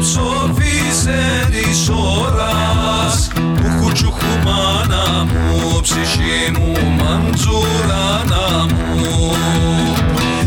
Ψοφίσε 0.00 1.48
της 1.50 1.88
ώρας. 1.88 3.28
Ουχου 3.64 3.92
τσουχου 3.92 4.38
μάνα 4.44 5.24
μου, 5.24 5.80
ψυχή 5.80 6.50
μου, 6.58 6.72
μαντζουράνα 6.98 8.66
μου. 8.66 9.34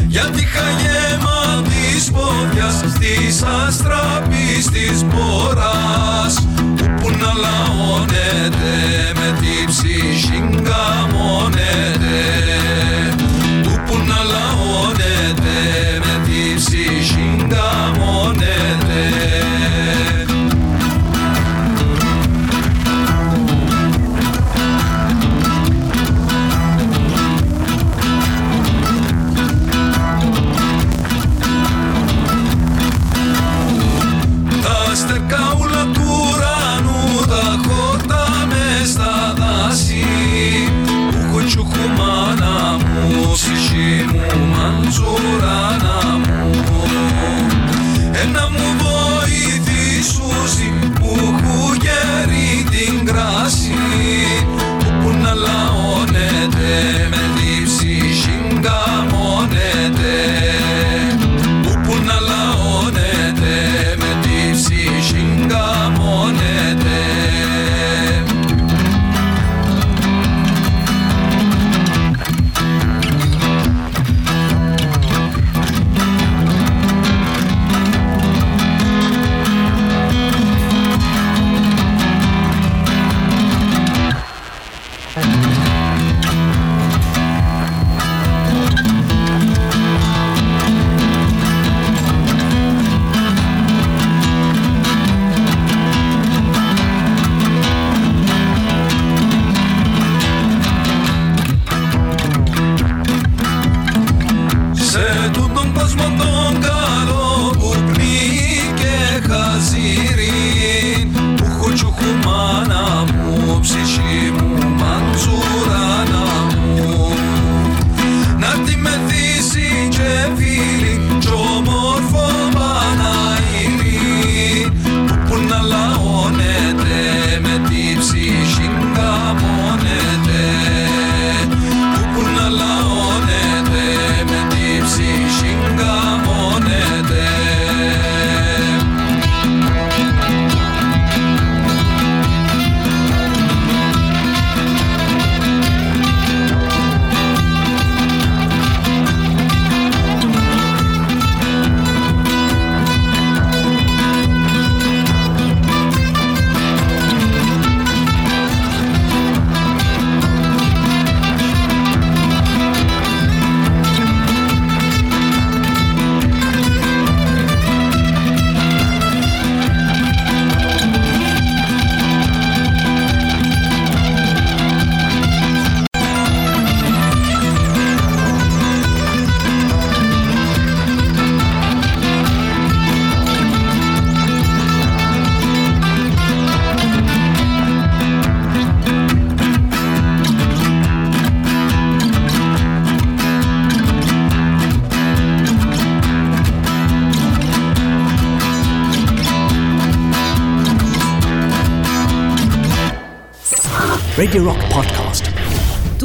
Γιατί 0.07 0.41
είχα 0.41 0.69
γέμα 0.81 1.61
της 1.61 2.11
πόδιας 2.11 2.73
στις 2.93 3.43
αστραπής 3.43 4.65
της 4.69 5.03
πόρας. 5.03 6.47
Που 7.01 7.09
να 7.09 7.31
λαώνεται 7.43 8.75
με 9.15 9.37
τη 9.39 9.65
ψυχή 9.67 10.39
γκαμώνεται 10.49 12.15
Manjurana 44.33 46.04